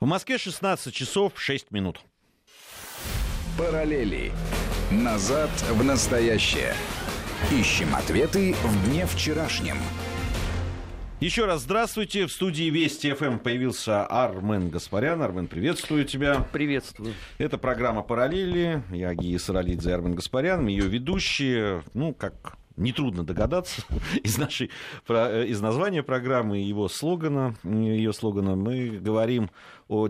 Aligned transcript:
В 0.00 0.06
Москве 0.06 0.38
16 0.38 0.94
часов 0.94 1.34
6 1.36 1.72
минут. 1.72 2.00
Параллели. 3.58 4.32
Назад 4.90 5.50
в 5.70 5.84
настоящее. 5.84 6.72
Ищем 7.52 7.94
ответы 7.94 8.54
в 8.54 8.88
дне 8.88 9.04
вчерашнем. 9.04 9.76
Еще 11.20 11.44
раз 11.44 11.60
здравствуйте. 11.60 12.24
В 12.24 12.32
студии 12.32 12.70
Вести 12.70 13.12
ФМ 13.12 13.40
появился 13.40 14.06
Армен 14.06 14.70
Гаспарян. 14.70 15.20
Армен, 15.20 15.48
приветствую 15.48 16.06
тебя. 16.06 16.46
Приветствую. 16.50 17.12
Это 17.36 17.58
программа 17.58 18.00
«Параллели». 18.00 18.82
Я 18.90 19.12
Гия 19.12 19.38
Саралидзе 19.38 19.90
и 19.90 19.92
Армен 19.92 20.14
Гаспарян. 20.14 20.66
Ее 20.66 20.88
ведущие, 20.88 21.82
ну, 21.92 22.14
как 22.14 22.56
нетрудно 22.76 23.24
догадаться 23.24 23.82
из, 24.22 24.38
нашей, 24.38 24.70
из 25.08 25.60
названия 25.60 26.02
программы 26.02 26.60
и 26.60 26.66
его 26.66 26.88
слогана, 26.88 27.54
ее 27.64 28.12
слогана, 28.12 28.56
мы 28.56 28.98
говорим 28.98 29.50
о 29.88 30.08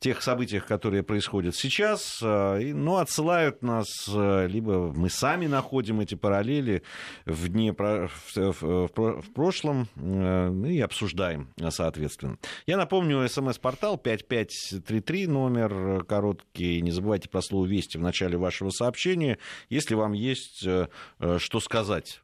тех 0.00 0.22
событиях, 0.22 0.66
которые 0.66 1.02
происходят 1.02 1.54
сейчас, 1.54 2.20
э, 2.22 2.72
ну, 2.72 2.96
отсылают 2.96 3.62
нас, 3.62 3.86
э, 4.08 4.46
либо 4.48 4.92
мы 4.92 5.10
сами 5.10 5.46
находим 5.46 6.00
эти 6.00 6.14
параллели 6.14 6.82
в, 7.26 7.48
дне, 7.48 7.74
в, 7.74 8.10
в, 8.34 8.88
в 8.96 9.32
прошлом 9.34 9.88
э, 9.96 10.64
и 10.66 10.80
обсуждаем, 10.80 11.52
соответственно. 11.68 12.38
Я 12.66 12.78
напомню, 12.78 13.28
смс-портал 13.28 13.98
5533, 13.98 15.26
номер 15.26 16.04
короткий. 16.04 16.80
Не 16.80 16.92
забывайте 16.92 17.28
про 17.28 17.42
слово 17.42 17.66
«Вести» 17.66 17.98
в 17.98 18.02
начале 18.02 18.38
вашего 18.38 18.70
сообщения, 18.70 19.38
если 19.68 19.94
вам 19.94 20.12
есть 20.12 20.60
что 20.60 21.60
сказать 21.60 22.22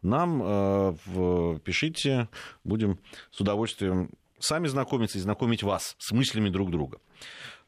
нам 0.00 0.96
пишите, 1.64 2.28
будем 2.62 3.00
с 3.32 3.40
удовольствием 3.40 4.10
сами 4.40 4.66
знакомиться 4.66 5.18
и 5.18 5.20
знакомить 5.20 5.62
вас 5.62 5.96
с 5.98 6.12
мыслями 6.12 6.48
друг 6.48 6.70
друга. 6.70 6.98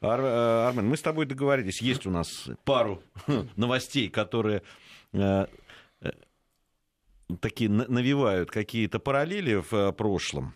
Ар, 0.00 0.20
э, 0.20 0.66
Армен, 0.68 0.88
мы 0.88 0.96
с 0.96 1.02
тобой 1.02 1.26
договорились, 1.26 1.82
есть 1.82 2.06
у 2.06 2.10
нас 2.10 2.48
пару 2.64 3.02
новостей, 3.56 4.08
которые 4.08 4.62
э, 5.12 5.46
э, 6.00 6.10
такие 7.40 7.68
навевают 7.68 8.50
какие-то 8.50 8.98
параллели 8.98 9.62
в 9.70 9.92
прошлом. 9.92 10.54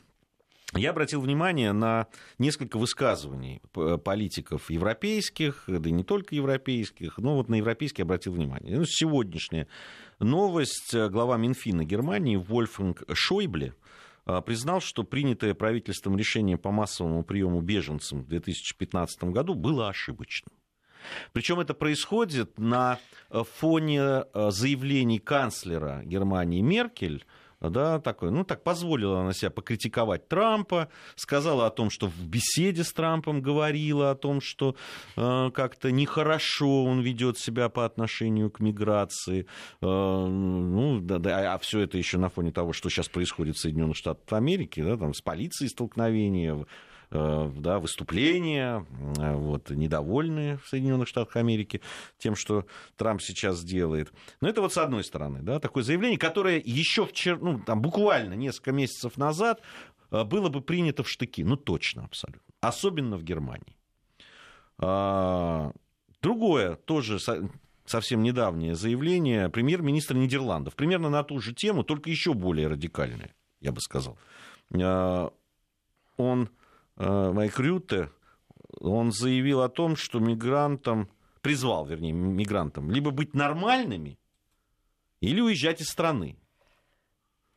Я 0.77 0.91
обратил 0.91 1.21
внимание 1.21 1.73
на 1.73 2.09
несколько 2.39 2.79
высказываний 2.79 3.63
политиков 3.73 4.71
европейских, 4.71 5.65
да 5.69 5.89
и 5.89 5.93
не 5.93 6.03
только 6.03 6.35
европейских, 6.35 7.19
но 7.19 7.37
вот 7.37 7.49
на 7.49 7.57
европейские 7.57 8.03
обратил 8.03 8.33
внимание. 8.33 8.77
Ну, 8.77 8.85
сегодняшняя 8.85 9.69
новость. 10.19 10.93
Глава 10.93 11.37
Минфина 11.37 11.85
Германии 11.85 12.35
Вольфганг 12.35 13.05
Шойбле 13.13 13.75
признал, 14.47 14.81
что 14.81 15.05
принятое 15.05 15.55
правительством 15.55 16.17
решение 16.17 16.57
по 16.57 16.71
массовому 16.71 17.23
приему 17.25 17.61
беженцам 17.61 18.23
в 18.23 18.29
2015 18.29 19.25
году 19.25 19.55
было 19.55 19.89
ошибочным. 19.89 20.53
Причем 21.33 21.61
это 21.61 21.75
происходит 21.75 22.59
на 22.59 22.99
фоне 23.31 24.01
а, 24.01 24.51
заявлений 24.51 25.19
канцлера 25.19 26.03
Германии 26.05 26.63
Меркель 26.63 27.25
да, 27.71 28.01
такой, 28.01 28.31
ну, 28.31 28.45
так 28.45 28.63
позволила 28.63 29.21
она 29.21 29.33
себя 29.33 29.51
покритиковать 29.51 30.29
Трампа, 30.29 30.89
сказала 31.17 31.67
о 31.67 31.71
том, 31.71 31.91
что 31.91 32.07
в 32.09 32.27
беседе 32.27 32.85
с 32.85 32.93
Трампом 32.93 33.43
говорила 33.43 34.11
о 34.11 34.15
том, 34.15 34.41
что 34.41 34.77
э, 35.17 35.51
как-то 35.53 35.91
нехорошо 35.91 36.85
он 36.85 37.01
ведет 37.01 37.39
себя 37.39 37.69
по 37.69 37.85
отношению 37.85 38.51
к 38.51 38.61
миграции, 38.61 39.47
э, 39.81 39.87
ну, 39.87 41.01
да, 41.01 41.19
да, 41.19 41.55
а 41.55 41.59
все 41.59 41.81
это 41.81 41.99
еще 41.99 42.19
на 42.19 42.29
фоне 42.29 42.53
того, 42.53 42.73
что 42.73 42.89
сейчас 42.89 43.09
происходит 43.09 43.57
в 43.57 43.61
Соединенных 43.61 43.97
Штатах 43.97 44.33
Америки, 44.37 44.83
да, 44.83 44.97
там 44.97 45.15
с 45.15 45.21
полицией 45.21 45.71
столкновения, 45.71 46.65
да, 47.15 47.79
выступления, 47.79 48.85
э, 49.19 49.35
вот, 49.35 49.71
недовольные 49.71 50.59
в 50.59 50.69
Соединенных 50.69 51.07
Штатах 51.07 51.37
Америки 51.37 51.81
тем, 52.19 52.35
что 52.35 52.67
Трамп 52.97 53.23
сейчас 53.23 53.63
делает. 53.63 54.13
Но 54.41 54.49
это 54.49 54.61
вот 54.61 54.73
с 54.73 54.79
одной 54.79 55.05
стороны, 55.05 55.41
да, 55.41 55.61
такое 55.61 55.85
заявление, 55.85 56.19
которое 56.19 56.61
еще 56.65 57.07
вчера, 57.07 57.39
ну, 57.41 57.61
там, 57.61 57.81
буквально 57.81 58.35
несколько 58.35 58.73
месяцев 58.73 59.17
назад 59.17 59.63
э, 60.11 60.25
было 60.25 60.49
бы 60.49 60.61
принято 60.61 61.05
в 61.05 61.09
штыки. 61.09 61.45
Ну, 61.45 61.57
точно, 61.57 62.05
абсолютно. 62.05 62.43
Особенно 62.61 63.17
в 63.17 63.23
Германии. 63.23 63.77
А, 64.79 65.71
другое, 66.21 66.75
тоже 66.75 67.19
совсем 67.87 68.23
недавнее 68.25 68.75
заявление 68.75 69.51
премьер-министра 69.51 70.17
Нидерландов. 70.17 70.75
Примерно 70.75 71.11
на 71.11 71.23
ту 71.23 71.39
же 71.39 71.55
тему, 71.55 71.85
только 71.85 72.11
еще 72.11 72.35
более 72.35 72.67
радикальное, 72.67 73.37
я 73.61 73.71
бы 73.71 73.81
сказал. 73.81 74.19
А, 74.73 75.33
он 76.17 76.49
Э, 76.49 76.64
Майк 76.97 77.59
Рюте, 77.59 78.11
он 78.81 79.13
заявил 79.13 79.63
о 79.63 79.69
том, 79.69 79.97
что 79.97 80.21
мигрантам, 80.21 81.09
призвал, 81.41 81.87
вернее, 81.87 82.13
мигрантам, 82.13 82.91
либо 82.91 83.11
быть 83.11 83.35
нормальными, 83.35 84.19
или 85.21 85.41
уезжать 85.41 85.81
из 85.81 85.89
страны. 85.89 86.37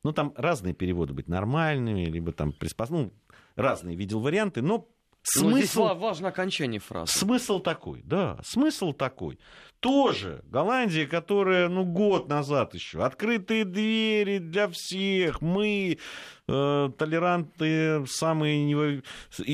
Ну, 0.03 0.13
там 0.13 0.33
разные 0.35 0.73
переводы 0.73 1.13
быть 1.13 1.27
нормальными, 1.27 2.05
либо 2.05 2.31
там 2.31 2.51
приспос... 2.51 2.89
ну, 2.89 3.11
разные 3.55 3.95
видел 3.95 4.19
варианты, 4.21 4.61
но 4.61 4.87
Смысл... 5.29 5.57
Здесь 5.57 5.75
важно 5.75 6.29
окончание 6.29 6.79
фразы. 6.79 7.11
Смысл 7.11 7.59
такой, 7.59 8.01
да, 8.05 8.39
смысл 8.43 8.93
такой. 8.93 9.39
Тоже 9.81 10.41
Голландия, 10.45 11.05
которая, 11.05 11.67
ну, 11.67 11.83
год 11.83 12.29
назад 12.29 12.73
еще, 12.73 13.03
открытые 13.03 13.65
двери 13.65 14.37
для 14.37 14.69
всех, 14.69 15.41
мы 15.41 15.97
э, 16.47 16.89
толерантные, 16.97 18.07
самые 18.07 18.63
нево... 18.63 19.03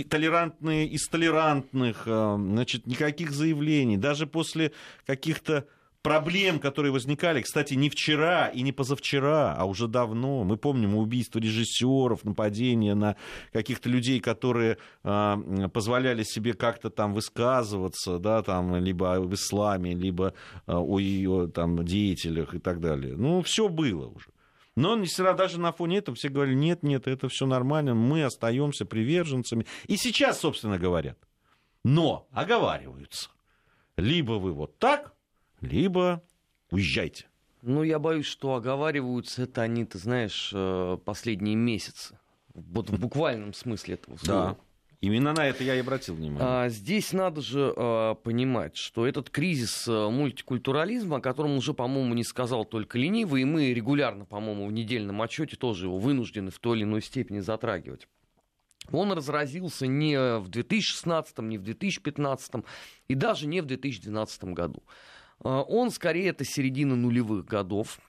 толерантные 0.09 0.88
из 0.88 1.07
толерантных, 1.07 2.03
э, 2.06 2.35
значит, 2.38 2.85
никаких 2.85 3.31
заявлений, 3.31 3.97
даже 3.97 4.28
после 4.28 4.73
каких-то 5.07 5.67
проблем, 6.03 6.59
которые 6.59 6.91
возникали, 6.91 7.41
кстати, 7.41 7.73
не 7.73 7.89
вчера 7.89 8.47
и 8.47 8.61
не 8.61 8.71
позавчера, 8.71 9.55
а 9.57 9.65
уже 9.65 9.87
давно. 9.87 10.43
Мы 10.43 10.57
помним 10.57 10.95
убийство 10.95 11.39
режиссеров, 11.39 12.25
нападения 12.25 12.93
на 12.93 13.15
каких-то 13.51 13.89
людей, 13.89 14.19
которые 14.19 14.77
э, 15.03 15.35
позволяли 15.73 16.23
себе 16.23 16.53
как-то 16.53 16.89
там 16.89 17.13
высказываться, 17.13 18.19
да, 18.19 18.43
там, 18.43 18.75
либо 18.75 19.19
в 19.21 19.33
исламе, 19.33 19.95
либо 19.95 20.33
э, 20.67 20.73
о 20.73 20.99
ее 20.99 21.47
там, 21.47 21.83
деятелях 21.83 22.53
и 22.53 22.59
так 22.59 22.81
далее. 22.81 23.15
Ну, 23.15 23.41
все 23.41 23.69
было 23.69 24.07
уже. 24.07 24.27
Но 24.75 25.01
всегда 25.05 25.33
даже 25.33 25.59
на 25.59 25.71
фоне 25.71 25.99
этого 25.99 26.15
все 26.15 26.29
говорили, 26.29 26.55
нет, 26.55 26.83
нет, 26.83 27.07
это 27.07 27.29
все 27.29 27.45
нормально, 27.45 27.93
мы 27.93 28.23
остаемся 28.23 28.85
приверженцами. 28.85 29.65
И 29.87 29.97
сейчас, 29.97 30.41
собственно, 30.41 30.77
говорят. 30.77 31.17
Но 31.85 32.27
оговариваются. 32.31 33.29
Либо 33.97 34.33
вы 34.33 34.51
вот 34.51 34.79
так, 34.79 35.12
либо 35.63 36.22
уезжайте. 36.72 37.25
Ну, 37.62 37.84
я 37.84 37.97
боюсь, 37.97 38.25
что 38.25 38.56
оговариваются 38.56 39.44
это 39.44 39.62
они, 39.62 39.85
ты 39.85 39.97
знаешь, 39.97 40.51
э, 40.53 40.97
последние 41.06 41.56
месяцы. 41.56 42.19
Вот 42.53 42.90
в 42.90 43.00
буквальном 43.00 43.53
смысле 43.53 43.96
этого 43.96 44.18
слова. 44.18 44.50
Да. 44.50 44.57
Именно 45.03 45.34
на 45.34 45.47
это 45.47 45.66
я 45.66 45.75
и 45.75 45.79
обратил 45.79 46.16
внимание. 46.16 46.47
А, 46.47 46.69
здесь 46.69 47.12
надо 47.12 47.41
же 47.41 47.74
а, 47.75 48.16
понимать, 48.16 48.78
что 48.78 49.06
этот 49.06 49.29
кризис 49.29 49.85
а, 49.88 50.09
мультикультурализма, 50.09 51.18
о 51.18 51.19
котором 51.22 51.57
уже, 51.57 51.74
по-моему, 51.74 52.13
не 52.13 52.24
сказал 52.24 52.63
только 52.63 52.97
ленивый, 52.97 53.41
и 53.41 53.45
мы 53.45 53.74
регулярно, 53.74 54.24
по-моему, 54.24 54.66
в 54.66 54.72
недельном 54.72 55.22
отчете 55.22 55.57
тоже 55.57 55.88
его 55.88 55.97
вынуждены 55.97 56.51
в 56.51 56.59
той 56.59 56.78
или 56.78 56.84
иной 56.85 57.01
степени 57.01 57.40
затрагивать. 57.40 58.07
Он 58.91 59.12
разразился 59.12 59.88
не 59.88 60.40
в 60.40 60.47
2016, 60.47 61.38
не 61.40 61.57
в 61.57 61.63
2015 61.63 62.63
и 63.09 63.16
даже 63.16 63.47
не 63.47 63.59
в 63.59 63.66
2012 63.66 64.44
году. 64.45 64.84
А, 65.43 65.61
он 65.61 65.91
скорее 65.91 66.29
это 66.29 66.45
середина 66.45 66.95
нулевых 66.95 67.45
годов, 67.45 67.99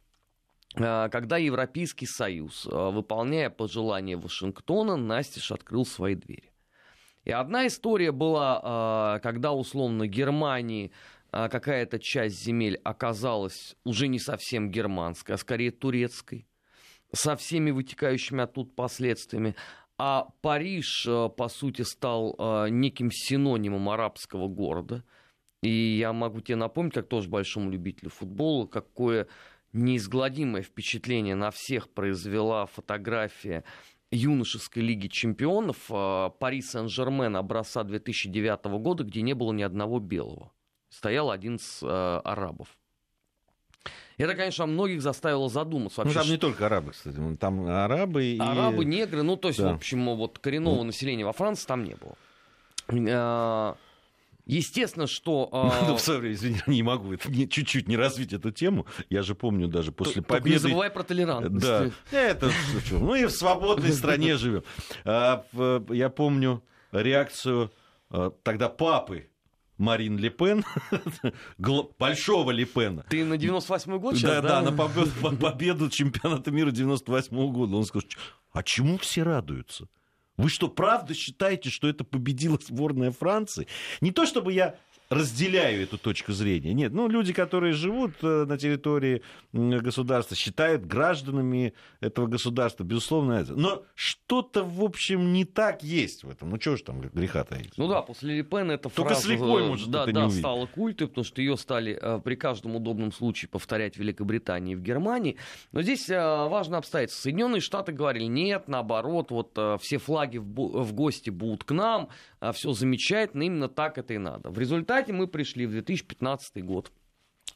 а, 0.77 1.09
когда 1.09 1.37
Европейский 1.37 2.06
Союз, 2.06 2.67
а, 2.71 2.91
выполняя 2.91 3.50
пожелания 3.50 4.17
Вашингтона, 4.17 4.97
Настеж 4.97 5.53
открыл 5.53 5.84
свои 5.84 6.15
двери. 6.15 6.50
И 7.25 7.31
одна 7.31 7.67
история 7.67 8.12
была, 8.12 9.19
когда 9.23 9.53
условно 9.53 10.06
Германии 10.06 10.93
какая-то 11.31 11.99
часть 11.99 12.44
земель 12.44 12.79
оказалась 12.85 13.76
уже 13.82 14.09
не 14.09 14.19
совсем 14.19 14.70
германской, 14.70 15.35
а 15.35 15.38
скорее 15.38 15.70
турецкой, 15.70 16.47
со 17.14 17.35
всеми 17.37 17.70
вытекающими 17.70 18.43
оттуда 18.43 18.69
последствиями. 18.76 19.56
А 19.97 20.29
Париж, 20.43 21.09
по 21.38 21.49
сути, 21.49 21.81
стал 21.81 22.37
неким 22.69 23.11
синонимом 23.11 23.88
арабского 23.88 24.49
города– 24.49 25.03
и 25.64 25.96
я 25.96 26.12
могу 26.12 26.40
тебе 26.40 26.56
напомнить, 26.56 26.93
как 26.93 27.08
тоже 27.08 27.28
большому 27.28 27.70
любителю 27.70 28.11
футбола, 28.11 28.66
какое 28.66 29.26
неизгладимое 29.72 30.62
впечатление 30.62 31.34
на 31.34 31.50
всех 31.50 31.88
произвела 31.88 32.66
фотография 32.66 33.64
юношеской 34.11 34.82
лиги 34.82 35.08
чемпионов 35.08 35.78
а, 35.90 36.28
Пари 36.28 36.61
Сен-Жермен 36.61 37.34
образца 37.37 37.82
2009 37.82 38.64
года, 38.78 39.05
где 39.05 39.22
не 39.22 39.32
было 39.32 39.52
ни 39.52 39.62
одного 39.62 40.00
белого. 40.00 40.52
Стоял 40.90 41.31
один 41.32 41.58
с 41.58 41.82
э, 41.82 41.87
арабов. 41.88 42.69
Это, 44.16 44.37
конечно, 44.37 44.66
многих 44.66 45.02
заставило 45.02 45.49
задуматься. 45.49 46.02
Вообще, 46.02 46.19
ну, 46.19 46.22
там 46.22 46.31
не 46.31 46.38
только 46.38 46.66
арабы, 46.66 46.93
кстати. 46.93 47.16
Там 47.40 47.66
арабы 47.66 48.25
и... 48.25 48.38
Арабы, 48.38 48.84
негры, 48.84 49.25
ну, 49.25 49.37
то 49.37 49.49
есть, 49.49 49.58
да. 49.58 49.72
в 49.72 49.75
общем, 49.75 50.14
вот 50.14 50.38
коренного 50.38 50.84
населения 50.84 51.25
во 51.25 51.32
Франции 51.32 51.66
там 51.66 51.82
не 51.82 51.96
было. 51.96 53.76
Э, 54.46 54.50
Естественно, 54.52 55.06
что... 55.06 55.49
Ну, 55.87 55.96
sorry, 55.96 56.32
извини, 56.32 56.61
не 56.67 56.82
могу 56.82 57.12
это, 57.12 57.31
не, 57.31 57.49
чуть-чуть 57.49 57.88
не 57.88 57.96
развить 57.96 58.32
эту 58.32 58.50
тему. 58.50 58.87
Я 59.11 59.23
же 59.23 59.35
помню 59.35 59.69
даже 59.69 59.93
после 59.93 60.23
Только 60.23 60.35
победы... 60.35 60.50
не 60.50 60.58
забывай 60.58 60.91
про 60.91 61.02
толерантность. 61.02 61.67
Да, 61.67 61.91
это 62.11 62.50
ну 62.91 63.14
и 63.14 63.25
в 63.26 63.31
свободной 63.31 63.93
стране 63.93 64.37
живем. 64.37 64.62
А, 65.05 65.44
я 65.91 66.08
помню 66.11 66.62
реакцию 66.93 67.73
а, 68.11 68.31
тогда 68.43 68.69
папы 68.69 69.29
Марин 69.76 70.19
Ле 70.19 70.31
Пен, 70.31 70.64
большого 71.99 72.50
Ле 72.52 72.64
Пена. 72.64 73.05
Ты 73.08 73.25
на 73.25 73.35
98-й 73.35 73.99
год 73.99 74.17
сейчас, 74.17 74.31
да? 74.31 74.43
Да, 74.43 74.49
да, 74.62 74.70
на 74.70 74.76
победу, 74.76 75.37
победу 75.40 75.90
чемпионата 75.90 76.50
мира 76.50 76.70
98-го 76.70 77.50
года. 77.50 77.76
Он 77.76 77.85
сказал, 77.85 78.08
а 78.52 78.62
чему 78.62 78.99
все 78.99 79.25
радуются? 79.25 79.88
Вы 80.37 80.49
что, 80.49 80.69
правда 80.69 81.15
считаете, 81.15 81.71
что 81.71 81.89
это 81.89 82.05
победила 82.05 82.59
сборная 82.61 83.13
Франции? 83.13 83.69
Не 84.01 84.11
то 84.11 84.27
чтобы 84.27 84.53
я 84.53 84.77
разделяю 85.14 85.82
эту 85.82 85.99
точку 85.99 86.32
зрения. 86.32 86.75
Нет, 86.75 86.93
ну, 86.93 87.08
люди, 87.08 87.32
которые 87.32 87.72
живут 87.72 88.12
э, 88.22 88.44
на 88.44 88.58
территории 88.58 89.22
государства, 89.52 90.37
считают 90.37 90.87
гражданами 90.87 91.75
этого 92.00 92.26
государства, 92.26 92.84
безусловно, 92.84 93.34
это. 93.34 93.55
Но 93.55 93.84
что-то, 93.94 94.64
в 94.64 94.82
общем, 94.82 95.32
не 95.32 95.44
так 95.44 95.82
есть 95.82 96.25
в 96.25 96.31
этом. 96.31 96.50
Ну, 96.50 96.58
чего 96.58 96.76
же 96.76 96.82
там 96.82 97.00
греха 97.00 97.44
таить? 97.44 97.72
Ну 97.76 97.88
да, 97.88 98.02
после 98.02 98.38
Лепена 98.38 98.72
эта 98.72 98.88
Только 98.88 99.14
фраза 99.14 99.28
слепой 99.28 99.66
может 99.66 99.90
да, 99.90 100.02
это 100.02 100.12
да, 100.12 100.20
не 100.20 100.26
увидеть. 100.26 100.40
стала 100.40 100.66
культом, 100.66 101.08
потому 101.08 101.25
что 101.25 101.40
ее 101.40 101.56
стали 101.56 101.99
э, 102.00 102.20
при 102.25 102.34
каждом 102.34 102.76
удобном 102.76 103.12
случае 103.12 103.49
повторять 103.49 103.96
в 103.96 103.99
Великобритании 104.00 104.72
и 104.72 104.76
в 104.76 104.82
Германии. 104.82 105.37
Но 105.72 105.82
здесь 105.82 106.08
э, 106.11 106.19
важно 106.19 106.78
обстоятельство. 106.78 107.22
Соединенные 107.22 107.61
Штаты 107.61 107.93
говорили, 107.93 108.25
нет, 108.25 108.69
наоборот, 108.69 109.31
вот 109.31 109.58
все 109.81 109.99
флаги 109.99 110.38
в, 110.38 110.44
в 110.44 110.93
гости 110.93 111.31
будут 111.31 111.64
к 111.64 111.70
нам, 111.72 112.08
все 112.52 112.73
замечательно, 112.73 113.44
именно 113.44 113.69
так 113.69 113.99
это 113.99 114.14
и 114.14 114.19
надо. 114.19 114.50
В 114.50 114.58
результате 114.58 114.85
результате 114.85 115.12
мы 115.12 115.26
пришли 115.26 115.67
в 115.67 115.70
2015 115.70 116.64
год, 116.64 116.93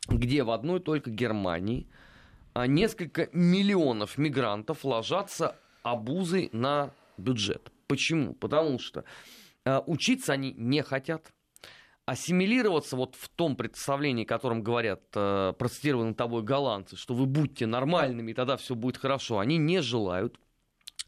где 0.08 0.42
в 0.42 0.50
одной 0.50 0.80
только 0.80 1.10
Германии 1.10 1.88
а, 2.54 2.66
несколько 2.66 3.28
миллионов 3.32 4.18
мигрантов 4.18 4.84
ложатся 4.84 5.56
обузой 5.82 6.48
на 6.52 6.90
бюджет. 7.16 7.72
Почему? 7.86 8.34
Потому 8.34 8.78
что 8.78 9.04
а, 9.64 9.82
учиться 9.86 10.32
они 10.32 10.52
не 10.52 10.82
хотят, 10.82 11.32
ассимилироваться 12.06 12.96
вот 12.96 13.14
в 13.16 13.28
том 13.28 13.56
представлении, 13.56 14.24
которым 14.24 14.62
говорят 14.62 15.02
э, 15.14 15.52
процитированные 15.58 16.14
тобой 16.14 16.42
голландцы, 16.42 16.96
что 16.96 17.12
вы 17.12 17.26
будьте 17.26 17.66
нормальными, 17.66 18.30
и 18.30 18.34
тогда 18.34 18.56
все 18.56 18.74
будет 18.74 18.96
хорошо, 18.96 19.40
они 19.40 19.58
не 19.58 19.82
желают. 19.82 20.40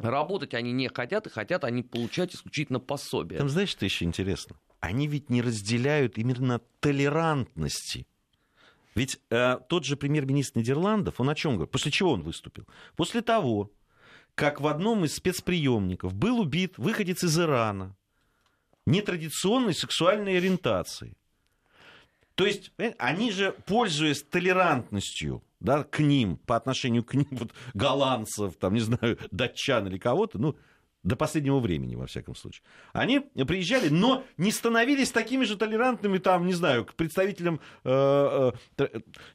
Работать 0.01 0.55
они 0.55 0.73
не 0.73 0.89
хотят, 0.89 1.27
и 1.27 1.31
хотят 1.31 1.65
они 1.65 1.83
получать 1.83 2.35
исключительно 2.35 2.81
пособие. 2.81 3.39
Там 3.39 3.49
знаешь, 3.49 3.71
что 3.71 3.85
еще 3.85 4.05
интересно? 4.05 4.57
они 4.81 5.07
ведь 5.07 5.31
не 5.31 5.43
разделяют 5.43 6.19
именно 6.19 6.61
толерантности. 6.81 8.07
Ведь 8.95 9.21
э, 9.31 9.59
тот 9.69 9.85
же 9.85 9.97
премьер-министр 9.97 10.59
Нидерландов, 10.59 11.21
он 11.21 11.31
о 11.31 11.35
чем 11.35 11.55
говорит? 11.55 11.71
После 11.71 11.93
чего 11.93 12.13
он 12.13 12.23
выступил? 12.23 12.67
После 12.97 13.23
того, 13.23 13.71
как 14.35 14.61
в 14.61 14.67
одном 14.67 15.05
из 15.05 15.15
спецприемников 15.15 16.15
был 16.15 16.41
убит 16.41 16.75
выходец 16.79 17.23
из 17.23 17.39
Ирана 17.39 17.95
нетрадиционной 18.87 19.75
сексуальной 19.75 20.39
ориентации. 20.39 21.17
То 22.35 22.47
есть 22.47 22.73
они 22.99 23.31
же, 23.31 23.53
пользуясь 23.67 24.23
толерантностью 24.23 25.45
да, 25.61 25.85
к 25.85 26.01
ним, 26.01 26.37
по 26.37 26.57
отношению 26.57 27.05
к 27.05 27.15
ним, 27.15 27.29
вот, 27.31 27.53
голландцев, 27.75 28.57
там, 28.57 28.75
не 28.75 28.81
знаю, 28.81 29.19
датчан 29.31 29.87
или 29.87 29.99
кого-то, 29.99 30.39
ну, 30.39 30.57
до 31.03 31.17
последнего 31.17 31.61
времени, 31.61 31.95
во 31.95 32.07
всяком 32.07 32.35
случае. 32.35 32.63
Они 32.93 33.21
приезжали, 33.21 33.89
но 33.89 34.25
не 34.37 34.53
становились 34.53 35.11
такими 35.11 35.45
же 35.45 35.57
толерантными, 35.57 36.19
там, 36.19 36.47
не 36.47 36.53
знаю, 36.53 36.85
к 36.85 36.95
представителям 36.95 37.61
э, 37.85 38.53
э, 38.79 38.89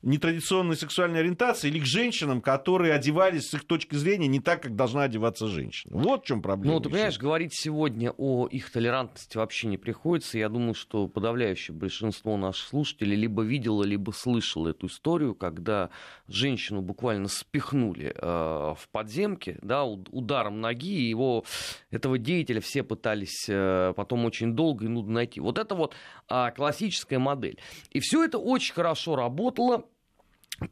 нетрадиционной 0.04 0.76
сексуальной 0.76 1.22
ориентации 1.22 1.70
или 1.70 1.80
к 1.80 1.86
женщинам, 1.86 2.42
которые 2.42 2.94
одевались 2.94 3.50
с 3.50 3.54
их 3.56 3.66
точки 3.66 3.96
зрения 3.96 4.28
не 4.28 4.40
так, 4.40 4.62
как 4.62 4.76
должна 4.76 5.04
одеваться 5.04 5.48
женщина. 5.48 5.98
Вот 5.98 6.24
в 6.24 6.28
чем 6.28 6.42
проблема. 6.42 6.76
Ну, 6.76 6.82
ты 6.82 6.90
понимаешь, 6.90 7.18
говорить 7.18 7.56
сегодня 7.56 8.14
о 8.18 8.48
их 8.48 8.72
толерантности 8.72 9.38
вообще 9.38 9.68
не 9.68 9.78
приходится. 9.78 10.38
Я 10.38 10.50
думаю, 10.50 10.76
что 10.76 11.08
подавляющее 11.08 11.76
большинство 11.76 12.38
наших 12.38 12.68
слушателей 12.68 13.16
либо 13.16 13.42
видело, 13.42 13.84
либо 13.84 14.12
слышало 14.12 14.70
эту 14.70 14.86
историю, 14.88 15.34
когда 15.34 15.90
женщину 16.28 16.82
буквально 16.82 17.28
спихнули 17.28 18.14
э, 18.16 18.22
в 18.22 18.88
подземке, 18.92 19.58
да, 19.62 19.84
ударом 19.84 20.62
ноги, 20.62 21.00
и 21.00 21.10
его 21.10 21.44
этого 21.92 22.18
деятеля 22.18 22.62
все 22.62 22.84
пытались 22.84 23.46
э, 23.48 23.94
потом 23.96 24.26
очень 24.26 24.54
долго 24.54 24.86
и 24.86 24.88
нудно 24.88 25.14
найти. 25.14 25.40
Вот 25.40 25.58
это 25.58 25.76
вот 25.76 25.96
а, 26.28 26.52
классическая 26.52 27.20
модель. 27.20 27.60
И 27.92 28.00
все 28.00 28.24
это 28.24 28.38
очень 28.38 28.74
хорошо 28.74 29.16
работало 29.16 29.86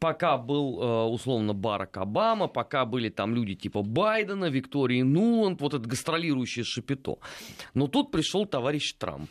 пока 0.00 0.38
был, 0.38 0.80
э, 0.80 1.04
условно, 1.04 1.52
Барак 1.52 1.96
Обама, 1.96 2.48
пока 2.48 2.84
были 2.84 3.08
там 3.08 3.34
люди 3.34 3.54
типа 3.54 3.82
Байдена, 3.82 4.46
Виктории 4.46 5.02
Нуланд, 5.02 5.60
вот 5.60 5.74
это 5.74 5.88
гастролирующее 5.88 6.64
шапито. 6.64 7.18
Но 7.74 7.88
тут 7.88 8.10
пришел 8.10 8.46
товарищ 8.46 8.94
Трамп. 8.94 9.30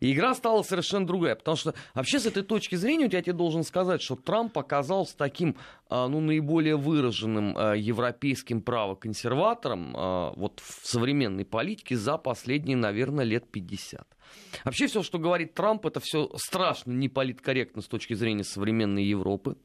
И 0.00 0.12
игра 0.12 0.34
стала 0.34 0.62
совершенно 0.62 1.06
другая, 1.06 1.36
потому 1.36 1.56
что 1.56 1.74
вообще 1.94 2.18
с 2.18 2.26
этой 2.26 2.42
точки 2.42 2.74
зрения 2.74 3.08
я 3.12 3.20
тебе 3.22 3.34
должен 3.34 3.62
сказать, 3.62 4.00
что 4.00 4.16
Трамп 4.16 4.56
оказался 4.56 5.16
таким, 5.16 5.56
а, 5.88 6.08
ну, 6.08 6.20
наиболее 6.20 6.76
выраженным 6.76 7.54
а, 7.56 7.74
европейским 7.74 8.62
правоконсерватором 8.62 9.94
а, 9.94 10.32
вот 10.36 10.60
в 10.60 10.86
современной 10.86 11.44
политике 11.44 11.96
за 11.96 12.16
последние, 12.16 12.78
наверное, 12.78 13.24
лет 13.26 13.50
50. 13.50 14.06
Вообще 14.64 14.86
все, 14.86 15.02
что 15.02 15.18
говорит 15.18 15.54
Трамп, 15.54 15.84
это 15.84 16.00
все 16.00 16.30
страшно 16.36 16.92
неполиткорректно 16.92 17.82
с 17.82 17.86
точки 17.86 18.14
зрения 18.14 18.44
современной 18.44 19.04
Европы. 19.04 19.58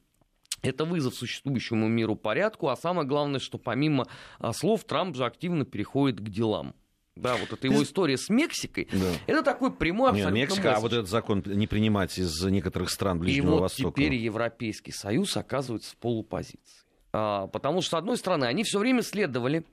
Это 0.62 0.84
вызов 0.84 1.16
существующему 1.16 1.88
миру 1.88 2.16
порядку, 2.16 2.70
а 2.70 2.76
самое 2.76 3.08
главное, 3.08 3.40
что 3.40 3.58
помимо 3.58 4.08
слов 4.52 4.84
Трамп 4.84 5.16
же 5.16 5.24
активно 5.24 5.64
переходит 5.64 6.20
к 6.20 6.30
делам. 6.30 6.74
Да, 7.16 7.38
вот 7.38 7.54
эта 7.54 7.68
его 7.68 7.82
история 7.82 8.18
с 8.18 8.28
Мексикой, 8.30 8.90
да. 8.92 9.14
это 9.26 9.42
такой 9.42 9.72
прямой 9.72 10.10
абсолютно 10.10 10.36
Нет, 10.36 10.50
Мексика, 10.50 10.68
месседж. 10.68 10.78
а 10.78 10.82
вот 10.82 10.94
этот 10.94 11.10
закон 11.10 11.44
не 11.46 11.66
принимать 11.66 12.18
из 12.18 12.44
некоторых 12.44 12.90
стран 12.90 13.20
Ближнего 13.20 13.46
И 13.46 13.50
вот 13.52 13.62
Востока. 13.62 13.96
теперь 13.96 14.16
Европейский 14.16 14.92
Союз 14.92 15.38
оказывается 15.38 15.92
в 15.94 15.98
полупозиции. 15.98 16.84
А, 17.14 17.48
потому 17.48 17.82
что, 17.82 17.92
с 17.92 18.00
одной 18.00 18.18
стороны, 18.18 18.44
они 18.46 18.64
все 18.64 18.80
время 18.80 19.02
следовали 19.02 19.66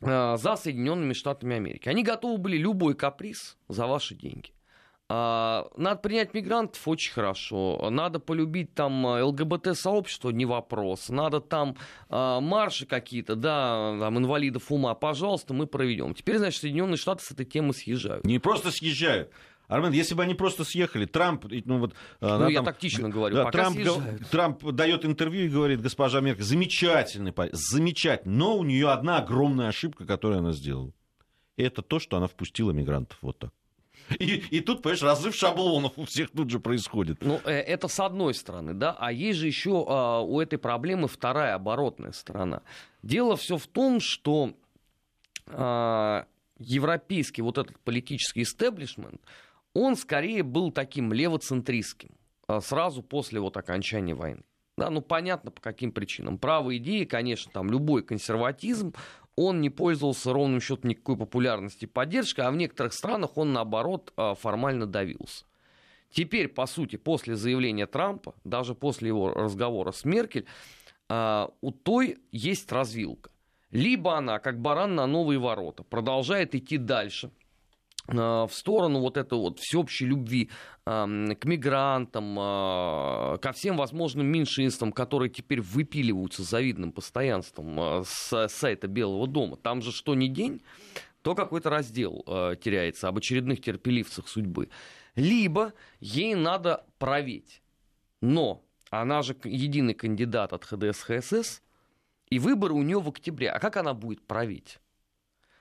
а, 0.00 0.36
за 0.36 0.54
Соединенными 0.54 1.14
Штатами 1.14 1.56
Америки. 1.56 1.88
Они 1.88 2.04
готовы 2.04 2.38
были 2.38 2.56
любой 2.56 2.94
каприз 2.94 3.56
за 3.66 3.88
ваши 3.88 4.14
деньги. 4.14 4.52
А, 5.10 5.66
надо 5.76 6.00
принять 6.00 6.34
мигрантов 6.34 6.86
очень 6.86 7.12
хорошо. 7.12 7.88
Надо 7.90 8.18
полюбить 8.18 8.74
там 8.74 9.06
а, 9.06 9.24
ЛГБТ-сообщество, 9.24 10.28
не 10.30 10.44
вопрос. 10.44 11.08
Надо 11.08 11.40
там 11.40 11.76
а, 12.10 12.40
марши 12.40 12.84
какие-то, 12.84 13.34
да, 13.34 13.96
там 13.98 14.18
инвалидов 14.18 14.70
ума, 14.70 14.94
пожалуйста, 14.94 15.54
мы 15.54 15.66
проведем. 15.66 16.14
Теперь, 16.14 16.36
значит, 16.36 16.60
Соединенные 16.60 16.98
Штаты 16.98 17.24
с 17.24 17.30
этой 17.30 17.46
темы 17.46 17.72
съезжают. 17.72 18.24
Не 18.26 18.38
просто 18.38 18.70
съезжают. 18.70 19.30
Армен, 19.66 19.92
если 19.92 20.14
бы 20.14 20.22
они 20.22 20.34
просто 20.34 20.64
съехали, 20.64 21.04
Трамп, 21.04 21.44
ну 21.64 21.78
вот... 21.78 21.94
Ну, 22.20 22.48
я 22.48 22.56
там, 22.56 22.64
тактично 22.66 23.08
говорю, 23.08 23.36
да, 23.36 23.44
пока 23.44 23.58
Трамп, 23.58 23.76
съезжают. 23.76 24.28
Трамп 24.30 24.64
дает 24.72 25.04
интервью 25.04 25.44
и 25.44 25.48
говорит, 25.48 25.82
госпожа 25.82 26.20
Меркель, 26.20 26.42
замечательный, 26.42 27.34
замечательный, 27.52 28.34
но 28.34 28.56
у 28.56 28.64
нее 28.64 28.90
одна 28.90 29.18
огромная 29.18 29.68
ошибка, 29.68 30.06
которую 30.06 30.40
она 30.40 30.52
сделала. 30.52 30.92
И 31.56 31.62
это 31.62 31.82
то, 31.82 31.98
что 31.98 32.16
она 32.16 32.28
впустила 32.28 32.70
мигрантов 32.70 33.18
вот 33.20 33.38
так. 33.38 33.52
И, 34.18 34.36
и 34.50 34.60
тут, 34.60 34.82
понимаешь, 34.82 35.02
разрыв 35.02 35.34
шаблонов 35.34 35.92
у 35.96 36.04
всех 36.04 36.30
тут 36.30 36.50
же 36.50 36.60
происходит. 36.60 37.18
Ну, 37.22 37.40
э, 37.44 37.52
это 37.52 37.88
с 37.88 38.00
одной 38.00 38.34
стороны, 38.34 38.74
да, 38.74 38.96
а 38.98 39.12
есть 39.12 39.38
же 39.38 39.46
еще 39.46 39.84
а, 39.86 40.20
у 40.20 40.40
этой 40.40 40.58
проблемы 40.58 41.08
вторая 41.08 41.54
оборотная 41.54 42.12
сторона. 42.12 42.62
Дело 43.02 43.36
все 43.36 43.58
в 43.58 43.66
том, 43.66 44.00
что 44.00 44.54
а, 45.46 46.26
европейский 46.58 47.42
вот 47.42 47.58
этот 47.58 47.78
политический 47.80 48.42
истеблишмент, 48.42 49.20
он 49.74 49.96
скорее 49.96 50.42
был 50.42 50.72
таким 50.72 51.12
левоцентристским 51.12 52.10
а, 52.46 52.60
сразу 52.60 53.02
после 53.02 53.40
вот 53.40 53.56
окончания 53.56 54.14
войны. 54.14 54.42
Да, 54.76 54.90
ну 54.90 55.02
понятно 55.02 55.50
по 55.50 55.60
каким 55.60 55.90
причинам. 55.90 56.38
Правые 56.38 56.78
идеи, 56.78 57.04
конечно, 57.04 57.50
там 57.52 57.70
любой 57.70 58.02
консерватизм, 58.02 58.94
он 59.38 59.60
не 59.60 59.70
пользовался 59.70 60.32
ровным 60.32 60.60
счетом 60.60 60.90
никакой 60.90 61.16
популярности 61.16 61.84
и 61.84 61.88
поддержкой, 61.88 62.40
а 62.42 62.50
в 62.50 62.56
некоторых 62.56 62.92
странах 62.92 63.36
он, 63.36 63.52
наоборот, 63.52 64.12
а, 64.16 64.34
формально 64.34 64.86
давился. 64.86 65.44
Теперь, 66.10 66.48
по 66.48 66.66
сути, 66.66 66.96
после 66.96 67.36
заявления 67.36 67.86
Трампа, 67.86 68.34
даже 68.44 68.74
после 68.74 69.08
его 69.08 69.32
разговора 69.32 69.92
с 69.92 70.04
Меркель, 70.04 70.46
а, 71.08 71.50
у 71.60 71.70
той 71.70 72.18
есть 72.32 72.72
развилка. 72.72 73.30
Либо 73.70 74.16
она, 74.16 74.38
как 74.38 74.60
баран 74.60 74.94
на 74.94 75.06
новые 75.06 75.38
ворота, 75.38 75.82
продолжает 75.82 76.54
идти 76.54 76.76
дальше– 76.76 77.30
в 78.08 78.50
сторону 78.50 79.00
вот 79.00 79.16
этой 79.16 79.38
вот 79.38 79.58
всеобщей 79.58 80.06
любви 80.06 80.50
э, 80.86 81.34
к 81.38 81.44
мигрантам, 81.44 82.38
э, 82.38 83.38
ко 83.38 83.52
всем 83.52 83.76
возможным 83.76 84.26
меньшинствам, 84.26 84.92
которые 84.92 85.30
теперь 85.30 85.60
выпиливаются 85.60 86.42
завидным 86.42 86.92
постоянством 86.92 88.04
с 88.04 88.48
сайта 88.48 88.88
Белого 88.88 89.26
дома. 89.26 89.56
Там 89.56 89.82
же 89.82 89.92
что 89.92 90.14
ни 90.14 90.28
день, 90.28 90.62
то 91.22 91.34
какой-то 91.34 91.68
раздел 91.68 92.24
э, 92.26 92.56
теряется 92.60 93.08
об 93.08 93.18
очередных 93.18 93.60
терпеливцах 93.60 94.28
судьбы. 94.28 94.70
Либо 95.14 95.74
ей 96.00 96.34
надо 96.34 96.86
править. 96.98 97.60
Но 98.20 98.64
она 98.90 99.22
же 99.22 99.36
единый 99.44 99.94
кандидат 99.94 100.52
от 100.52 100.64
ХДС 100.64 101.02
ХСС, 101.02 101.62
и 102.30 102.38
выборы 102.38 102.74
у 102.74 102.82
нее 102.82 103.00
в 103.00 103.08
октябре. 103.08 103.50
А 103.50 103.58
как 103.58 103.76
она 103.76 103.94
будет 103.94 104.26
править? 104.26 104.78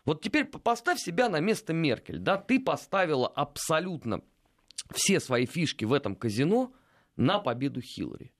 Вот 0.08 0.22
теперь 0.22 0.46
поставь 0.46 1.00
себя 1.00 1.28
на 1.28 1.42
место 1.42 1.74
Меркель. 1.74 2.20
Да? 2.20 2.38
Ты 2.38 2.62
поставила 2.62 3.28
абсолютно 3.28 4.22
все 4.94 5.20
свои 5.20 5.46
фишки 5.46 5.84
в 5.84 5.92
этом 5.92 6.16
казино 6.16 6.72
на 7.18 7.40
победу 7.40 7.82
Хиллари. 7.82 8.32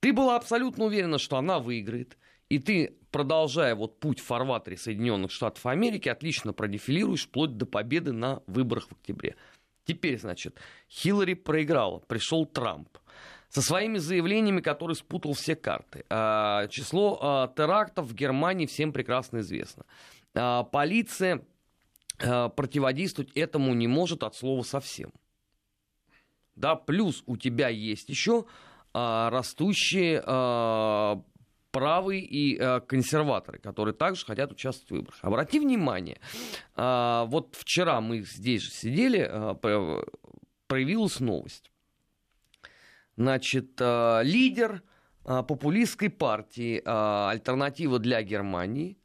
Ты 0.00 0.14
была 0.14 0.36
абсолютно 0.36 0.86
уверена, 0.86 1.18
что 1.18 1.36
она 1.36 1.58
выиграет. 1.58 2.16
И 2.48 2.58
ты, 2.58 2.96
продолжая 3.10 3.74
вот 3.74 4.00
путь 4.00 4.18
в 4.18 4.24
фарватере 4.24 4.78
Соединенных 4.78 5.30
Штатов 5.30 5.66
Америки, 5.66 6.08
отлично 6.08 6.54
продефилируешь 6.54 7.26
вплоть 7.26 7.58
до 7.58 7.66
победы 7.66 8.12
на 8.12 8.42
выборах 8.46 8.88
в 8.88 8.92
октябре. 8.92 9.36
Теперь, 9.84 10.18
значит, 10.18 10.58
Хиллари 10.88 11.34
проиграла, 11.34 11.98
пришел 11.98 12.46
Трамп 12.46 12.88
со 13.50 13.60
своими 13.60 13.98
заявлениями, 13.98 14.62
который 14.62 14.96
спутал 14.96 15.34
все 15.34 15.54
карты. 15.54 16.06
А, 16.08 16.66
число 16.68 17.18
а, 17.20 17.52
терактов 17.54 18.06
в 18.06 18.14
Германии 18.14 18.64
всем 18.64 18.90
прекрасно 18.92 19.40
известно. 19.40 19.84
А, 20.34 20.64
полиция 20.64 21.46
противодействовать 22.16 23.32
этому 23.32 23.74
не 23.74 23.88
может 23.88 24.22
от 24.22 24.36
слова 24.36 24.62
совсем. 24.62 25.12
Да, 26.54 26.76
плюс 26.76 27.24
у 27.26 27.36
тебя 27.36 27.68
есть 27.68 28.08
еще 28.08 28.44
растущие 28.92 30.20
правые 31.72 32.22
и 32.22 32.56
консерваторы, 32.86 33.58
которые 33.58 33.94
также 33.96 34.24
хотят 34.24 34.52
участвовать 34.52 34.90
в 34.90 34.94
выборах. 34.94 35.18
Обрати 35.22 35.58
внимание, 35.58 36.20
вот 36.76 37.56
вчера 37.56 38.00
мы 38.00 38.20
здесь 38.20 38.62
же 38.62 38.70
сидели, 38.70 39.28
э, 39.28 40.04
проявилась 40.68 41.18
новость. 41.18 41.72
Значит, 43.16 43.80
лидер 43.80 44.84
популистской 45.24 46.10
партии 46.10 46.80
«Альтернатива 46.84 47.98
для 47.98 48.22
Германии» 48.22 48.96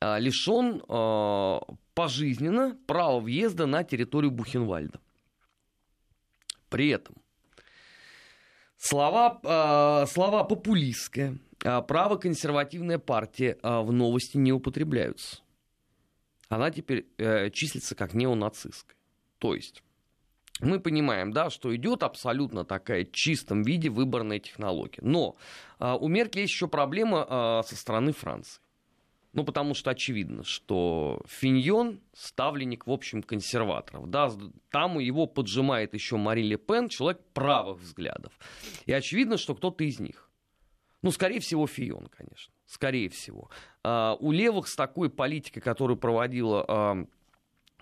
лишен 0.00 0.82
э, 0.88 1.58
пожизненно 1.94 2.76
права 2.86 3.20
въезда 3.20 3.66
на 3.66 3.84
территорию 3.84 4.30
Бухенвальда. 4.30 5.00
При 6.68 6.88
этом 6.90 7.16
слова, 8.76 9.40
э, 9.42 10.06
слова 10.06 10.44
популистская, 10.44 11.38
а, 11.64 11.82
правоконсервативная 11.82 12.98
партия 12.98 13.58
в 13.62 13.90
новости 13.90 14.36
не 14.36 14.52
употребляются. 14.52 15.42
Она 16.48 16.70
теперь 16.70 17.06
э, 17.18 17.50
числится 17.50 17.94
как 17.94 18.14
неонацистская. 18.14 18.96
То 19.38 19.54
есть 19.54 19.82
мы 20.60 20.80
понимаем, 20.80 21.32
да, 21.32 21.50
что 21.50 21.74
идет 21.76 22.02
абсолютно 22.02 22.64
такая 22.64 23.04
в 23.04 23.12
чистом 23.12 23.62
виде 23.62 23.90
выборная 23.90 24.38
технология. 24.38 25.02
Но 25.02 25.36
э, 25.78 25.92
у 25.92 26.08
Меркель 26.08 26.42
есть 26.42 26.52
еще 26.52 26.68
проблема 26.68 27.26
э, 27.28 27.68
со 27.68 27.76
стороны 27.76 28.12
Франции. 28.12 28.60
Ну, 29.38 29.44
потому 29.44 29.72
что 29.72 29.92
очевидно, 29.92 30.42
что 30.42 31.22
Финьон 31.28 32.00
ставленник, 32.12 32.88
в 32.88 32.90
общем, 32.90 33.22
консерваторов. 33.22 34.10
Да, 34.10 34.32
там 34.72 34.98
его 34.98 35.26
поджимает 35.28 35.94
еще 35.94 36.16
Мари 36.16 36.42
Ле 36.42 36.56
Пен, 36.56 36.88
человек 36.88 37.20
правых 37.34 37.78
взглядов. 37.78 38.32
И 38.86 38.92
очевидно, 38.92 39.36
что 39.36 39.54
кто-то 39.54 39.84
из 39.84 40.00
них. 40.00 40.28
Ну, 41.02 41.12
скорее 41.12 41.38
всего, 41.38 41.68
Фион, 41.68 42.08
конечно. 42.08 42.52
Скорее 42.66 43.08
всего. 43.10 43.48
А, 43.84 44.16
у 44.18 44.32
левых 44.32 44.66
с 44.66 44.74
такой 44.74 45.08
политикой, 45.08 45.60
которую 45.60 45.98
проводила 45.98 46.64
а, 46.66 47.06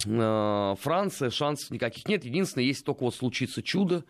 а, 0.07 0.75
Франция, 0.75 1.31
шансов 1.31 1.71
никаких 1.71 2.07
нет. 2.07 2.27
Единственное, 2.27 2.67
если 2.67 2.85
только 2.85 3.05
вот 3.05 3.15
случится 3.15 3.63
чудо, 3.63 4.05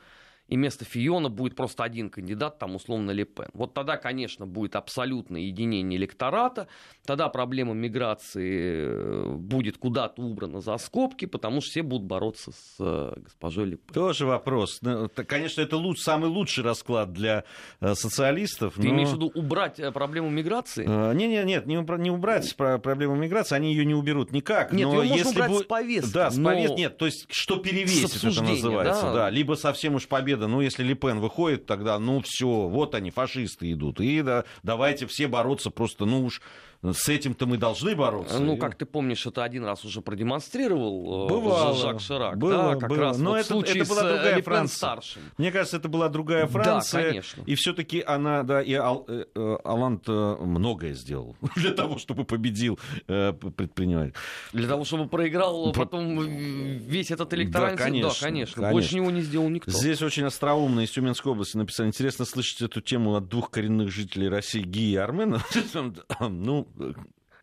и 0.49 0.57
вместо 0.57 0.85
Фиона 0.85 1.29
будет 1.29 1.57
просто 1.57 1.83
один 1.83 2.11
кандидат, 2.11 2.59
там 2.59 2.77
условно 2.77 3.11
Лепен. 3.11 3.49
Вот 3.53 3.75
тогда, 3.75 3.97
конечно, 3.97 4.47
будет 4.47 4.77
абсолютное 4.77 5.41
единение 5.41 5.99
электората, 5.99 6.69
тогда 7.05 7.29
проблема 7.29 7.75
миграции 7.75 8.87
э, 8.89 9.33
будет 9.35 9.79
куда-то 9.79 10.23
убрана 10.23 10.61
за 10.61 10.77
скобки, 10.79 11.25
потому 11.25 11.61
что 11.61 11.71
все 11.71 11.83
будут 11.83 12.07
бороться 12.07 12.53
с 12.53 12.77
э, 12.79 13.13
госпожой 13.17 13.67
Лепен. 13.67 13.93
Тоже 13.93 14.27
вопрос. 14.27 14.79
Ну, 14.83 15.11
конечно, 15.27 15.61
это 15.61 15.77
луч, 15.77 16.01
самый 16.01 16.31
лучший 16.31 16.63
расклад 16.63 17.13
для 17.13 17.45
э, 17.81 17.95
социалистов. 17.95 18.75
Ты 18.75 18.83
но... 18.83 18.91
имеешь 18.91 19.09
в 19.09 19.15
виду 19.15 19.33
убрать 19.35 19.81
проблему 19.93 20.31
миграции? 20.31 20.87
Нет, 20.87 21.31
нет, 21.31 21.67
нет, 21.67 21.67
не, 21.67 22.11
убрать 22.11 22.55
проблему 22.57 23.17
миграции, 23.17 23.57
они 23.57 23.73
ее 23.73 23.85
не 23.85 23.95
уберут 23.95 24.31
никак. 24.31 24.73
Нет, 24.73 24.87
но 24.87 25.03
ее 25.03 25.11
можно 25.11 25.15
если 25.17 25.37
убрать 25.37 25.51
бу... 25.51 25.59
с 25.59 25.65
повестки. 25.65 26.13
Да, 26.13 26.31
с 26.31 26.41
повестки. 26.41 26.77
Нет, 26.77 26.99
то 26.99 27.07
есть 27.07 27.27
что 27.31 27.57
перевесит 27.57 28.15
это 28.17 28.43
называется. 28.43 29.03
Да? 29.03 29.13
Да. 29.13 29.31
Либо 29.31 29.55
совсем 29.55 29.97
уж 29.97 30.07
победа 30.07 30.36
победа. 30.37 30.47
Ну, 30.49 30.61
если 30.61 30.83
Лепен 30.83 31.21
выходит, 31.21 31.67
тогда, 31.67 31.99
ну, 31.99 32.21
все, 32.21 32.47
вот 32.47 32.95
они, 32.95 33.11
фашисты 33.11 33.73
идут. 33.73 34.01
И 34.01 34.23
да, 34.23 34.45
давайте 34.63 35.07
все 35.07 35.29
бороться 35.29 35.71
просто, 35.71 36.05
ну 36.05 36.25
уж 36.25 36.41
с 36.83 37.09
этим-то 37.09 37.47
мы 37.47 37.57
должны 37.57 37.95
бороться. 37.95 38.39
Ну, 38.39 38.57
как 38.57 38.77
ты 38.77 38.87
помнишь, 38.87 39.27
это 39.27 39.45
один 39.45 39.65
раз 39.65 39.85
уже 39.85 40.01
продемонстрировал 40.01 41.27
э, 41.27 41.29
Бывало. 41.29 41.77
Жак 41.77 42.01
Ширак. 42.01 42.39
Было, 42.39 42.75
да, 42.75 42.77
как 42.77 42.89
было. 42.89 43.01
раз 43.01 43.19
Но 43.19 43.31
вот 43.31 43.39
это, 43.39 43.55
это 43.55 43.89
была 43.89 44.03
другая 44.03 44.37
Лепен 44.37 44.45
Франция. 44.45 44.77
старшим. 44.77 45.23
Мне 45.39 45.53
кажется, 45.53 45.77
это 45.77 45.89
была 45.89 46.09
другая 46.09 46.47
Франция. 46.47 47.03
Да, 47.03 47.09
конечно. 47.09 47.43
И 47.47 47.55
все-таки 47.55 48.03
она, 48.07 48.43
да, 48.43 48.63
и 48.63 48.75
Ал, 48.75 49.05
э, 49.09 49.25
э 49.35 49.57
Алант 49.65 50.07
многое 50.09 50.95
сделал 50.95 51.37
для 51.57 51.73
того, 51.73 51.99
чтобы 51.99 52.25
победил 52.25 52.79
э, 53.09 53.33
предприниматель. 53.33 54.15
Для 54.53 54.69
того, 54.69 54.85
чтобы 54.85 55.09
проиграл 55.09 55.73
потом 55.73 56.21
весь 56.21 57.11
этот 57.11 57.33
электоральный... 57.35 57.77
Да, 57.77 57.85
конечно, 57.85 58.11
да, 58.11 58.27
конечно. 58.27 58.55
конечно. 58.55 58.73
Больше 58.73 58.95
него 58.97 59.11
не 59.11 59.23
сделал 59.23 59.49
никто. 59.49 59.71
Здесь 59.71 60.03
очень 60.03 60.25
остроумно 60.25 60.81
из 60.81 60.91
Тюменской 60.91 61.33
области 61.33 61.57
написали. 61.57 61.89
Интересно 61.89 62.25
слышать 62.25 62.63
эту 62.63 62.81
тему 62.81 63.17
от 63.17 63.29
двух 63.29 63.51
коренных 63.51 63.91
жителей 63.91 64.29
России, 64.29 64.63
Ги 64.63 64.93
и 64.93 64.97
Армена. 64.97 65.43
ну, 66.21 66.69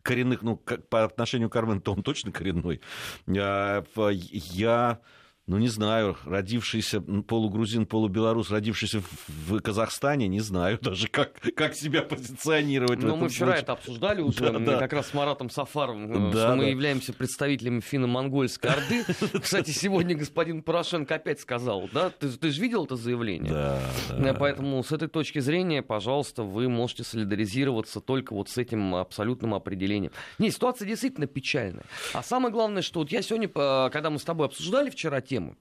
коренных, 0.02 0.42
ну, 0.42 0.56
по 0.56 1.04
отношению 1.04 1.50
к 1.50 1.56
Армену, 1.56 1.80
то 1.80 1.92
он 1.92 2.02
точно 2.02 2.30
коренной. 2.32 2.80
Я 3.26 5.00
ну, 5.46 5.58
не 5.58 5.68
знаю, 5.68 6.16
родившийся 6.24 7.02
полугрузин, 7.02 7.84
полубелорус, 7.84 8.50
родившийся 8.50 9.02
в 9.28 9.60
Казахстане, 9.60 10.26
не 10.26 10.40
знаю 10.40 10.78
даже, 10.82 11.08
как, 11.08 11.34
как 11.54 11.74
себя 11.74 12.00
позиционировать. 12.00 13.02
Но 13.02 13.16
мы 13.16 13.28
вчера 13.28 13.48
случае. 13.48 13.62
это 13.62 13.72
обсуждали 13.72 14.22
уже, 14.22 14.38
да, 14.52 14.58
да. 14.58 14.78
как 14.78 14.94
раз 14.94 15.08
с 15.08 15.14
Маратом 15.14 15.50
Сафаровым, 15.50 16.08
да, 16.08 16.30
что 16.30 16.48
да. 16.48 16.56
мы 16.56 16.64
являемся 16.64 17.12
представителями 17.12 17.80
финно-монгольской 17.80 18.68
орды. 18.68 19.04
Кстати, 19.40 19.70
сегодня 19.70 20.16
господин 20.16 20.62
Порошенко 20.62 21.16
опять 21.16 21.40
сказал, 21.40 21.90
да, 21.92 22.08
ты, 22.08 22.30
ты 22.30 22.50
же 22.50 22.62
видел 22.62 22.86
это 22.86 22.96
заявление? 22.96 23.52
Да, 23.52 23.80
да. 24.18 24.32
Поэтому 24.32 24.82
с 24.82 24.92
этой 24.92 25.08
точки 25.08 25.40
зрения, 25.40 25.82
пожалуйста, 25.82 26.42
вы 26.42 26.70
можете 26.70 27.04
солидаризироваться 27.04 28.00
только 28.00 28.32
вот 28.32 28.48
с 28.48 28.56
этим 28.56 28.94
абсолютным 28.94 29.52
определением. 29.52 30.12
Не, 30.38 30.50
ситуация 30.50 30.88
действительно 30.88 31.26
печальная. 31.26 31.84
А 32.14 32.22
самое 32.22 32.50
главное, 32.50 32.80
что 32.80 33.00
вот 33.00 33.12
я 33.12 33.20
сегодня, 33.20 33.50
э, 33.54 33.90
когда 33.92 34.08
мы 34.08 34.18
с 34.18 34.24
тобой 34.24 34.46
обсуждали 34.46 34.88
вчера 34.88 35.20
тему, 35.20 35.33
тему. 35.34 35.56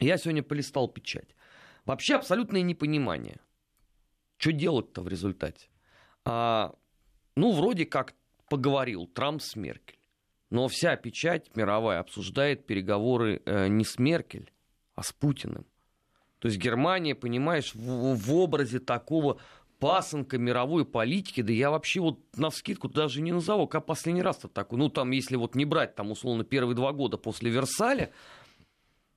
Я 0.00 0.18
сегодня 0.18 0.42
полистал 0.42 0.88
печать. 0.88 1.34
Вообще 1.86 2.16
абсолютное 2.16 2.60
непонимание. 2.60 3.38
Что 4.36 4.52
делать-то 4.52 5.00
в 5.02 5.08
результате? 5.08 5.68
А, 6.24 6.74
ну, 7.36 7.52
вроде 7.52 7.86
как 7.86 8.14
поговорил 8.50 9.06
Трамп 9.06 9.40
с 9.40 9.56
Меркель. 9.56 9.98
Но 10.50 10.68
вся 10.68 10.96
печать 10.96 11.56
мировая 11.56 12.00
обсуждает 12.00 12.66
переговоры 12.66 13.40
э, 13.44 13.68
не 13.68 13.84
с 13.84 13.98
Меркель, 13.98 14.52
а 14.94 15.02
с 15.02 15.12
Путиным. 15.12 15.64
То 16.38 16.48
есть 16.48 16.58
Германия, 16.58 17.14
понимаешь, 17.14 17.74
в, 17.74 18.14
в 18.14 18.34
образе 18.34 18.78
такого 18.78 19.40
пасынка 19.78 20.38
мировой 20.38 20.84
политики, 20.84 21.40
да 21.40 21.52
я 21.52 21.70
вообще 21.70 22.00
вот 22.00 22.20
на 22.36 22.50
вскидку 22.50 22.88
даже 22.88 23.22
не 23.22 23.32
назову, 23.32 23.66
как 23.66 23.86
последний 23.86 24.22
раз-то 24.22 24.48
такой. 24.48 24.78
Ну, 24.78 24.88
там, 24.88 25.10
если 25.10 25.36
вот 25.36 25.54
не 25.54 25.64
брать, 25.64 25.94
там, 25.94 26.10
условно, 26.10 26.44
первые 26.44 26.76
два 26.76 26.92
года 26.92 27.16
после 27.16 27.50
Версаля, 27.50 28.10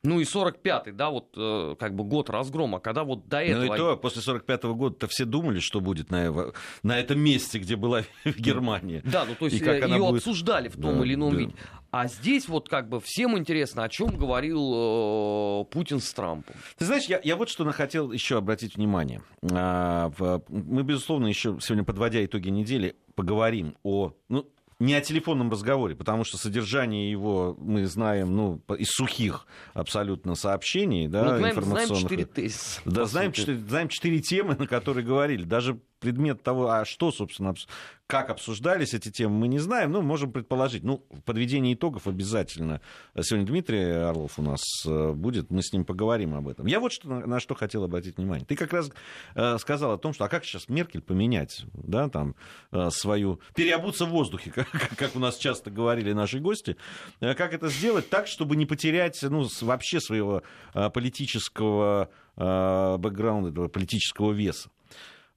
ну 0.04 0.20
и 0.20 0.24
45-й, 0.24 0.94
да, 0.94 1.12
вот 1.12 1.34
э, 1.38 1.76
как 1.80 1.96
бы 1.96 2.04
год 2.04 2.32
разгрома, 2.32 2.80
когда 2.80 3.04
вот 3.04 3.28
до 3.28 3.42
этого... 3.42 3.66
Ну 3.66 3.74
и 3.74 3.78
то, 3.78 3.98
после 3.98 4.22
45-го 4.22 4.74
года-то 4.74 5.08
все 5.08 5.26
думали, 5.26 5.60
что 5.60 5.80
будет 5.80 6.10
на, 6.10 6.52
на 6.82 7.00
этом 7.00 7.20
месте, 7.20 7.60
где 7.60 7.76
была 7.76 8.04
Германия. 8.26 9.02
Да, 9.06 9.26
ну 9.26 9.36
то 9.36 9.46
есть 9.46 9.60
ее 9.60 9.88
будет... 9.88 10.18
обсуждали 10.18 10.70
в 10.70 10.74
том 10.74 10.98
да, 10.98 11.06
или 11.06 11.14
ином 11.14 11.34
да. 11.34 11.40
виде. 11.40 11.54
А 11.92 12.08
здесь 12.08 12.48
вот 12.48 12.68
как 12.68 12.90
бы 12.90 13.00
всем 13.00 13.38
интересно, 13.38 13.84
о 13.84 13.90
чем 13.90 14.16
говорил 14.18 15.62
э, 15.62 15.66
Путин 15.66 16.00
с 16.00 16.12
Трампом. 16.14 16.56
Ты 16.78 16.86
знаешь, 16.86 17.06
я, 17.06 17.22
я 17.24 17.36
вот 17.36 17.50
что 17.50 17.70
хотел 17.72 18.12
еще 18.12 18.38
обратить 18.38 18.78
внимание. 18.78 19.22
А, 19.52 20.12
в, 20.18 20.42
мы, 20.48 20.84
безусловно, 20.84 21.28
еще 21.28 21.58
сегодня, 21.62 21.84
подводя 21.84 22.26
итоги 22.26 22.50
недели, 22.50 22.96
поговорим 23.14 23.76
о... 23.84 24.14
Ну, 24.30 24.48
не 24.82 24.96
о 24.96 25.02
телефонном 25.02 25.52
разговоре, 25.52 25.96
потому 25.96 26.24
что 26.24 26.38
содержание 26.38 27.12
его 27.12 27.56
мы 27.60 27.86
знаем 27.86 28.36
ну, 28.36 28.62
из 28.80 28.90
сухих 28.90 29.46
абсолютно 29.76 30.34
сообщений, 30.34 31.08
да, 31.08 31.24
ну, 31.24 31.38
знаем, 31.38 31.46
информационных. 31.52 31.88
Знаем 31.88 32.04
четыре 32.04 32.26
тезиса. 32.26 32.82
Да, 32.86 33.06
знаем 33.06 33.32
четыре, 33.32 33.60
знаем 33.60 33.88
четыре 33.90 34.20
темы, 34.22 34.56
на 34.58 34.66
которые 34.66 35.06
говорили. 35.06 35.44
Даже 35.44 35.80
предмет 36.02 36.44
того, 36.44 36.70
а 36.70 36.84
что, 36.84 37.12
собственно, 37.12 37.54
как 38.08 38.30
обсуждались 38.30 38.94
эти 38.94 39.10
темы, 39.10 39.38
мы 39.38 39.48
не 39.48 39.60
знаем, 39.60 39.92
но 39.92 40.02
можем 40.02 40.34
предположить. 40.34 40.84
Ну, 40.84 40.98
подведение 41.24 41.76
итогов 41.76 42.08
обязательно. 42.08 42.82
Сегодня 43.18 43.48
Дмитрий 43.48 43.84
Орлов 43.84 44.38
у 44.38 44.42
нас 44.42 44.62
э, 44.86 45.12
будет, 45.14 45.50
мы 45.50 45.62
с 45.64 45.72
ним 45.72 45.86
поговорим 45.86 46.36
об 46.36 46.50
этом. 46.50 46.66
Я 46.66 46.82
вот 46.82 46.92
что, 46.92 47.08
на, 47.08 47.40
что 47.40 47.56
хотел 47.56 47.86
обратить 47.86 48.18
внимание. 48.18 48.46
Ты 48.46 48.58
как 48.58 48.74
раз 48.74 48.92
э, 49.36 49.58
сказал 49.60 49.94
о 49.94 49.98
том, 49.98 50.14
что 50.14 50.26
а 50.26 50.28
как 50.28 50.44
сейчас 50.44 50.68
Меркель 50.68 51.02
поменять, 51.02 51.64
да, 51.74 52.10
там, 52.10 52.36
э, 52.74 52.90
свою... 52.90 53.40
Переобуться 53.56 54.06
в 54.06 54.10
воздухе, 54.10 54.52
как, 54.56 54.68
как 54.70 55.16
у 55.16 55.20
нас 55.20 55.38
часто 55.38 55.72
говорили 55.72 56.12
наши 56.12 56.40
гости. 56.40 56.76
Как 57.22 57.54
это 57.54 57.70
сделать 57.70 58.10
так, 58.10 58.28
чтобы 58.28 58.58
не 58.58 58.66
потерять, 58.66 59.22
ну, 59.22 59.48
вообще 59.62 60.02
своего 60.02 60.44
политического 60.74 62.10
бэкграунда, 62.36 63.68
политического 63.70 64.32
веса. 64.32 64.70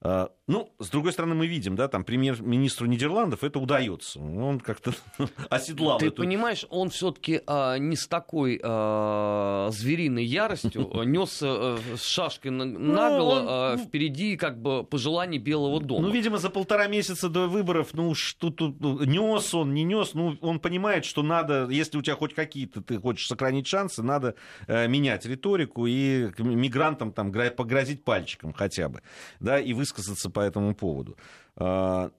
А, 0.06 0.30
ну, 0.46 0.70
с 0.78 0.90
другой 0.90 1.12
стороны, 1.12 1.34
мы 1.34 1.46
видим, 1.46 1.76
да, 1.76 1.88
там 1.88 2.04
премьер-министру 2.04 2.86
Нидерландов 2.86 3.42
это 3.42 3.58
удается. 3.58 4.20
Он 4.20 4.60
как-то 4.60 4.92
оседлал 5.48 5.98
Ты 5.98 6.08
эту... 6.08 6.16
понимаешь, 6.16 6.66
он 6.68 6.90
все-таки 6.90 7.40
а, 7.46 7.78
не 7.78 7.96
с 7.96 8.06
такой 8.06 8.60
а, 8.62 9.70
звериной 9.72 10.26
яростью 10.26 10.90
нес 11.06 11.38
а, 11.42 11.78
с 11.96 12.04
шашкой 12.04 12.50
ну, 12.50 12.66
наголо 12.66 13.40
он... 13.40 13.46
а, 13.48 13.76
впереди 13.78 14.36
как 14.36 14.60
бы 14.60 14.84
пожеланий 14.84 15.38
Белого 15.38 15.80
дома. 15.80 16.08
Ну, 16.08 16.12
видимо, 16.12 16.36
за 16.36 16.50
полтора 16.50 16.86
месяца 16.86 17.30
до 17.30 17.48
выборов, 17.48 17.94
ну, 17.94 18.14
что 18.14 18.50
тут 18.50 18.78
ну, 18.80 19.02
нес 19.04 19.54
он, 19.54 19.72
не 19.72 19.84
нес, 19.84 20.12
ну, 20.12 20.36
он 20.42 20.60
понимает, 20.60 21.06
что 21.06 21.22
надо, 21.22 21.66
если 21.70 21.96
у 21.96 22.02
тебя 22.02 22.16
хоть 22.16 22.34
какие-то, 22.34 22.82
ты 22.82 22.98
хочешь 22.98 23.26
сохранить 23.26 23.66
шансы, 23.66 24.02
надо 24.02 24.34
э, 24.66 24.86
менять 24.86 25.24
риторику 25.24 25.86
и 25.86 26.30
мигрантам 26.36 27.10
там 27.10 27.32
погрозить 27.32 28.04
пальчиком 28.04 28.52
хотя 28.52 28.90
бы, 28.90 29.00
да, 29.40 29.58
и 29.58 29.72
высказаться 29.98 30.30
по 30.30 30.40
этому 30.40 30.74
поводу. 30.74 31.16
А, 31.56 32.10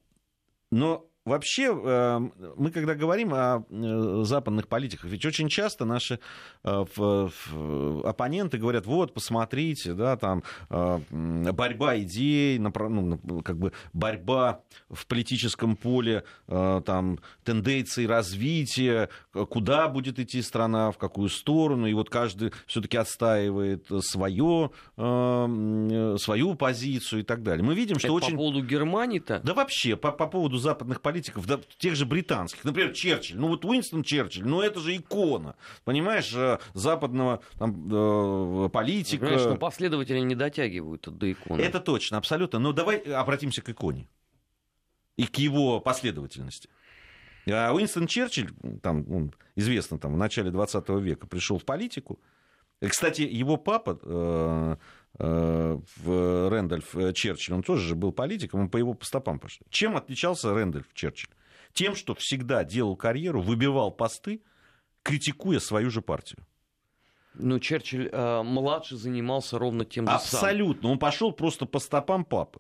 но 0.72 1.06
вообще, 1.26 1.76
э, 1.76 2.20
мы 2.56 2.72
когда 2.72 2.94
говорим 2.94 3.34
о 3.34 3.66
э, 3.70 4.24
западных 4.24 4.68
политиках, 4.68 5.10
ведь 5.10 5.26
очень 5.26 5.50
часто 5.50 5.84
наши 5.84 6.20
э, 6.64 6.86
оппоненты 8.04 8.58
говорят, 8.60 8.86
вот, 8.86 9.14
посмотрите, 9.14 9.94
да, 9.94 10.18
там 10.18 10.44
борьба 10.70 11.98
идей, 12.00 12.60
ну, 12.60 12.72
как 13.44 13.58
бы 13.58 13.72
борьба 13.94 14.62
в 14.90 15.08
политическом 15.08 15.76
поле, 15.76 16.24
там, 16.48 17.20
тенденции 17.44 18.06
развития, 18.06 19.10
куда 19.32 19.88
будет 19.88 20.20
идти 20.20 20.42
страна, 20.42 20.92
в 20.92 20.98
какую 20.98 21.30
сторону, 21.30 21.88
и 21.88 21.94
вот 21.94 22.10
каждый 22.10 22.52
все-таки 22.68 22.98
отстаивает 22.98 23.88
свое, 24.02 24.72
свою 24.96 26.56
позицию 26.56 27.22
и 27.22 27.24
так 27.24 27.44
далее. 27.44 27.66
Мы 27.66 27.76
видим, 27.76 27.98
что 27.98 28.08
Это 28.08 28.14
очень... 28.14 28.32
по 28.32 28.38
поводу 28.38 28.64
Германии-то? 28.64 29.42
Да 29.44 29.54
вообще, 29.54 29.96
по, 29.96 30.12
по 30.12 30.28
поводу 30.28 30.58
западных 30.58 31.02
политиков 31.02 31.15
политиков, 31.16 31.48
да, 31.48 31.62
тех 31.78 31.96
же 31.96 32.06
британских, 32.06 32.66
например, 32.66 32.92
Черчилль, 32.92 33.38
ну 33.38 33.48
вот 33.48 33.64
Уинстон 33.64 34.04
Черчилль, 34.04 34.46
ну 34.46 34.62
это 34.62 34.82
же 34.82 34.98
икона, 34.98 35.56
понимаешь, 35.86 36.34
э, 36.36 36.60
западного 36.74 37.42
там, 37.58 38.66
э, 38.66 38.70
политика. 38.70 39.26
Конечно, 39.26 39.56
последователи 39.56 40.20
не 40.20 40.36
дотягивают 40.36 41.08
до 41.08 41.32
иконы. 41.32 41.62
Это 41.62 41.80
точно, 41.80 42.18
абсолютно. 42.18 42.60
Но 42.60 42.74
давай 42.74 42.98
обратимся 42.98 43.62
к 43.62 43.70
иконе 43.70 44.10
и 45.16 45.26
к 45.26 45.38
его 45.38 45.80
последовательности. 45.80 46.70
А 47.48 47.72
Уинстон 47.72 48.08
Черчилль, 48.08 48.52
там, 48.82 49.10
он 49.10 49.34
известно, 49.56 49.98
там, 49.98 50.16
в 50.16 50.18
начале 50.18 50.52
20 50.52 50.90
века 51.00 51.28
пришел 51.28 51.58
в 51.58 51.64
политику. 51.64 52.20
Кстати, 52.86 53.22
его 53.22 53.56
папа, 53.56 53.98
Э, 54.04 54.76
в 55.18 56.50
Рэндольф 56.50 56.96
э, 56.96 57.14
Черчилль, 57.14 57.56
он 57.56 57.64
тоже 57.64 57.88
же 57.88 57.96
был 57.96 58.12
политиком, 58.12 58.62
он 58.62 58.70
по 58.70 58.78
его 58.78 58.98
стопам 59.02 59.40
пошел. 59.40 59.66
Чем 59.70 59.96
отличался 59.96 60.54
Рэндольф 60.54 60.88
Черчилль? 60.94 61.32
Тем, 61.74 61.96
что 61.96 62.16
всегда 62.16 62.64
делал 62.64 62.96
карьеру, 62.96 63.42
выбивал 63.42 63.92
посты, 63.92 64.42
критикуя 65.04 65.60
свою 65.60 65.90
же 65.90 66.02
партию. 66.02 66.46
Ну, 67.34 67.60
Черчилль 67.60 68.10
э, 68.12 68.44
младший 68.44 68.98
занимался 68.98 69.58
ровно 69.58 69.86
тем 69.86 70.06
же 70.06 70.14
Абсолютно. 70.14 70.82
Самым. 70.82 70.94
Он 70.94 71.00
пошел 71.00 71.32
просто 71.32 71.66
по 71.66 71.80
стопам 71.80 72.26
папы. 72.26 72.60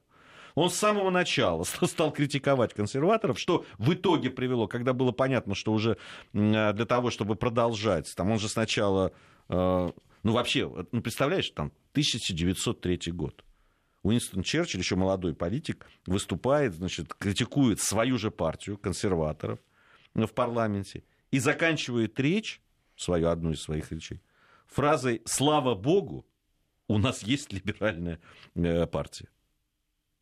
Он 0.53 0.69
с 0.69 0.75
самого 0.75 1.09
начала 1.09 1.63
стал 1.83 2.11
критиковать 2.11 2.73
консерваторов, 2.73 3.39
что 3.39 3.65
в 3.77 3.93
итоге 3.93 4.29
привело, 4.29 4.67
когда 4.67 4.93
было 4.93 5.11
понятно, 5.11 5.55
что 5.55 5.73
уже 5.73 5.97
э, 6.33 6.73
для 6.73 6.85
того, 6.85 7.09
чтобы 7.09 7.35
продолжать, 7.35 8.13
там 8.15 8.31
он 8.31 8.39
же 8.39 8.47
сначала 8.47 9.11
ну, 10.25 10.33
вообще, 10.33 10.67
ну, 10.91 11.01
представляешь, 11.03 11.51
там 11.51 11.67
1903 11.91 13.11
год. 13.11 13.45
Уинстон 14.01 14.41
Черчилль, 14.41 14.79
еще 14.79 14.95
молодой 14.95 15.35
политик, 15.35 15.85
выступает, 16.07 16.73
значит, 16.73 17.13
критикует 17.13 17.79
свою 17.79 18.17
же 18.17 18.31
партию, 18.31 18.79
консерваторов, 18.79 19.59
в 20.15 20.33
парламенте, 20.33 21.03
и 21.29 21.37
заканчивает 21.37 22.19
речь, 22.19 22.59
свою 22.95 23.27
одну 23.27 23.51
из 23.51 23.61
своих 23.61 23.91
речей, 23.91 24.19
фразой 24.65 25.21
«Слава 25.25 25.75
Богу, 25.75 26.25
у 26.87 26.97
нас 26.97 27.21
есть 27.21 27.53
либеральная 27.53 28.19
э, 28.55 28.87
партия». 28.87 29.27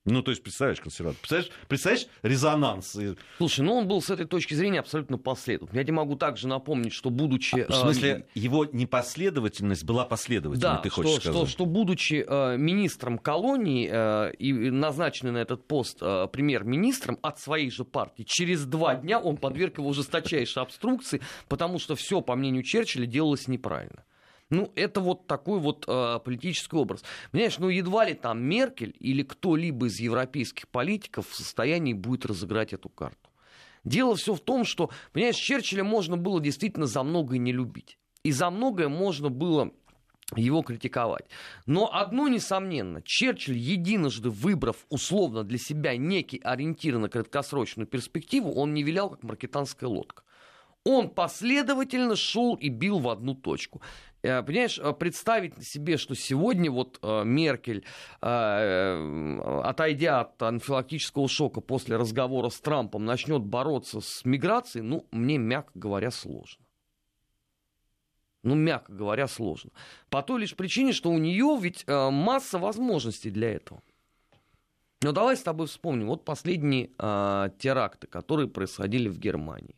Ну, 0.05 0.21
то 0.21 0.31
есть, 0.31 0.43
представляешь, 0.43 0.81
консерватор. 0.81 1.17
Представляешь, 1.19 1.51
представляешь 1.69 2.07
резонанс? 2.23 2.97
Слушай, 3.37 3.61
ну 3.61 3.75
он 3.75 3.87
был 3.87 4.01
с 4.01 4.09
этой 4.09 4.25
точки 4.25 4.53
зрения 4.53 4.79
абсолютно 4.79 5.17
последовательным. 5.17 5.79
Я 5.79 5.83
тебе 5.85 5.93
могу 5.93 6.17
также 6.17 6.49
напомнить, 6.49 6.91
что 6.91 7.09
будучи... 7.09 7.65
А, 7.69 7.71
в 7.71 7.75
смысле, 7.75 8.09
э, 8.09 8.23
его 8.39 8.65
непоследовательность 8.65 9.85
была 9.85 10.03
последовательной, 10.03 10.75
да, 10.75 10.77
ты 10.79 10.89
хочешь 10.89 11.11
что, 11.11 11.21
сказать? 11.21 11.37
Что, 11.37 11.47
что 11.47 11.65
будучи 11.65 12.25
э, 12.27 12.57
министром 12.57 13.17
колонии 13.17 13.89
э, 13.89 14.33
и 14.35 14.51
назначенный 14.51 15.31
на 15.31 15.37
этот 15.37 15.65
пост 15.67 15.99
э, 16.01 16.27
премьер-министром 16.31 17.17
от 17.21 17.39
своей 17.39 17.71
же 17.71 17.85
партии, 17.85 18.23
через 18.23 18.65
два 18.65 18.95
дня 18.95 19.19
он 19.19 19.37
подверг 19.37 19.77
его 19.77 19.93
жесточайшей 19.93 20.63
обструкции, 20.63 21.21
потому 21.47 21.79
что 21.79 21.95
все, 21.95 22.19
по 22.19 22.35
мнению 22.35 22.63
Черчилля, 22.63 23.05
делалось 23.05 23.47
неправильно. 23.47 24.03
Ну, 24.49 24.71
это 24.75 24.99
вот 24.99 25.27
такой 25.27 25.59
вот 25.59 25.85
э, 25.87 26.19
политический 26.23 26.75
образ. 26.75 27.03
Понимаешь, 27.31 27.57
ну, 27.57 27.69
едва 27.69 28.05
ли 28.05 28.13
там 28.13 28.43
Меркель 28.43 28.95
или 28.99 29.23
кто-либо 29.23 29.87
из 29.87 29.99
европейских 29.99 30.67
политиков 30.67 31.29
в 31.29 31.35
состоянии 31.35 31.93
будет 31.93 32.25
разыграть 32.25 32.73
эту 32.73 32.89
карту. 32.89 33.29
Дело 33.83 34.15
все 34.15 34.33
в 34.33 34.39
том, 34.39 34.63
что, 34.63 34.91
понимаешь, 35.11 35.35
Черчилля 35.35 35.83
можно 35.83 36.17
было 36.17 36.39
действительно 36.39 36.85
за 36.85 37.03
многое 37.03 37.39
не 37.39 37.51
любить. 37.51 37.97
И 38.23 38.31
за 38.31 38.49
многое 38.49 38.87
можно 38.87 39.29
было 39.29 39.71
его 40.35 40.61
критиковать. 40.61 41.25
Но 41.65 41.93
одно 41.93 42.27
несомненно, 42.27 43.01
Черчилль, 43.03 43.57
единожды 43.57 44.29
выбрав 44.29 44.85
условно 44.89 45.43
для 45.43 45.57
себя 45.57 45.97
некий 45.97 46.39
ориентир 46.43 46.97
на 46.97 47.09
краткосрочную 47.09 47.87
перспективу, 47.87 48.53
он 48.53 48.73
не 48.73 48.83
вилял, 48.83 49.09
как 49.09 49.23
маркетанская 49.23 49.89
лодка. 49.89 50.23
Он 50.85 51.09
последовательно 51.09 52.15
шел 52.15 52.55
и 52.55 52.69
бил 52.69 52.99
в 52.99 53.09
одну 53.09 53.35
точку. 53.35 53.81
Э, 54.23 54.41
понимаешь, 54.41 54.79
э, 54.79 54.93
представить 54.93 55.67
себе, 55.67 55.97
что 55.97 56.15
сегодня 56.15 56.71
вот 56.71 56.97
э, 57.01 57.23
Меркель, 57.25 57.85
отойдя 58.21 60.21
от 60.21 60.41
анфилактического 60.41 61.27
шока 61.27 61.59
после 61.59 61.97
разговора 61.97 62.49
с 62.49 62.59
Трампом, 62.61 63.03
начнет 63.03 63.41
бороться 63.41 63.99
с 63.99 64.23
миграцией, 64.23 64.85
ну, 64.85 65.05
мне, 65.11 65.37
мягко 65.37 65.71
говоря, 65.75 66.09
сложно. 66.09 66.63
Ну, 68.43 68.55
мягко 68.55 68.93
говоря, 68.93 69.27
сложно. 69.27 69.71
По 70.09 70.21
той 70.21 70.41
лишь 70.41 70.55
причине, 70.55 70.93
что 70.93 71.11
у 71.11 71.17
нее 71.17 71.57
ведь 71.61 71.85
масса 71.87 72.59
возможностей 72.59 73.29
для 73.29 73.53
этого. 73.53 73.81
Но 75.01 75.11
давай 75.11 75.35
с 75.35 75.43
тобой 75.43 75.67
вспомним. 75.67 76.07
Вот 76.07 76.25
последние 76.25 76.87
теракты, 76.97 78.07
которые 78.07 78.47
происходили 78.47 79.09
в 79.09 79.17
Германии. 79.17 79.75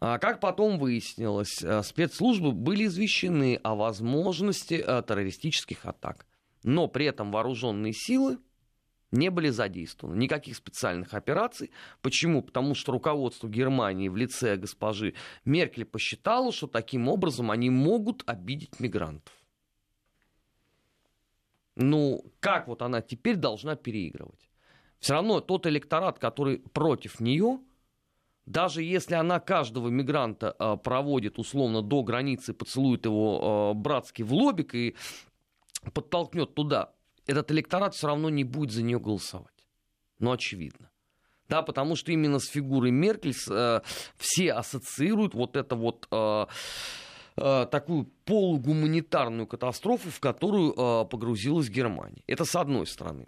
А 0.00 0.18
как 0.18 0.40
потом 0.40 0.78
выяснилось, 0.78 1.62
э, 1.62 1.82
спецслужбы 1.82 2.52
были 2.52 2.86
извещены 2.86 3.58
о 3.62 3.74
возможности 3.74 4.74
э, 4.74 5.02
террористических 5.06 5.86
атак. 5.86 6.26
Но 6.62 6.88
при 6.88 7.06
этом 7.06 7.30
вооруженные 7.30 7.92
силы 7.92 8.38
не 9.14 9.30
были 9.30 9.48
задействованы. 9.48 10.16
Никаких 10.16 10.56
специальных 10.56 11.14
операций. 11.14 11.70
Почему? 12.02 12.42
Потому 12.42 12.74
что 12.74 12.92
руководство 12.92 13.48
Германии 13.48 14.08
в 14.08 14.16
лице 14.16 14.56
госпожи 14.56 15.14
Меркель 15.44 15.84
посчитало, 15.84 16.52
что 16.52 16.66
таким 16.66 17.08
образом 17.08 17.50
они 17.50 17.70
могут 17.70 18.22
обидеть 18.26 18.80
мигрантов. 18.80 19.32
Ну, 21.76 22.24
как 22.40 22.68
вот 22.68 22.82
она 22.82 23.00
теперь 23.00 23.36
должна 23.36 23.76
переигрывать? 23.76 24.50
Все 25.00 25.14
равно 25.14 25.40
тот 25.40 25.66
электорат, 25.66 26.18
который 26.18 26.58
против 26.58 27.20
нее, 27.20 27.60
даже 28.46 28.82
если 28.82 29.14
она 29.14 29.40
каждого 29.40 29.88
мигранта 29.88 30.54
э, 30.58 30.76
проводит 30.76 31.38
условно 31.38 31.82
до 31.82 32.02
границы, 32.02 32.52
поцелует 32.52 33.06
его 33.06 33.72
э, 33.72 33.78
братски 33.78 34.22
в 34.22 34.32
лобик 34.34 34.74
и 34.74 34.94
подтолкнет 35.92 36.54
туда, 36.54 36.92
этот 37.26 37.50
электорат 37.52 37.94
все 37.94 38.06
равно 38.08 38.28
не 38.28 38.44
будет 38.44 38.72
за 38.72 38.82
нее 38.82 39.00
голосовать. 39.00 39.48
Ну, 40.18 40.32
очевидно. 40.32 40.90
Да, 41.48 41.62
потому 41.62 41.96
что 41.96 42.12
именно 42.12 42.38
с 42.38 42.46
фигурой 42.46 42.90
Меркель 42.90 43.34
э, 43.50 43.80
все 44.16 44.52
ассоциируют 44.52 45.34
вот 45.34 45.56
это 45.56 45.76
вот 45.76 46.08
такую 47.36 48.04
полугуманитарную 48.26 49.48
катастрофу, 49.48 50.08
в 50.08 50.20
которую 50.20 50.72
э, 50.72 51.04
погрузилась 51.04 51.68
Германия. 51.68 52.22
Это 52.28 52.44
с 52.44 52.54
одной 52.54 52.86
стороны. 52.86 53.26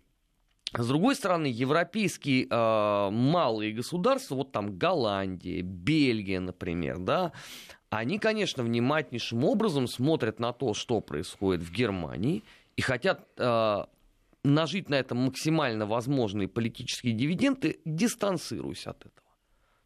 С 0.76 0.88
другой 0.88 1.14
стороны, 1.14 1.46
европейские 1.46 2.46
э, 2.50 3.10
малые 3.10 3.72
государства, 3.72 4.34
вот 4.34 4.52
там 4.52 4.76
Голландия, 4.76 5.62
Бельгия, 5.62 6.40
например, 6.40 6.98
да, 6.98 7.32
они, 7.90 8.18
конечно, 8.18 8.62
внимательнейшим 8.62 9.44
образом 9.44 9.86
смотрят 9.86 10.38
на 10.38 10.52
то, 10.52 10.74
что 10.74 11.00
происходит 11.00 11.62
в 11.62 11.72
Германии, 11.72 12.42
и 12.76 12.82
хотят 12.82 13.26
э, 13.38 13.84
нажить 14.44 14.88
на 14.88 14.96
этом 14.96 15.18
максимально 15.18 15.86
возможные 15.86 16.48
политические 16.48 17.14
дивиденды, 17.14 17.80
дистанцируясь 17.84 18.86
от 18.86 19.00
этого. 19.00 19.26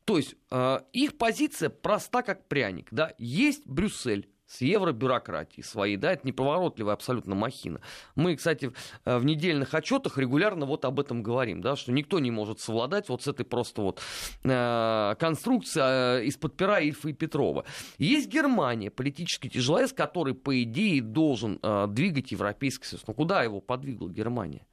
То 0.04 0.16
есть 0.16 0.34
э, 0.50 0.80
их 0.92 1.18
позиция 1.18 1.70
проста 1.70 2.22
как 2.22 2.48
пряник. 2.48 2.88
Да? 2.90 3.14
Есть 3.18 3.66
Брюссель, 3.66 4.28
с 4.50 4.62
евробюрократией 4.62 5.62
своей, 5.62 5.96
да, 5.96 6.12
это 6.12 6.26
неповоротливая 6.26 6.94
абсолютно 6.94 7.36
махина. 7.36 7.80
Мы, 8.16 8.34
кстати, 8.34 8.72
э, 9.04 9.18
в 9.18 9.24
недельных 9.24 9.72
отчетах 9.74 10.18
регулярно 10.18 10.66
вот 10.66 10.84
об 10.84 10.98
этом 10.98 11.22
говорим, 11.22 11.60
да, 11.60 11.76
что 11.76 11.92
никто 11.92 12.18
не 12.18 12.32
может 12.32 12.58
совладать 12.58 13.08
вот 13.08 13.22
с 13.22 13.28
этой 13.28 13.44
просто 13.44 13.82
вот 13.82 14.02
э, 14.42 15.14
конструкцией 15.20 16.22
э, 16.22 16.26
из-под 16.26 16.56
пера 16.56 16.80
Ильфа 16.80 17.10
и 17.10 17.12
Петрова. 17.12 17.64
Есть 17.98 18.28
Германия, 18.28 18.90
политический 18.90 19.48
тяжеловес, 19.48 19.92
который, 19.92 20.34
по 20.34 20.60
идее, 20.64 21.00
должен 21.00 21.60
э, 21.62 21.86
двигать 21.88 22.32
Европейский 22.32 22.86
Союз. 22.86 23.06
Но 23.06 23.14
куда 23.14 23.44
его 23.44 23.60
подвигла 23.60 24.08
Германия? 24.08 24.66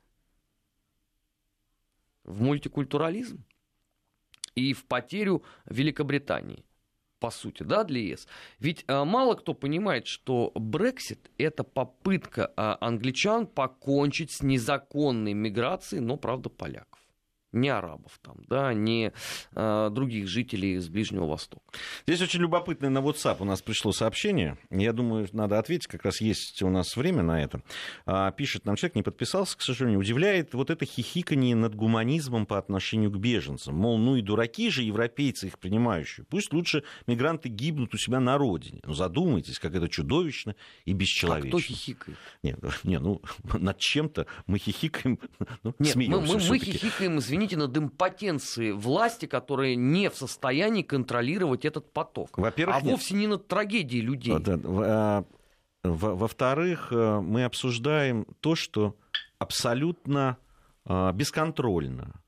В 2.23 2.41
мультикультурализм 2.41 3.43
и 4.55 4.73
в 4.73 4.85
потерю 4.85 5.43
Великобритании 5.65 6.65
по 7.19 7.31
сути, 7.31 7.63
да, 7.63 7.83
для 7.83 8.01
ЕС. 8.01 8.27
Ведь 8.59 8.83
а, 8.87 9.05
мало 9.05 9.35
кто 9.35 9.53
понимает, 9.53 10.07
что 10.07 10.51
Брексит– 10.55 11.31
это 11.37 11.63
попытка 11.63 12.51
а, 12.55 12.77
англичан 12.81 13.47
покончить 13.47 14.31
с 14.31 14.41
незаконной 14.41 15.33
миграцией, 15.33 16.01
но, 16.01 16.17
правда, 16.17 16.49
поляков 16.49 16.96
не 17.51 17.69
арабов 17.69 18.19
там, 18.21 18.37
да, 18.47 18.73
не 18.73 19.11
э, 19.55 19.89
других 19.91 20.27
жителей 20.27 20.75
из 20.75 20.89
Ближнего 20.89 21.25
Востока. 21.25 21.63
Здесь 22.05 22.21
очень 22.21 22.41
любопытное 22.41 22.89
на 22.89 22.99
WhatsApp 22.99 23.37
у 23.39 23.45
нас 23.45 23.61
пришло 23.61 23.91
сообщение. 23.91 24.57
Я 24.69 24.93
думаю, 24.93 25.27
надо 25.31 25.57
ответить, 25.57 25.87
как 25.87 26.03
раз 26.03 26.21
есть 26.21 26.61
у 26.61 26.69
нас 26.69 26.95
время 26.95 27.23
на 27.23 27.41
это. 27.41 27.61
А, 28.05 28.31
пишет 28.31 28.65
нам 28.65 28.75
человек, 28.75 28.95
не 28.95 29.03
подписался, 29.03 29.57
к 29.57 29.61
сожалению, 29.61 29.99
удивляет 29.99 30.53
вот 30.53 30.69
это 30.69 30.85
хихикание 30.85 31.55
над 31.55 31.75
гуманизмом 31.75 32.45
по 32.45 32.57
отношению 32.57 33.11
к 33.11 33.17
беженцам. 33.17 33.75
Мол, 33.75 33.97
ну 33.97 34.15
и 34.15 34.21
дураки 34.21 34.69
же 34.69 34.83
европейцы 34.83 35.47
их 35.47 35.59
принимающие. 35.59 36.25
Пусть 36.29 36.53
лучше 36.53 36.83
мигранты 37.07 37.49
гибнут 37.49 37.93
у 37.93 37.97
себя 37.97 38.19
на 38.19 38.37
родине. 38.37 38.81
Но 38.85 38.93
задумайтесь, 38.93 39.59
как 39.59 39.75
это 39.75 39.87
чудовищно 39.87 40.55
и 40.85 40.93
бесчеловечно. 40.93 41.47
А 41.47 41.51
кто 41.51 41.59
хихикает? 41.59 42.17
Нет, 42.43 42.59
не, 42.83 42.99
ну 42.99 43.21
над 43.53 43.79
чем-то 43.79 44.27
мы 44.45 44.59
хихикаем, 44.59 45.19
ну, 45.63 45.73
Нет, 45.79 45.95
мы, 45.95 46.07
мы, 46.07 46.21
мы 46.21 46.59
хихикаем, 46.59 47.19
извините, 47.19 47.36
извините, 47.37 47.57
над 47.57 47.77
импотенцией 47.77 48.71
власти, 48.71 49.25
которая 49.25 49.75
не 49.75 50.09
в 50.09 50.15
состоянии 50.15 50.81
контролировать 50.81 51.65
этот 51.65 51.91
поток. 51.91 52.37
Во-первых, 52.37 52.77
а 52.77 52.81
нет. 52.81 52.91
вовсе 52.91 53.15
не 53.15 53.27
над 53.27 53.47
трагедией 53.47 54.01
людей. 54.01 54.33
А, 54.35 55.23
во-вторых, 55.83 56.91
э, 56.91 57.19
мы 57.21 57.45
обсуждаем 57.45 58.25
то, 58.39 58.55
что 58.55 58.95
абсолютно 59.39 60.37
а, 60.85 61.11
бесконтрольно, 61.11 62.21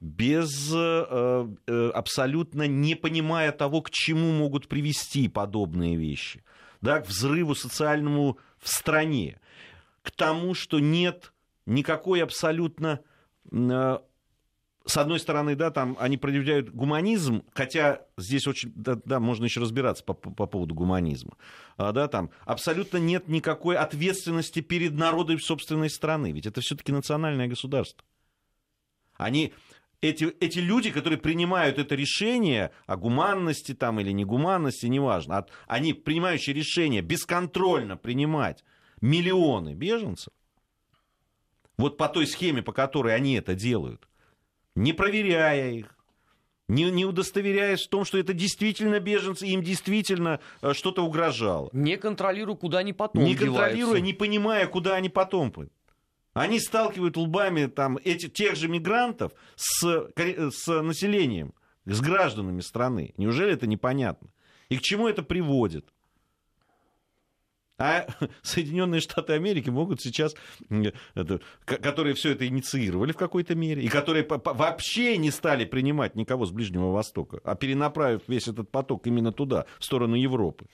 без 0.00 0.72
э, 0.74 1.46
э, 1.66 1.90
абсолютно 1.94 2.66
не 2.66 2.94
понимая 2.94 3.52
того, 3.52 3.82
к 3.82 3.90
чему 3.90 4.32
могут 4.32 4.68
привести 4.68 5.28
подобные 5.28 5.96
вещи, 5.96 6.44
да, 6.80 7.00
к 7.00 7.08
взрыву 7.08 7.54
социальному 7.54 8.38
в 8.58 8.68
стране, 8.68 9.40
к 10.02 10.10
тому, 10.10 10.54
что 10.54 10.80
нет 10.80 11.32
никакой 11.66 12.22
абсолютно 12.22 13.00
с 14.86 14.96
одной 14.96 15.20
стороны, 15.20 15.54
да, 15.54 15.70
там 15.70 15.96
они 16.00 16.16
проявляют 16.16 16.70
гуманизм, 16.70 17.44
хотя 17.52 18.02
здесь 18.16 18.46
очень, 18.46 18.72
да, 18.74 18.98
да 19.04 19.20
можно 19.20 19.44
еще 19.44 19.60
разбираться 19.60 20.02
по, 20.04 20.14
по 20.14 20.46
поводу 20.46 20.74
гуманизма, 20.74 21.36
а, 21.76 21.92
да, 21.92 22.08
там 22.08 22.30
абсолютно 22.44 22.98
нет 22.98 23.28
никакой 23.28 23.76
ответственности 23.76 24.60
перед 24.60 24.92
народом 24.92 25.38
собственной 25.38 25.90
страны, 25.90 26.32
ведь 26.32 26.46
это 26.46 26.60
все-таки 26.60 26.92
национальное 26.92 27.46
государство. 27.46 28.04
Они, 29.16 29.52
эти, 30.00 30.24
эти 30.40 30.58
люди, 30.58 30.90
которые 30.90 31.18
принимают 31.18 31.78
это 31.78 31.94
решение 31.94 32.70
о 32.86 32.96
гуманности 32.96 33.74
там 33.74 34.00
или 34.00 34.12
негуманности, 34.12 34.86
неважно, 34.86 35.38
от, 35.38 35.50
они, 35.66 35.92
принимающие 35.92 36.54
решение, 36.54 37.02
бесконтрольно 37.02 37.98
принимать 37.98 38.64
миллионы 39.02 39.74
беженцев, 39.74 40.32
вот 41.76 41.96
по 41.96 42.08
той 42.08 42.26
схеме, 42.26 42.62
по 42.62 42.72
которой 42.72 43.14
они 43.14 43.34
это 43.34 43.54
делают, 43.54 44.06
не 44.74 44.92
проверяя 44.92 45.70
их, 45.70 45.96
не, 46.70 46.84
не 46.90 47.04
удостоверяясь 47.04 47.84
в 47.84 47.88
том, 47.88 48.04
что 48.04 48.16
это 48.16 48.32
действительно 48.32 49.00
беженцы, 49.00 49.46
им 49.46 49.62
действительно 49.62 50.40
э, 50.62 50.72
что-то 50.72 51.04
угрожало. 51.04 51.68
Не 51.72 51.96
контролируя, 51.96 52.56
куда 52.56 52.78
они 52.78 52.92
потом 52.92 53.24
Не 53.24 53.34
контролируя, 53.34 54.00
не 54.00 54.12
понимая, 54.12 54.66
куда 54.66 54.94
они 54.94 55.08
потом 55.08 55.50
пойдут. 55.50 55.74
Они 56.32 56.60
сталкивают 56.60 57.16
лбами 57.16 57.66
там, 57.66 57.98
эти, 58.04 58.28
тех 58.28 58.54
же 58.54 58.68
мигрантов 58.68 59.32
с, 59.56 60.10
с 60.14 60.80
населением, 60.80 61.54
с 61.86 62.00
гражданами 62.00 62.60
страны. 62.60 63.14
Неужели 63.16 63.52
это 63.52 63.66
непонятно? 63.66 64.30
И 64.68 64.76
к 64.76 64.80
чему 64.80 65.08
это 65.08 65.24
приводит? 65.24 65.92
А 67.80 68.06
Соединенные 68.42 69.00
Штаты 69.00 69.32
Америки 69.32 69.70
могут 69.70 70.02
сейчас, 70.02 70.36
которые 71.64 72.14
все 72.14 72.32
это 72.32 72.46
инициировали 72.46 73.12
в 73.12 73.16
какой-то 73.16 73.54
мере, 73.54 73.82
и 73.82 73.88
которые 73.88 74.26
вообще 74.28 75.16
не 75.16 75.30
стали 75.30 75.64
принимать 75.64 76.14
никого 76.14 76.44
с 76.44 76.50
Ближнего 76.50 76.92
Востока, 76.92 77.40
а 77.42 77.54
перенаправив 77.54 78.20
весь 78.28 78.48
этот 78.48 78.70
поток 78.70 79.06
именно 79.06 79.32
туда, 79.32 79.64
в 79.78 79.84
сторону 79.86 80.14
Европы, 80.14 80.66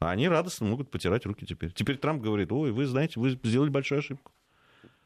они 0.00 0.28
радостно 0.28 0.66
могут 0.66 0.90
потирать 0.90 1.24
руки 1.24 1.46
теперь. 1.46 1.70
Теперь 1.72 1.98
Трамп 1.98 2.20
говорит, 2.20 2.50
ой, 2.50 2.72
вы 2.72 2.86
знаете, 2.86 3.20
вы 3.20 3.30
сделали 3.30 3.70
большую 3.70 4.00
ошибку. 4.00 4.32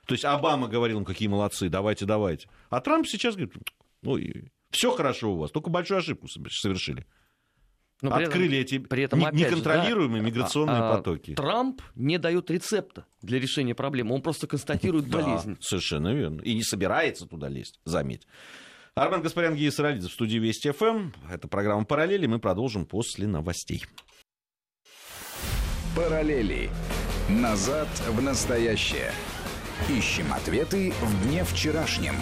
То 0.07 0.15
есть 0.15 0.25
Обама 0.25 0.67
говорил, 0.67 1.01
ну 1.01 1.05
какие 1.05 1.29
молодцы, 1.29 1.69
давайте, 1.69 2.07
давайте. 2.07 2.49
А 2.71 2.81
Трамп 2.81 3.07
сейчас 3.07 3.35
говорит, 3.35 3.55
ой, 4.03 4.51
все 4.71 4.91
хорошо 4.97 5.35
у 5.35 5.37
вас, 5.37 5.51
только 5.51 5.69
большую 5.69 5.99
ошибку 5.99 6.27
совершили. 6.27 7.07
Но 8.01 8.15
открыли 8.15 8.59
этом, 8.59 8.77
эти 8.77 8.79
при 8.79 9.03
этом, 9.03 9.19
неконтролируемые 9.33 10.23
же, 10.23 10.25
да, 10.25 10.31
миграционные 10.31 10.79
а, 10.79 10.97
потоки. 10.97 11.35
Трамп 11.35 11.83
не 11.97 12.19
дает 12.19 12.51
рецепта 12.51 13.07
для 13.23 13.41
решения 13.41 13.75
проблемы, 13.75 14.15
он 14.15 14.23
просто 14.23 14.47
констатирует 14.47 15.09
да, 15.09 15.19
болезнь. 15.19 15.57
Совершенно 15.61 16.15
верно. 16.15 16.41
И 16.43 16.55
не 16.55 16.63
собирается 16.63 17.27
туда 17.27 17.49
лезть, 17.49 17.81
заметь. 17.85 18.27
Армен 18.95 19.23
Гаспарян, 19.23 19.55
Гия 19.55 19.71
Саралидзе 19.71 20.09
в 20.09 20.13
студии 20.13 20.39
Вести 20.39 20.71
ФМ. 20.71 21.11
Это 21.31 21.47
программа 21.49 21.85
«Параллели». 21.85 22.27
Мы 22.27 22.39
продолжим 22.39 22.85
после 22.85 23.27
новостей. 23.27 23.85
«Параллели. 25.95 26.71
Назад 27.29 27.89
в 28.09 28.23
настоящее». 28.23 29.13
Ищем 29.89 30.33
ответы 30.33 30.93
в 31.01 31.29
дне 31.29 31.45
вчерашнем. 31.45 32.15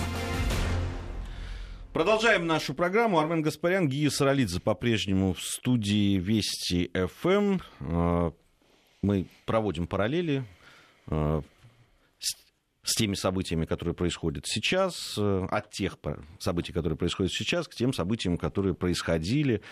Продолжаем 1.97 2.47
нашу 2.47 2.75
программу. 2.75 3.21
Армен 3.21 3.41
Гаспарян, 3.41 3.89
Гия 3.89 4.11
Саралидзе 4.11 4.61
по-прежнему 4.61 5.33
в 5.33 5.41
студии 5.41 6.19
Вести 6.19 6.91
ФМ. 6.93 7.61
Э, 7.81 8.33
мы 9.01 9.27
проводим 9.47 9.87
параллели 9.87 10.45
э, 11.07 11.41
с 12.83 12.95
теми 12.97 13.15
событиями, 13.15 13.65
которые 13.65 13.95
происходят 13.95 14.45
сейчас, 14.47 15.15
э, 15.17 15.47
от 15.51 15.71
тех 15.71 15.97
событий, 16.39 16.75
которые 16.75 16.99
происходят 16.99 17.33
сейчас, 17.33 17.67
к 17.67 17.75
тем 17.75 17.95
событиям, 17.95 18.37
которые 18.37 18.75
происходили, 18.75 19.63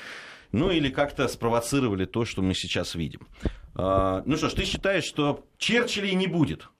ну 0.50 0.70
или 0.70 0.88
как-то 0.88 1.28
спровоцировали 1.28 2.06
то, 2.06 2.24
что 2.24 2.40
мы 2.40 2.54
сейчас 2.54 2.94
видим. 2.94 3.28
Ну 3.74 4.36
что 4.38 4.48
ж, 4.48 4.54
ты 4.54 4.64
считаешь, 4.64 5.04
что 5.04 5.44
Черчиллей 5.58 6.14
не 6.14 6.28
будет? 6.28 6.70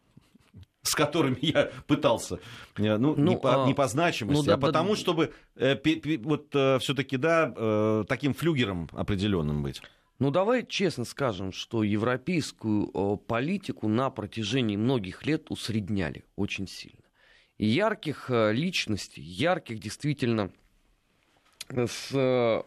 С 0.84 0.94
которыми 0.94 1.38
я 1.40 1.70
пытался, 1.86 2.38
ну, 2.76 2.98
ну 2.98 3.16
не, 3.16 3.36
по, 3.36 3.64
а, 3.64 3.66
не 3.66 3.74
по 3.74 3.88
значимости, 3.88 4.40
ну, 4.40 4.46
да, 4.46 4.54
а 4.54 4.58
потому, 4.58 4.90
да, 4.90 4.96
чтобы 4.96 5.32
э, 5.56 5.74
пи, 5.74 5.96
пи, 5.96 6.18
вот 6.18 6.54
э, 6.54 6.78
все-таки, 6.78 7.16
да, 7.16 7.52
э, 7.56 8.04
таким 8.06 8.34
флюгером 8.34 8.88
определенным 8.92 9.62
быть. 9.62 9.82
Ну, 10.20 10.30
давай 10.30 10.64
честно 10.64 11.04
скажем, 11.04 11.52
что 11.52 11.82
европейскую 11.82 13.16
политику 13.16 13.88
на 13.88 14.10
протяжении 14.10 14.76
многих 14.76 15.26
лет 15.26 15.50
усредняли 15.50 16.24
очень 16.36 16.68
сильно. 16.68 17.00
И 17.56 17.66
ярких 17.66 18.26
э, 18.28 18.52
личностей, 18.52 19.22
ярких 19.22 19.78
действительно 19.80 20.52
э, 21.70 21.86
с 21.86 22.64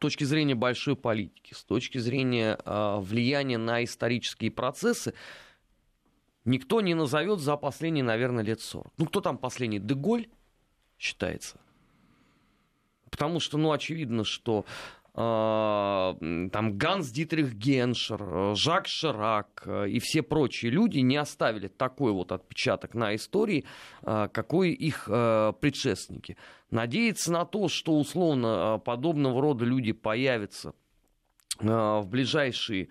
точки 0.00 0.24
зрения 0.24 0.54
большой 0.54 0.96
политики, 0.96 1.52
с 1.52 1.62
точки 1.64 1.98
зрения 1.98 2.56
влияния 2.64 3.58
на 3.58 3.82
исторические 3.82 4.52
процессы, 4.52 5.12
никто 6.48 6.80
не 6.80 6.94
назовет 6.94 7.40
за 7.40 7.56
последние, 7.56 8.04
наверное, 8.04 8.44
лет 8.44 8.60
40. 8.60 8.92
Ну, 8.96 9.06
кто 9.06 9.20
там 9.20 9.38
последний? 9.38 9.78
Деголь 9.78 10.28
считается. 10.98 11.60
Потому 13.10 13.40
что, 13.40 13.58
ну, 13.58 13.72
очевидно, 13.72 14.24
что 14.24 14.64
а, 15.20 16.16
там 16.52 16.78
Ганс 16.78 17.10
Дитрих 17.10 17.54
Геншер, 17.54 18.22
э, 18.22 18.54
Жак 18.54 18.86
Ширак 18.86 19.64
э, 19.66 19.88
и 19.88 19.98
все 19.98 20.22
прочие 20.22 20.70
люди 20.70 21.00
не 21.00 21.16
оставили 21.16 21.66
такой 21.66 22.12
вот 22.12 22.30
отпечаток 22.30 22.94
на 22.94 23.16
истории, 23.16 23.64
а, 24.02 24.28
какой 24.28 24.70
их 24.70 25.08
э, 25.08 25.54
предшественники. 25.60 26.36
Надеяться 26.70 27.32
на 27.32 27.44
то, 27.44 27.66
что 27.66 27.98
условно 27.98 28.80
подобного 28.84 29.42
рода 29.42 29.64
люди 29.64 29.90
появятся 29.90 30.72
в 31.58 32.04
ближайший 32.06 32.88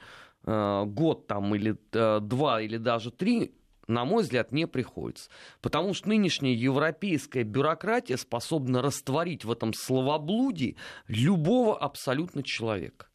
год 0.48 1.28
там 1.28 1.54
или 1.56 1.76
два 1.92 2.62
или 2.62 2.78
даже 2.78 3.12
три, 3.12 3.52
на 3.88 4.06
мой 4.06 4.24
взгляд, 4.24 4.52
не 4.52 4.68
приходится. 4.68 5.30
Потому 5.62 5.94
что 5.94 6.10
нынешняя 6.10 6.54
европейская 6.54 7.44
бюрократия 7.44 8.18
способна 8.18 8.82
растворить 8.82 9.46
в 9.46 9.52
этом 9.52 9.74
словоблудии 9.74 10.78
любого 11.08 11.78
абсолютно 11.78 12.44
человека. 12.44 13.08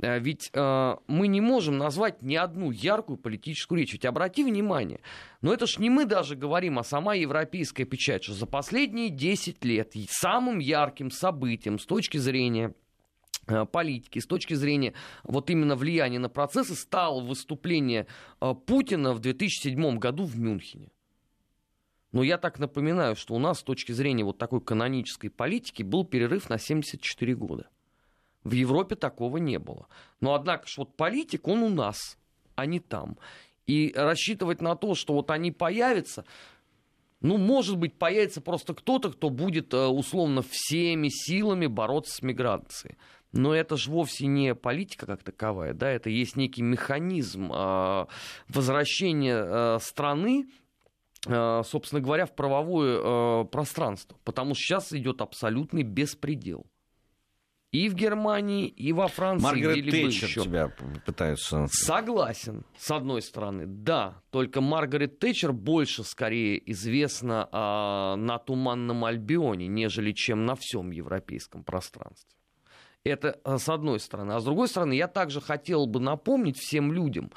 Э, 0.00 0.18
ведь 0.18 0.50
э, 0.52 0.96
мы 1.06 1.26
не 1.26 1.40
можем 1.40 1.78
назвать 1.78 2.22
ни 2.22 2.36
одну 2.36 2.70
яркую 2.70 3.16
политическую 3.16 3.80
речь. 3.80 3.92
Ведь 3.92 4.04
обрати 4.04 4.44
внимание, 4.44 5.00
но 5.40 5.52
это 5.52 5.66
ж 5.66 5.78
не 5.78 5.90
мы 5.90 6.04
даже 6.04 6.36
говорим, 6.36 6.78
а 6.78 6.84
сама 6.84 7.14
европейская 7.14 7.84
печать, 7.84 8.24
что 8.24 8.34
за 8.34 8.46
последние 8.46 9.10
10 9.10 9.64
лет 9.64 9.92
самым 10.08 10.58
ярким 10.58 11.10
событием 11.10 11.78
с 11.78 11.86
точки 11.86 12.18
зрения 12.18 12.68
Э, 12.68 12.72
политики, 13.72 14.18
с 14.18 14.26
точки 14.26 14.54
зрения 14.54 14.94
вот 15.24 15.50
именно 15.50 15.76
влияния 15.76 16.18
на 16.18 16.28
процессы, 16.28 16.74
стало 16.74 17.20
выступление 17.20 18.06
э, 18.40 18.54
Путина 18.54 19.12
в 19.12 19.20
2007 19.20 19.98
году 19.98 20.24
в 20.24 20.38
Мюнхене. 20.38 20.90
Но 22.12 22.22
я 22.22 22.38
так 22.38 22.58
напоминаю, 22.58 23.16
что 23.16 23.34
у 23.34 23.38
нас 23.38 23.60
с 23.60 23.62
точки 23.62 23.92
зрения 23.92 24.24
вот 24.24 24.38
такой 24.38 24.60
канонической 24.60 25.30
политики 25.30 25.82
был 25.82 26.04
перерыв 26.04 26.48
на 26.48 26.58
74 26.58 27.34
года. 27.34 27.68
В 28.44 28.52
Европе 28.52 28.94
такого 28.96 29.36
не 29.36 29.58
было. 29.58 29.88
Но 30.20 30.34
однако 30.34 30.66
ж 30.66 30.78
вот 30.78 30.96
политик, 30.96 31.46
он 31.48 31.62
у 31.62 31.68
нас, 31.68 32.18
а 32.54 32.64
не 32.66 32.80
там. 32.80 33.18
И 33.66 33.92
рассчитывать 33.94 34.62
на 34.62 34.74
то, 34.74 34.94
что 34.94 35.12
вот 35.12 35.30
они 35.30 35.52
появятся, 35.52 36.24
ну, 37.20 37.36
может 37.36 37.76
быть, 37.76 37.98
появится 37.98 38.40
просто 38.40 38.74
кто-то, 38.74 39.10
кто 39.10 39.28
будет 39.28 39.74
э, 39.74 39.86
условно 39.86 40.42
всеми 40.48 41.08
силами 41.10 41.66
бороться 41.66 42.14
с 42.14 42.22
миграцией. 42.22 42.96
Но 43.32 43.54
это 43.54 43.76
же 43.76 43.90
вовсе 43.90 44.26
не 44.26 44.54
политика 44.54 45.06
как 45.06 45.22
таковая, 45.22 45.74
да, 45.74 45.90
это 45.90 46.08
есть 46.08 46.36
некий 46.36 46.62
механизм 46.62 47.52
э, 47.52 48.06
возвращения 48.48 49.36
э, 49.36 49.78
страны 49.80 50.46
э, 51.26 51.62
собственно 51.64 52.00
говоря, 52.00 52.26
в 52.26 52.34
правовое 52.34 53.44
пространство. 53.44 54.16
Потому 54.24 54.54
что 54.54 54.62
сейчас 54.62 54.92
идет 54.92 55.20
абсолютный 55.20 55.82
беспредел. 55.82 56.66
И 57.70 57.90
в 57.90 57.94
Германии, 57.94 58.66
и 58.66 58.94
во 58.94 59.08
Франции. 59.08 59.44
Маргарет 59.44 59.90
Тэтчер 59.90 60.28
еще. 60.28 60.42
тебя 60.42 60.72
пытаются... 61.04 61.66
Согласен, 61.70 62.64
с 62.78 62.90
одной 62.90 63.20
стороны, 63.20 63.66
да. 63.66 64.22
Только 64.30 64.62
Маргарет 64.62 65.18
Тэтчер 65.18 65.52
больше, 65.52 66.02
скорее, 66.02 66.58
известна 66.70 67.46
э, 67.52 68.16
на 68.18 68.38
Туманном 68.38 69.04
Альбионе, 69.04 69.66
нежели 69.66 70.12
чем 70.12 70.46
на 70.46 70.54
всем 70.54 70.90
европейском 70.92 71.62
пространстве. 71.62 72.37
Это 73.04 73.38
э, 73.44 73.58
с 73.58 73.68
одной 73.68 74.00
стороны. 74.00 74.32
А 74.32 74.40
с 74.40 74.44
другой 74.44 74.68
стороны, 74.68 74.92
я 74.92 75.08
также 75.08 75.40
хотел 75.40 75.86
бы 75.86 76.00
напомнить 76.00 76.58
всем 76.58 76.92
людям, 76.92 77.30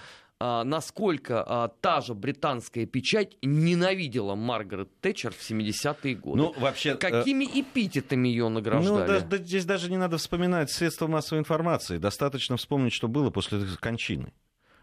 а, 0.44 0.64
насколько 0.64 1.44
а, 1.48 1.68
та 1.68 2.02
же 2.02 2.16
британская 2.16 2.88
печать 2.88 3.38
ненавидела 3.44 4.34
Маргарет 4.34 4.90
Тэтчер 5.00 5.34
в 5.34 5.40
70-е 5.40 6.16
годы. 6.16 6.42
Ну, 6.42 6.56
вообще... 6.58 6.96
Какими 6.96 7.46
э... 7.46 7.62
эпитетами 7.62 8.28
ее 8.28 8.50
награждали? 8.50 9.02
Ну, 9.02 9.08
да, 9.08 9.20
да, 9.20 9.38
здесь 9.38 9.66
даже 9.66 9.92
не 9.92 9.98
надо 9.98 10.18
вспоминать 10.18 10.72
средства 10.72 11.06
массовой 11.06 11.42
информации. 11.42 12.00
Достаточно 12.00 12.58
вспомнить, 12.58 12.92
что 12.92 13.08
было 13.08 13.30
после 13.30 13.60
кончины 13.80 14.34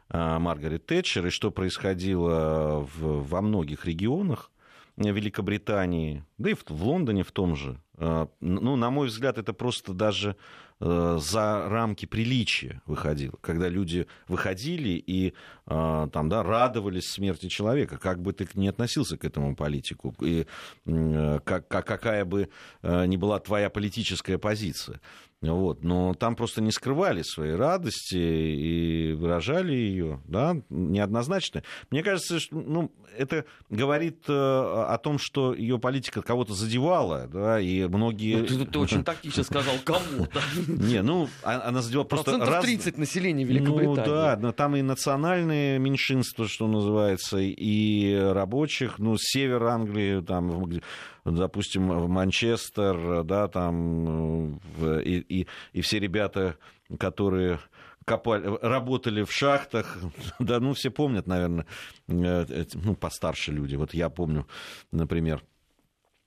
а, 0.09 0.39
Маргарет 0.39 0.87
Тэтчер 0.87 1.27
и 1.27 1.31
что 1.31 1.51
происходило 1.51 2.87
в, 2.95 3.29
во 3.29 3.43
многих 3.43 3.85
регионах 3.85 4.53
Великобритании, 4.97 6.25
да 6.39 6.51
и 6.51 6.55
в, 6.55 6.65
в 6.69 6.85
Лондоне 6.85 7.25
в 7.25 7.33
том 7.33 7.57
же. 7.57 7.81
А, 7.97 8.29
ну, 8.41 8.77
на 8.77 8.91
мой 8.91 9.09
взгляд, 9.09 9.39
это 9.39 9.53
просто 9.53 9.93
даже 9.93 10.37
за 10.81 11.69
рамки 11.69 12.07
приличия 12.07 12.83
выходило, 12.87 13.35
когда 13.41 13.69
люди 13.69 14.07
выходили 14.29 14.91
и 14.91 15.35
э, 15.67 16.09
там, 16.13 16.29
да, 16.29 16.43
радовались 16.43 17.11
смерти 17.11 17.49
человека, 17.49 17.99
как 17.99 18.23
бы 18.23 18.33
ты 18.33 18.47
ни 18.55 18.69
относился 18.69 19.17
к 19.17 19.25
этому 19.25 19.57
политику, 19.57 20.15
и 20.21 20.47
э, 20.87 21.41
как, 21.45 21.69
какая 21.69 22.25
бы 22.25 22.49
ни 22.83 23.17
была 23.17 23.41
твоя 23.41 23.71
политическая 23.71 24.39
позиция. 24.39 25.01
Вот. 25.41 25.85
Но 25.85 26.15
там 26.15 26.35
просто 26.35 26.61
не 26.61 26.73
скрывали 26.73 27.23
своей 27.23 27.55
радости 27.55 28.17
и 28.17 29.13
выражали 29.13 29.73
ее 29.73 30.21
да, 30.27 30.57
неоднозначно. 30.69 31.63
Мне 31.91 32.03
кажется, 32.03 32.41
что 32.41 32.57
ну, 32.57 32.91
это 33.17 33.45
говорит 33.71 34.25
э, 34.29 34.33
о 34.33 34.99
том, 34.99 35.19
что 35.19 35.55
ее 35.55 35.79
политика 35.79 36.23
кого-то 36.23 36.55
задевала, 36.55 37.29
да, 37.29 37.61
и 37.61 37.87
многие... 37.87 38.37
Ну, 38.37 38.47
ты, 38.47 38.67
ты 38.67 38.79
очень 38.79 39.05
тактично 39.05 39.43
сказал, 39.43 39.75
кому-то. 39.85 40.41
Не, 40.69 41.03
ну, 41.03 41.29
а, 41.43 41.69
она 41.69 41.83
задевала 41.83 42.07
просто... 42.07 42.33
Процентов 42.33 42.63
30 42.63 42.99
населения 42.99 43.45
Великобритании. 43.45 43.97
Ну, 43.97 43.97
да, 43.97 44.37
но 44.41 44.53
там 44.53 44.77
и 44.77 44.83
национальные 44.83 45.79
меньшинства, 45.79 46.49
что 46.49 46.67
называется, 46.67 47.39
и 47.39 48.15
рабочих, 48.15 48.99
ну, 48.99 49.17
север 49.19 49.65
Англии, 49.65 50.21
там, 50.23 50.81
допустим, 51.25 51.89
в 51.89 52.09
Манчестер, 52.09 53.25
да, 53.25 53.49
там, 53.49 54.61
и, 54.81 55.25
и, 55.29 55.47
и 55.73 55.81
все 55.81 55.99
ребята, 55.99 56.57
которые 56.99 57.61
копали, 58.05 58.59
работали 58.63 59.23
в 59.23 59.33
шахтах, 59.33 59.99
да, 60.39 60.61
ну, 60.61 60.75
все 60.75 60.91
помнят, 60.91 61.27
наверное, 61.27 61.67
э, 62.09 62.65
ну, 62.75 62.95
постарше 62.95 63.53
люди, 63.53 63.77
вот 63.77 63.95
я 63.95 64.09
помню, 64.09 64.47
например, 64.91 65.43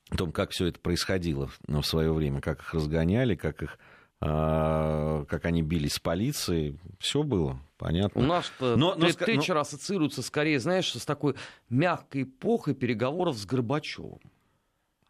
о 0.09 0.17
том, 0.17 0.31
как 0.31 0.51
все 0.51 0.67
это 0.67 0.79
происходило 0.79 1.49
в 1.67 1.83
свое 1.83 2.13
время, 2.13 2.41
как 2.41 2.59
их 2.59 2.73
разгоняли, 2.73 3.35
как 3.35 3.63
их 3.63 3.79
а, 4.23 5.25
как 5.25 5.45
они 5.45 5.63
бились 5.63 5.93
с 5.93 5.99
полицией, 5.99 6.79
все 6.99 7.23
было, 7.23 7.59
понятно. 7.77 8.21
У 8.21 8.25
нас 8.25 8.51
но, 8.59 8.93
но, 8.95 9.11
Тэтчер 9.11 9.55
но... 9.55 9.61
ассоциируется 9.61 10.21
скорее, 10.21 10.59
знаешь, 10.59 10.93
с 10.93 11.05
такой 11.05 11.33
мягкой 11.69 12.23
эпохой 12.23 12.75
переговоров 12.75 13.35
с 13.35 13.47
Горбачевым 13.47 14.19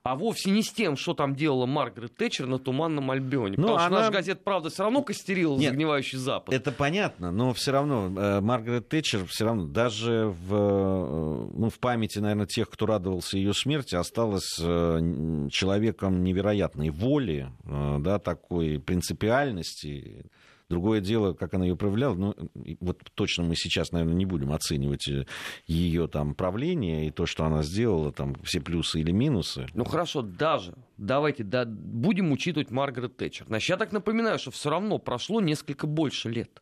а 0.03 0.15
вовсе 0.15 0.49
не 0.49 0.63
с 0.63 0.71
тем, 0.71 0.97
что 0.97 1.13
там 1.13 1.35
делала 1.35 1.65
Маргарет 1.65 2.15
Тэтчер 2.15 2.47
на 2.47 2.57
Туманном 2.57 3.11
Альбионе. 3.11 3.55
Ну, 3.57 3.67
потому 3.67 3.77
она... 3.77 3.85
что 3.85 3.95
наша 3.95 4.11
газета 4.11 4.41
«Правда» 4.43 4.69
все 4.69 4.83
равно 4.83 5.03
костерила 5.03 5.55
Нет, 5.57 5.71
загнивающий 5.71 6.17
Запад. 6.17 6.53
Это 6.53 6.71
понятно, 6.71 7.31
но 7.31 7.53
все 7.53 7.71
равно 7.71 8.11
э, 8.17 8.41
Маргарет 8.41 8.89
Тэтчер 8.89 9.25
все 9.27 9.45
равно 9.45 9.65
даже 9.67 10.33
в, 10.47 10.55
э, 10.55 11.49
ну, 11.53 11.69
в 11.69 11.79
памяти, 11.79 12.19
наверное, 12.19 12.47
тех, 12.47 12.69
кто 12.69 12.87
радовался 12.87 13.37
ее 13.37 13.53
смерти, 13.53 13.95
осталась 13.95 14.57
э, 14.59 15.47
человеком 15.51 16.23
невероятной 16.23 16.89
воли, 16.89 17.51
да, 17.63 18.19
такой 18.19 18.79
принципиальности 18.79 20.25
Другое 20.71 21.01
дело, 21.01 21.34
как 21.34 21.53
она 21.53 21.65
ее 21.65 21.75
проявляла, 21.75 22.15
ну, 22.15 22.34
вот 22.79 23.01
точно 23.13 23.43
мы 23.43 23.57
сейчас, 23.57 23.91
наверное, 23.91 24.15
не 24.15 24.25
будем 24.25 24.53
оценивать 24.53 25.05
э, 25.10 25.25
ее 25.67 26.07
там 26.07 26.34
правление 26.34 27.07
и 27.07 27.12
то, 27.12 27.25
что 27.25 27.43
она 27.43 27.62
сделала, 27.62 28.13
там, 28.13 28.36
все 28.43 28.62
плюсы 28.62 29.01
или 29.01 29.12
минусы. 29.12 29.65
Ну, 29.73 29.84
хорошо, 29.84 30.21
даже, 30.21 30.73
давайте, 30.95 31.43
да, 31.43 31.65
будем 31.65 32.31
учитывать 32.31 32.71
Маргарет 32.71 33.17
Тэтчер. 33.17 33.47
Значит, 33.47 33.67
я 33.67 33.75
так 33.75 33.91
напоминаю, 33.91 34.39
что 34.39 34.51
все 34.51 34.69
равно 34.69 34.97
прошло 34.97 35.41
несколько 35.41 35.88
больше 35.88 36.29
лет. 36.29 36.62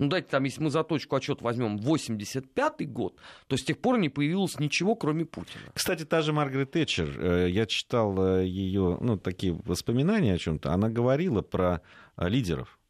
Ну, 0.00 0.08
дайте 0.08 0.26
там, 0.28 0.42
если 0.42 0.60
мы 0.60 0.70
за 0.70 0.82
точку 0.82 1.14
отчет 1.14 1.40
возьмем 1.40 1.76
85-й 1.76 2.86
год, 2.86 3.16
то 3.46 3.56
с 3.56 3.62
тех 3.62 3.78
пор 3.78 3.98
не 3.98 4.08
появилось 4.08 4.58
ничего, 4.58 4.96
кроме 4.96 5.24
Путина. 5.24 5.62
Кстати, 5.72 6.04
та 6.04 6.20
же 6.20 6.32
Маргарет 6.32 6.72
Тэтчер, 6.72 7.16
э, 7.16 7.50
я 7.50 7.64
читал 7.66 8.40
э, 8.40 8.44
ее, 8.44 8.98
ну, 9.00 9.16
такие 9.16 9.52
воспоминания 9.52 10.34
о 10.34 10.38
чем-то, 10.38 10.72
она 10.72 10.88
говорила 10.88 11.42
про 11.42 11.80
лидеров 12.16 12.80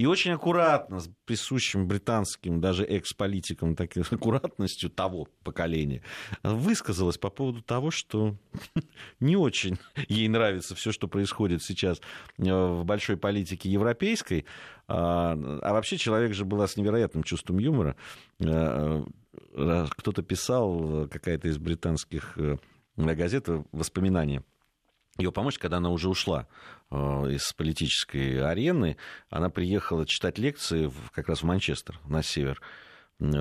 и 0.00 0.06
очень 0.06 0.30
аккуратно, 0.30 1.00
с 1.00 1.10
присущим 1.26 1.86
британским 1.86 2.58
даже 2.58 2.84
экс-политикам 2.84 3.76
такой 3.76 4.00
аккуратностью 4.10 4.88
того 4.88 5.28
поколения, 5.44 6.02
высказалась 6.42 7.18
по 7.18 7.28
поводу 7.28 7.60
того, 7.60 7.90
что 7.90 8.34
не 9.20 9.36
очень 9.36 9.76
ей 10.08 10.26
нравится 10.28 10.74
все, 10.74 10.90
что 10.90 11.06
происходит 11.06 11.62
сейчас 11.62 12.00
э, 12.38 12.44
в 12.44 12.82
большой 12.86 13.18
политике 13.18 13.68
европейской. 13.68 14.46
А, 14.88 15.32
а 15.60 15.72
вообще 15.74 15.98
человек 15.98 16.32
же 16.32 16.46
была 16.46 16.66
с 16.66 16.78
невероятным 16.78 17.22
чувством 17.22 17.58
юмора. 17.58 17.94
Э, 18.38 19.04
э, 19.52 19.86
кто-то 19.90 20.22
писал, 20.22 21.08
какая-то 21.08 21.48
из 21.48 21.58
британских 21.58 22.38
газет, 22.96 23.48
воспоминания 23.70 24.42
ее 25.20 25.32
помочь, 25.32 25.58
когда 25.58 25.78
она 25.78 25.90
уже 25.90 26.08
ушла 26.08 26.46
э, 26.90 26.96
из 26.96 27.52
политической 27.52 28.42
арены, 28.42 28.96
она 29.28 29.50
приехала 29.50 30.06
читать 30.06 30.38
лекции 30.38 30.86
в, 30.86 31.10
как 31.12 31.28
раз 31.28 31.42
в 31.42 31.44
Манчестер, 31.44 31.98
на 32.06 32.22
север, 32.22 32.60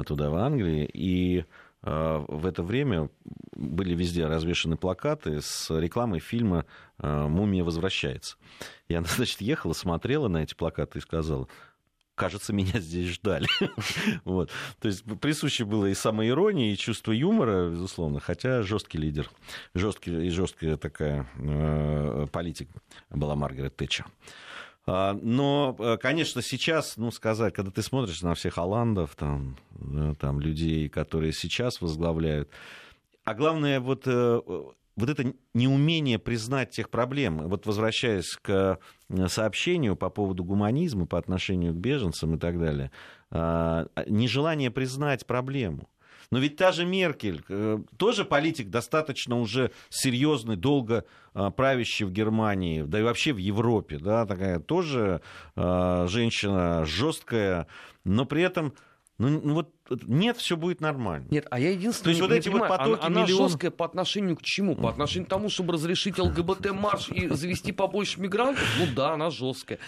туда, 0.05 0.29
в 0.29 0.35
Англии, 0.35 0.89
и 0.93 1.45
в 1.81 2.45
это 2.45 2.61
время 2.61 3.09
были 3.55 3.95
везде 3.95 4.25
развешаны 4.25 4.75
плакаты 4.75 5.39
с 5.41 5.69
рекламой 5.69 6.19
фильма 6.19 6.65
«Мумия 6.97 7.63
возвращается». 7.63 8.35
И 8.89 8.93
она, 8.93 9.07
значит, 9.15 9.39
ехала, 9.39 9.71
смотрела 9.71 10.27
на 10.27 10.43
эти 10.43 10.53
плакаты 10.53 10.99
и 10.99 11.01
сказала, 11.01 11.47
кажется, 12.19 12.51
меня 12.51 12.79
здесь 12.79 13.11
ждали. 13.11 13.47
вот. 14.25 14.51
То 14.79 14.89
есть 14.89 15.03
присуще 15.21 15.63
было 15.63 15.85
и 15.85 15.93
самоирония, 15.93 16.73
и 16.73 16.77
чувство 16.77 17.13
юмора, 17.13 17.69
безусловно, 17.69 18.19
хотя 18.19 18.61
жесткий 18.61 18.97
лидер, 18.97 19.29
жесткий 19.73 20.27
и 20.27 20.29
жесткая 20.29 20.75
такая 20.75 21.27
э, 21.37 22.27
политик 22.31 22.69
была 23.09 23.35
Маргарет 23.35 23.77
Тэтчер. 23.77 24.05
А, 24.85 25.13
но, 25.13 25.75
э, 25.79 25.97
конечно, 25.97 26.41
сейчас, 26.41 26.97
ну, 26.97 27.09
сказать, 27.11 27.53
когда 27.53 27.71
ты 27.71 27.81
смотришь 27.81 28.21
на 28.21 28.35
всех 28.35 28.57
Оландов, 28.57 29.15
там, 29.15 29.57
там 30.19 30.41
людей, 30.41 30.89
которые 30.89 31.31
сейчас 31.31 31.79
возглавляют, 31.79 32.49
а 33.23 33.33
главное, 33.33 33.79
вот 33.79 34.03
э, 34.07 34.41
вот 34.99 35.09
это 35.09 35.33
неумение 35.53 36.19
признать 36.19 36.71
тех 36.71 36.89
проблем, 36.89 37.47
вот 37.47 37.65
возвращаясь 37.65 38.37
к 38.41 38.79
э, 39.09 39.27
сообщению 39.27 39.95
по 39.95 40.09
поводу 40.09 40.43
гуманизма 40.43 41.05
по 41.05 41.17
отношению 41.17 41.73
к 41.73 41.77
беженцам 41.77 42.35
и 42.35 42.37
так 42.37 42.59
далее, 42.59 42.91
а, 43.31 43.87
нежелание 44.07 44.71
признать 44.71 45.25
проблему. 45.25 45.89
Но 46.31 46.37
ведь 46.37 46.57
та 46.57 46.71
же 46.71 46.85
Меркель, 46.85 47.43
э, 47.47 47.79
тоже 47.97 48.25
политик 48.25 48.69
достаточно 48.69 49.39
уже 49.39 49.71
серьезный, 49.89 50.57
долго 50.57 51.05
а, 51.33 51.49
правящий 51.49 52.05
в 52.05 52.11
Германии, 52.11 52.83
да 52.83 52.99
и 52.99 53.03
вообще 53.03 53.33
в 53.33 53.37
Европе, 53.37 53.97
да, 53.97 54.25
такая 54.25 54.59
тоже 54.59 55.21
женщина 55.55 56.85
жесткая, 56.85 57.67
но 58.03 58.25
при 58.25 58.43
этом 58.43 58.73
ну, 59.19 59.41
ну 59.43 59.53
вот 59.53 59.69
нет, 60.07 60.37
все 60.37 60.55
будет 60.55 60.79
нормально. 60.79 61.27
Нет, 61.29 61.45
а 61.51 61.59
я 61.59 61.71
единственное. 61.71 62.05
То 62.05 62.09
есть 62.09 62.21
вот 62.21 62.31
эти 62.31 62.47
понимаю, 62.47 62.71
вот 62.71 62.77
потоки 62.77 63.05
она, 63.05 63.23
миллион... 63.23 63.39
она 63.41 63.47
жесткая 63.49 63.71
по 63.71 63.85
отношению 63.85 64.37
к 64.37 64.41
чему? 64.41 64.75
По 64.77 64.89
отношению 64.89 65.25
к 65.25 65.29
тому, 65.29 65.49
чтобы 65.49 65.73
разрешить 65.73 66.17
ЛГБТ-марш 66.17 67.09
и 67.09 67.27
завести 67.27 67.73
побольше 67.73 68.21
мигрантов? 68.21 68.63
Ну 68.79 68.85
да, 68.95 69.13
она 69.13 69.29
жесткая. 69.29 69.79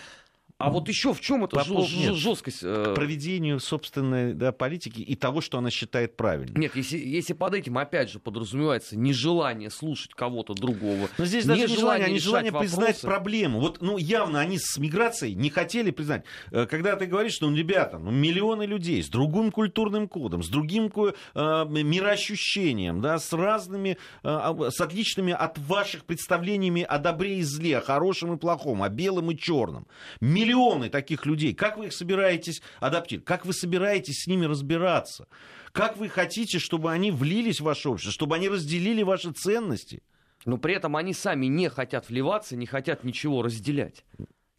А 0.62 0.70
вот 0.70 0.88
еще 0.88 1.14
в 1.14 1.20
чем 1.20 1.44
эта 1.44 1.58
Попов, 1.58 1.88
жест, 1.88 2.16
жесткость? 2.16 2.60
К 2.62 2.94
проведению 2.94 3.60
собственной 3.60 4.34
да, 4.34 4.52
политики 4.52 5.02
и 5.02 5.16
того, 5.16 5.42
что 5.42 5.58
она 5.58 5.70
считает 5.70 6.16
правильным. 6.16 6.60
Нет, 6.60 6.76
если, 6.76 6.98
если 6.98 7.34
под 7.34 7.56
этим, 7.56 7.78
опять 7.78 8.12
же, 8.12 8.20
подразумевается 8.20 8.98
нежелание 8.98 9.70
слушать 9.70 10.14
кого-то 10.14 10.54
другого. 10.54 11.10
Но 11.18 11.26
здесь 11.26 11.46
даже 11.46 11.62
не 11.62 11.68
желание, 11.68 12.08
а 12.08 12.10
нежелание 12.10 12.52
признать 12.52 13.02
проблему. 13.02 13.60
Вот, 13.60 13.82
ну, 13.82 13.98
явно 13.98 14.40
они 14.40 14.58
с 14.60 14.78
миграцией 14.78 15.34
не 15.34 15.50
хотели 15.50 15.92
признать. 15.92 16.24
Э, 16.52 16.66
когда 16.66 16.96
ты 16.96 17.06
говоришь, 17.06 17.34
что, 17.34 17.50
ну, 17.50 17.56
ребята, 17.56 17.98
ну, 17.98 18.12
миллионы 18.12 18.64
людей 18.64 19.02
с 19.04 19.10
другим 19.10 19.52
культурным 19.52 20.08
кодом, 20.08 20.44
с 20.44 20.50
другим 20.50 20.92
э, 20.96 21.66
мироощущением, 21.68 23.02
да, 23.02 23.20
с 23.20 23.34
разными, 23.34 23.98
э, 24.24 24.70
с 24.70 24.80
отличными 24.80 25.34
от 25.34 25.58
ваших 25.58 26.06
представлениями 26.06 26.84
о 26.84 27.00
добре 27.00 27.40
и 27.40 27.44
зле, 27.44 27.80
о 27.80 27.82
хорошем 27.82 28.34
и 28.34 28.38
плохом, 28.38 28.84
о 28.84 28.90
белом 28.90 29.32
и 29.32 29.38
черном. 29.38 29.88
Миллионы 30.20 30.51
миллионы 30.52 30.90
таких 30.90 31.26
людей. 31.26 31.54
Как 31.54 31.78
вы 31.78 31.88
их 31.88 31.94
собираетесь 31.94 32.62
адаптировать? 32.80 33.26
Как 33.26 33.46
вы 33.46 33.54
собираетесь 33.54 34.24
с 34.24 34.28
ними 34.28 34.46
разбираться? 34.46 35.28
Как 35.72 35.98
вы 35.98 36.10
хотите, 36.10 36.60
чтобы 36.60 36.92
они 36.92 37.12
влились 37.12 37.62
в 37.62 37.64
ваше 37.64 37.90
общество, 37.90 38.12
чтобы 38.12 38.36
они 38.36 38.50
разделили 38.50 39.04
ваши 39.04 39.32
ценности? 39.32 40.04
Но 40.46 40.58
при 40.58 40.74
этом 40.74 40.98
они 40.98 41.14
сами 41.14 41.46
не 41.46 41.70
хотят 41.70 42.10
вливаться, 42.10 42.56
не 42.56 42.66
хотят 42.66 43.04
ничего 43.04 43.44
разделять. 43.44 44.04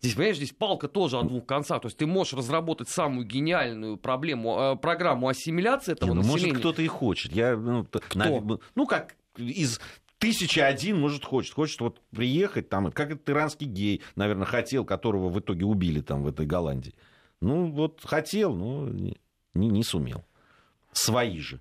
Здесь, 0.00 0.14
понимаешь, 0.14 0.36
здесь 0.36 0.52
палка 0.52 0.88
тоже 0.88 1.18
о 1.18 1.22
двух 1.22 1.46
концах. 1.46 1.82
То 1.82 1.86
есть 1.86 1.96
ты 1.96 2.06
можешь 2.06 2.32
разработать 2.32 2.88
самую 2.88 3.26
гениальную 3.26 3.96
проблему, 3.96 4.58
э, 4.58 4.76
программу 4.76 5.28
ассимиляции 5.28 5.92
этого 5.92 6.10
не, 6.10 6.14
ну, 6.16 6.22
населения. 6.22 6.48
Может, 6.48 6.60
кто-то 6.60 6.82
и 6.82 6.88
хочет. 6.88 7.32
Я, 7.32 7.56
ну, 7.56 7.84
Кто? 7.84 8.18
На, 8.18 8.58
ну, 8.74 8.86
как 8.86 9.14
из 9.36 9.80
тысяча 10.22 10.66
один, 10.66 11.00
может, 11.00 11.24
хочет. 11.24 11.52
Хочет 11.52 11.80
вот 11.80 12.00
приехать 12.10 12.68
там, 12.68 12.92
как 12.92 13.10
этот 13.10 13.28
иранский 13.28 13.66
гей, 13.66 14.02
наверное, 14.14 14.46
хотел, 14.46 14.84
которого 14.84 15.28
в 15.28 15.40
итоге 15.40 15.66
убили 15.66 16.00
там 16.00 16.22
в 16.22 16.28
этой 16.28 16.46
Голландии. 16.46 16.94
Ну, 17.40 17.72
вот 17.72 18.00
хотел, 18.04 18.54
но 18.54 18.88
не, 18.88 19.16
не 19.54 19.82
сумел. 19.82 20.24
Свои 20.92 21.40
же 21.40 21.60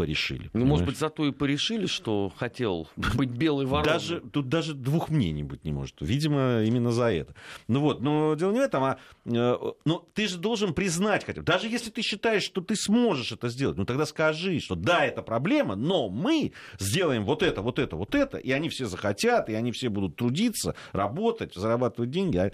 порешили. 0.00 0.48
Ну, 0.54 0.64
может 0.64 0.86
быть, 0.86 0.96
зато 0.96 1.26
и 1.26 1.30
порешили, 1.30 1.84
что 1.84 2.32
хотел 2.34 2.88
быть 3.14 3.28
белый 3.28 3.66
ворон. 3.66 3.84
Даже, 3.84 4.20
тут 4.20 4.48
даже 4.48 4.72
двух 4.72 5.10
мнений 5.10 5.42
быть 5.42 5.62
не 5.64 5.72
может. 5.72 5.96
Видимо, 6.00 6.62
именно 6.62 6.90
за 6.90 7.12
это. 7.12 7.34
Ну 7.68 7.80
вот, 7.80 8.00
но 8.00 8.34
дело 8.34 8.52
не 8.52 8.60
в 8.60 8.62
этом, 8.62 8.82
а 8.82 8.98
э, 9.26 9.56
ну, 9.84 10.08
ты 10.14 10.26
же 10.26 10.38
должен 10.38 10.72
признать 10.72 11.26
хотя 11.26 11.42
бы, 11.42 11.44
даже 11.44 11.68
если 11.68 11.90
ты 11.90 12.00
считаешь, 12.00 12.44
что 12.44 12.62
ты 12.62 12.76
сможешь 12.76 13.32
это 13.32 13.50
сделать, 13.50 13.76
ну 13.76 13.84
тогда 13.84 14.06
скажи, 14.06 14.58
что 14.60 14.74
да, 14.74 15.04
это 15.04 15.20
проблема, 15.20 15.76
но 15.76 16.08
мы 16.08 16.52
сделаем 16.78 17.26
вот 17.26 17.42
это, 17.42 17.60
вот 17.60 17.78
это, 17.78 17.96
вот 17.96 18.14
это, 18.14 18.38
и 18.38 18.52
они 18.52 18.70
все 18.70 18.86
захотят, 18.86 19.50
и 19.50 19.54
они 19.54 19.70
все 19.70 19.90
будут 19.90 20.16
трудиться, 20.16 20.74
работать, 20.92 21.54
зарабатывать 21.54 22.10
деньги. 22.10 22.52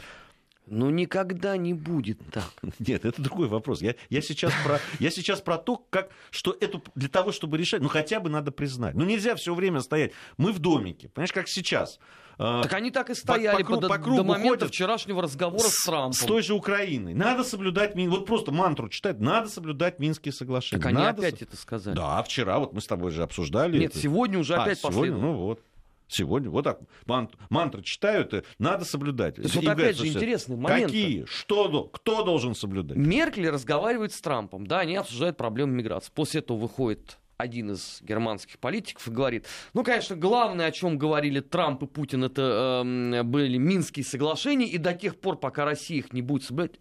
А 0.67 0.75
ну, 0.75 0.91
никогда 0.91 1.57
не 1.57 1.75
будет 1.75 2.19
так. 2.33 2.51
Нет, 2.79 3.05
это 3.05 3.23
другой 3.23 3.49
вопрос. 3.49 3.83
Я, 3.83 3.95
я, 4.11 4.21
сейчас, 4.21 4.53
про, 4.65 4.81
я 4.99 5.11
сейчас 5.11 5.41
про 5.41 5.59
то, 5.59 5.77
как, 5.91 6.11
что 6.31 6.57
это 6.61 6.83
для 6.95 7.09
того, 7.09 7.33
чтобы 7.33 7.57
решать, 7.59 7.83
ну, 7.83 7.89
хотя 7.89 8.21
бы 8.21 8.31
надо 8.31 8.51
признать. 8.51 8.95
Ну, 8.95 9.05
нельзя 9.05 9.37
все 9.37 9.55
время 9.55 9.81
стоять. 9.81 10.13
Мы 10.37 10.53
в 10.53 10.59
домике, 10.59 11.09
понимаешь, 11.09 11.33
как 11.33 11.49
сейчас. 11.49 11.99
А, 12.39 12.63
так 12.63 12.75
они 12.75 12.91
так 12.91 13.09
и 13.09 13.15
стояли 13.15 13.63
по, 13.63 13.77
по, 13.77 13.81
по, 13.81 13.89
по 13.89 13.99
кругу 13.99 14.17
до 14.19 14.25
момента 14.25 14.49
ходят 14.49 14.69
вчерашнего 14.69 15.23
разговора 15.23 15.63
с, 15.63 15.75
с 15.75 15.85
Трампом. 15.85 16.13
С 16.13 16.21
той 16.21 16.43
же 16.43 16.55
Украиной. 16.55 17.15
Надо 17.15 17.45
соблюдать, 17.45 17.95
вот 17.95 18.27
просто 18.27 18.53
мантру 18.53 18.89
читать, 18.89 19.21
надо 19.21 19.49
соблюдать 19.49 19.99
Минские 19.99 20.33
соглашения. 20.33 20.83
Так 20.83 20.91
они 20.91 20.99
надо 20.99 21.23
опять 21.23 21.41
это 21.41 21.57
сказали. 21.57 21.97
Да, 21.97 22.23
вчера 22.23 22.59
вот 22.59 22.75
мы 22.75 22.81
с 22.81 22.87
тобой 22.87 23.11
же 23.11 23.23
обсуждали. 23.23 23.79
Нет, 23.79 23.93
это. 23.93 24.01
сегодня 24.01 24.39
уже 24.39 24.55
а, 24.55 24.65
опять 24.65 24.79
сегодня, 24.79 24.99
последовало. 24.99 25.23
Ну 25.23 25.33
вот. 25.39 25.63
Сегодня 26.09 26.51
вот 26.51 26.63
так 26.63 26.81
ман, 27.07 27.31
мантры 27.51 27.83
читают, 27.83 28.45
надо 28.59 28.85
соблюдать. 28.85 29.37
То 29.37 29.43
есть, 29.43 29.55
вот 29.57 29.67
опять 29.67 29.97
же 29.97 30.07
интересный 30.07 30.57
момент. 30.57 30.87
Какие? 30.87 31.25
Что? 31.25 31.85
Кто 31.85 32.23
должен 32.23 32.55
соблюдать? 32.55 32.97
Меркель 32.97 33.49
разговаривает 33.49 34.13
с 34.13 34.21
Трампом, 34.21 34.67
да, 34.67 34.81
они 34.81 34.97
обсуждают 34.97 35.37
проблему 35.37 35.73
миграции. 35.73 36.13
После 36.15 36.41
этого 36.41 36.59
выходит 36.59 37.19
один 37.37 37.73
из 37.73 38.01
германских 38.03 38.59
политиков 38.59 39.07
и 39.09 39.11
говорит, 39.11 39.47
ну, 39.75 39.85
конечно, 39.85 40.17
главное, 40.17 40.67
о 40.67 40.73
чем 40.73 40.97
говорили 40.97 41.41
Трамп 41.41 41.83
и 41.83 41.87
Путин, 41.87 42.25
это 42.25 42.83
э, 42.85 43.23
были 43.25 43.59
Минские 43.59 44.05
соглашения, 44.05 44.67
и 44.67 44.79
до 44.79 44.95
тех 44.95 45.19
пор, 45.21 45.39
пока 45.39 45.65
Россия 45.65 45.99
их 45.99 46.13
не 46.13 46.23
будет 46.23 46.45
соблюдать, 46.45 46.81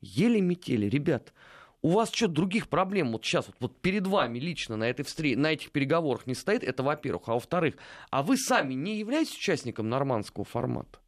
еле 0.00 0.40
метели, 0.40 0.86
ребят 0.86 1.32
у 1.82 1.90
вас 1.90 2.12
что, 2.12 2.28
других 2.28 2.68
проблем 2.68 3.12
вот 3.12 3.24
сейчас 3.24 3.46
вот, 3.46 3.56
вот 3.60 3.80
перед 3.80 4.06
вами 4.06 4.38
лично 4.38 4.76
на, 4.76 4.84
этой 4.84 5.04
встре- 5.04 5.36
на 5.36 5.52
этих 5.52 5.70
переговорах 5.70 6.26
не 6.26 6.34
стоит, 6.34 6.64
это 6.64 6.82
во-первых. 6.82 7.28
А 7.28 7.34
во-вторых, 7.34 7.76
а 8.10 8.22
вы 8.22 8.36
сами 8.36 8.74
не 8.74 8.98
являетесь 8.98 9.36
участником 9.36 9.88
нормандского 9.88 10.44
формата? 10.44 10.98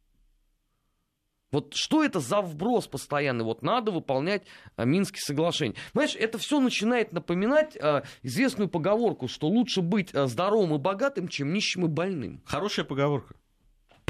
Вот 1.51 1.73
что 1.73 2.03
это 2.03 2.21
за 2.21 2.41
вброс 2.41 2.87
постоянный? 2.87 3.43
Вот 3.43 3.61
надо 3.61 3.91
выполнять 3.91 4.43
а, 4.77 4.85
Минские 4.85 5.21
соглашения. 5.21 5.75
Понимаешь, 5.91 6.15
это 6.15 6.37
все 6.37 6.61
начинает 6.61 7.11
напоминать 7.11 7.75
а, 7.75 8.03
известную 8.23 8.69
поговорку, 8.69 9.27
что 9.27 9.47
лучше 9.47 9.81
быть 9.81 10.15
а, 10.15 10.27
здоровым 10.27 10.75
и 10.75 10.77
богатым, 10.77 11.27
чем 11.27 11.51
нищим 11.51 11.85
и 11.85 11.89
больным. 11.89 12.41
Хорошая 12.45 12.85
поговорка 12.85 13.35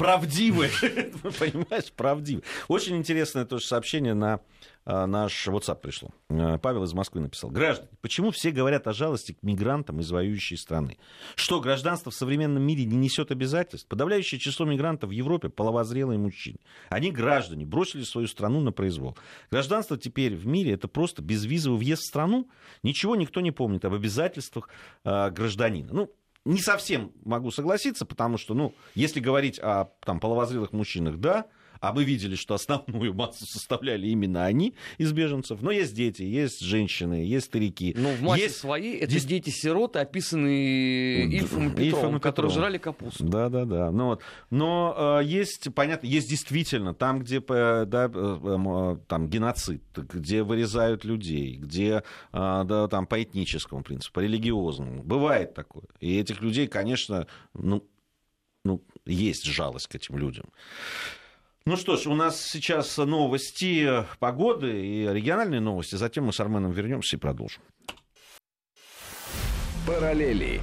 правдивые. 0.02 0.70
Понимаешь, 1.38 1.92
правдивые. 1.92 2.42
Очень 2.68 2.96
интересное 2.96 3.44
тоже 3.44 3.66
сообщение 3.66 4.14
на 4.14 4.40
а, 4.84 5.06
наш 5.06 5.46
WhatsApp 5.46 5.80
пришло. 5.80 6.10
А, 6.28 6.58
Павел 6.58 6.82
из 6.82 6.92
Москвы 6.92 7.20
написал. 7.20 7.50
Граждане, 7.50 7.90
почему 8.00 8.32
все 8.32 8.50
говорят 8.50 8.88
о 8.88 8.92
жалости 8.92 9.32
к 9.32 9.42
мигрантам 9.42 10.00
из 10.00 10.10
воюющей 10.10 10.56
страны? 10.56 10.98
Что, 11.36 11.60
гражданство 11.60 12.10
в 12.10 12.14
современном 12.14 12.64
мире 12.64 12.84
не 12.84 12.96
несет 12.96 13.30
обязательств? 13.30 13.88
Подавляющее 13.88 14.40
число 14.40 14.66
мигрантов 14.66 15.10
в 15.10 15.12
Европе– 15.12 15.48
половозрелые 15.50 16.18
мужчины. 16.18 16.58
Они 16.88 17.12
граждане, 17.12 17.64
бросили 17.64 18.02
свою 18.02 18.26
страну 18.26 18.60
на 18.60 18.72
произвол. 18.72 19.16
Гражданство 19.52 19.96
теперь 19.96 20.34
в 20.34 20.46
мире– 20.46 20.72
это 20.74 20.88
просто 20.88 21.22
безвизовый 21.22 21.78
въезд 21.78 22.02
в 22.02 22.06
страну. 22.06 22.50
Ничего 22.82 23.14
никто 23.14 23.40
не 23.40 23.52
помнит 23.52 23.84
об 23.84 23.94
обязательствах 23.94 24.68
э, 25.04 25.30
гражданина. 25.30 25.92
Ну, 25.92 26.10
не 26.44 26.60
совсем 26.60 27.12
могу 27.24 27.50
согласиться, 27.50 28.04
потому 28.04 28.38
что, 28.38 28.54
ну, 28.54 28.74
если 28.94 29.20
говорить 29.20 29.58
о 29.58 29.90
там, 30.00 30.20
половозрелых 30.20 30.72
мужчинах, 30.72 31.18
да, 31.18 31.46
а 31.82 31.92
мы 31.92 32.04
видели, 32.04 32.36
что 32.36 32.54
основную 32.54 33.12
массу 33.12 33.44
составляли 33.44 34.06
именно 34.06 34.44
они 34.44 34.74
из 34.98 35.12
беженцев. 35.12 35.60
Но 35.62 35.72
есть 35.72 35.94
дети, 35.94 36.22
есть 36.22 36.60
женщины, 36.60 37.24
есть 37.24 37.46
старики. 37.46 37.92
Но 37.98 38.10
в 38.10 38.22
массе 38.22 38.44
есть... 38.44 38.56
своей 38.56 38.98
это 38.98 39.12
есть... 39.12 39.26
дети-сироты, 39.26 39.98
описанные 39.98 41.26
Ильфом 41.26 41.66
и 41.66 41.70
Петром, 41.70 41.84
Ильфом 41.84 42.16
и 42.18 42.20
которые 42.20 42.52
жрали 42.52 42.78
капусту. 42.78 43.24
Да, 43.24 43.48
да, 43.48 43.64
да. 43.64 43.90
Ну, 43.90 44.06
вот. 44.06 44.22
Но 44.50 45.18
э, 45.20 45.24
есть, 45.24 45.74
понятно, 45.74 46.06
есть 46.06 46.30
действительно 46.30 46.94
там, 46.94 47.18
где 47.18 47.40
да, 47.40 48.08
э, 48.14 48.38
э, 48.44 48.96
там 49.08 49.28
геноцид, 49.28 49.82
где 49.96 50.44
вырезают 50.44 51.04
людей, 51.04 51.56
где 51.56 51.96
э, 51.96 52.02
да, 52.32 52.86
там 52.86 53.08
по 53.08 53.20
этническому 53.20 53.82
принципу, 53.82 54.14
по 54.14 54.20
религиозному. 54.20 55.02
Бывает 55.02 55.54
такое. 55.54 55.86
И 55.98 56.16
этих 56.16 56.42
людей, 56.42 56.68
конечно, 56.68 57.26
ну, 57.54 57.84
ну, 58.64 58.84
есть 59.04 59.44
жалость 59.44 59.88
к 59.88 59.96
этим 59.96 60.16
людям. 60.16 60.44
Ну 61.64 61.76
что 61.76 61.96
ж, 61.96 62.06
у 62.08 62.14
нас 62.14 62.44
сейчас 62.44 62.96
новости 62.96 64.04
погоды 64.18 64.84
и 64.84 65.06
региональные 65.06 65.60
новости. 65.60 65.94
Затем 65.94 66.24
мы 66.24 66.32
с 66.32 66.40
Арменом 66.40 66.72
вернемся 66.72 67.16
и 67.16 67.20
продолжим. 67.20 67.62
Параллели. 69.86 70.60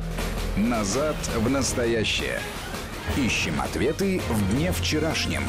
Назад 0.57 1.15
в 1.37 1.49
настоящее. 1.49 2.39
Ищем 3.17 3.61
ответы 3.61 4.19
в 4.19 4.53
дне 4.53 4.73
вчерашнем. 4.73 5.43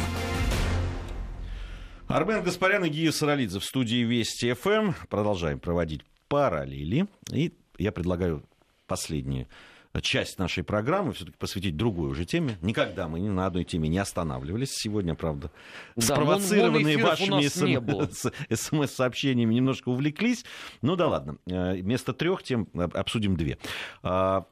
Армен 2.07 2.45
Гаспарян 2.45 2.85
и 2.85 2.89
Гия 2.89 3.11
Саралидзе 3.11 3.59
в 3.59 3.65
студии 3.65 4.05
Вести 4.05 4.53
ФМ. 4.53 4.93
Продолжаем 5.09 5.59
проводить 5.59 6.03
параллели. 6.29 7.09
И 7.33 7.59
я 7.77 7.91
предлагаю 7.91 8.45
последнюю 8.87 9.49
часть 10.01 10.39
нашей 10.39 10.63
программы 10.63 11.13
все-таки 11.13 11.37
посвятить 11.37 11.77
другой 11.77 12.11
уже 12.11 12.25
теме. 12.25 12.57
Никогда 12.63 13.09
мы 13.09 13.19
ни 13.19 13.29
на 13.29 13.47
одной 13.47 13.65
теме 13.65 13.89
не 13.89 13.99
останавливались. 13.99 14.71
Сегодня, 14.73 15.15
правда, 15.15 15.51
да, 15.97 16.03
спровоцированные 16.03 16.97
вашими 16.99 17.49
смс-сообщениями 18.55 19.55
немножко 19.55 19.89
увлеклись. 19.89 20.45
Ну 20.83 20.95
да 20.95 21.09
ладно. 21.09 21.39
Э, 21.47 21.75
вместо 21.75 22.13
трех 22.13 22.43
тем 22.45 22.69
обсудим 22.75 23.37
две. 23.37 23.59
А, 24.03 24.47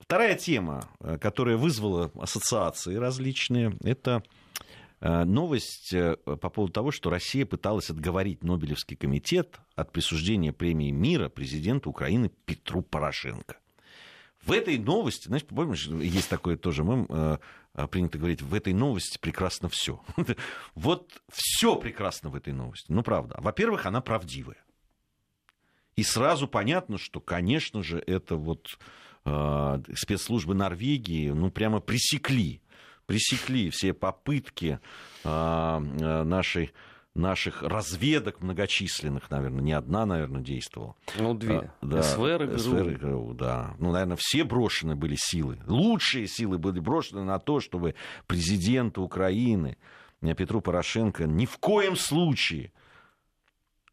вторая 0.00 0.34
тема, 0.34 0.86
э, 1.00 1.16
которая 1.18 1.56
вызвала 1.56 2.10
ассоциации 2.20 2.96
различные, 2.96 3.74
это 3.82 4.22
э, 5.00 5.24
новость 5.24 5.94
по 6.24 6.50
поводу 6.50 6.74
того, 6.74 6.90
что 6.90 7.08
Россия 7.08 7.46
пыталась 7.46 7.88
отговорить 7.88 8.44
Нобелевский 8.44 8.96
комитет 8.96 9.60
от 9.74 9.92
присуждения 9.92 10.52
премии 10.52 10.90
мира 10.90 11.30
президенту 11.30 11.88
Украины 11.88 12.30
Петру 12.44 12.82
Порошенко. 12.82 13.56
В 14.48 14.52
этой 14.52 14.78
новости, 14.78 15.26
знаешь, 15.28 15.44
помнишь, 15.44 15.86
есть 15.86 16.30
такое 16.30 16.56
тоже 16.56 16.82
мем, 16.82 17.04
э, 17.10 17.36
э, 17.74 17.86
принято 17.86 18.16
говорить, 18.16 18.40
в 18.40 18.54
этой 18.54 18.72
новости 18.72 19.18
прекрасно 19.18 19.68
все. 19.68 20.00
вот 20.74 21.22
все 21.30 21.76
прекрасно 21.76 22.30
в 22.30 22.34
этой 22.34 22.54
новости. 22.54 22.90
Ну, 22.90 23.02
правда. 23.02 23.36
Во-первых, 23.40 23.84
она 23.84 24.00
правдивая. 24.00 24.56
И 25.96 26.02
сразу 26.02 26.48
понятно, 26.48 26.96
что, 26.96 27.20
конечно 27.20 27.82
же, 27.82 28.02
это 28.06 28.36
вот 28.36 28.78
э, 29.26 29.82
спецслужбы 29.94 30.54
Норвегии, 30.54 31.28
ну, 31.28 31.50
прямо 31.50 31.80
пресекли, 31.80 32.62
пресекли 33.04 33.68
все 33.68 33.92
попытки 33.92 34.80
э, 35.24 35.28
э 35.28 36.22
нашей 36.22 36.72
наших 37.14 37.62
разведок 37.62 38.40
многочисленных, 38.40 39.30
наверное, 39.30 39.62
не 39.62 39.72
одна, 39.72 40.06
наверное, 40.06 40.42
действовала. 40.42 40.94
Ну, 41.18 41.34
две. 41.34 41.58
А, 41.58 41.72
да, 41.82 42.02
СВР 42.02 42.44
и 42.44 42.46
ГРУ. 42.46 42.58
СВР 42.58 42.88
и 42.90 42.94
ГРУ, 42.94 43.34
да. 43.34 43.74
Ну, 43.78 43.92
наверное, 43.92 44.16
все 44.18 44.44
брошены 44.44 44.94
были 44.94 45.16
силы. 45.18 45.58
Лучшие 45.66 46.26
силы 46.26 46.58
были 46.58 46.80
брошены 46.80 47.24
на 47.24 47.38
то, 47.38 47.60
чтобы 47.60 47.94
президенту 48.26 49.02
Украины 49.02 49.76
Петру 50.36 50.60
Порошенко 50.60 51.26
ни 51.26 51.46
в 51.46 51.58
коем 51.58 51.96
случае 51.96 52.72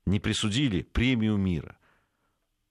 не 0.05 0.19
присудили 0.19 0.81
премию 0.81 1.37
мира. 1.37 1.77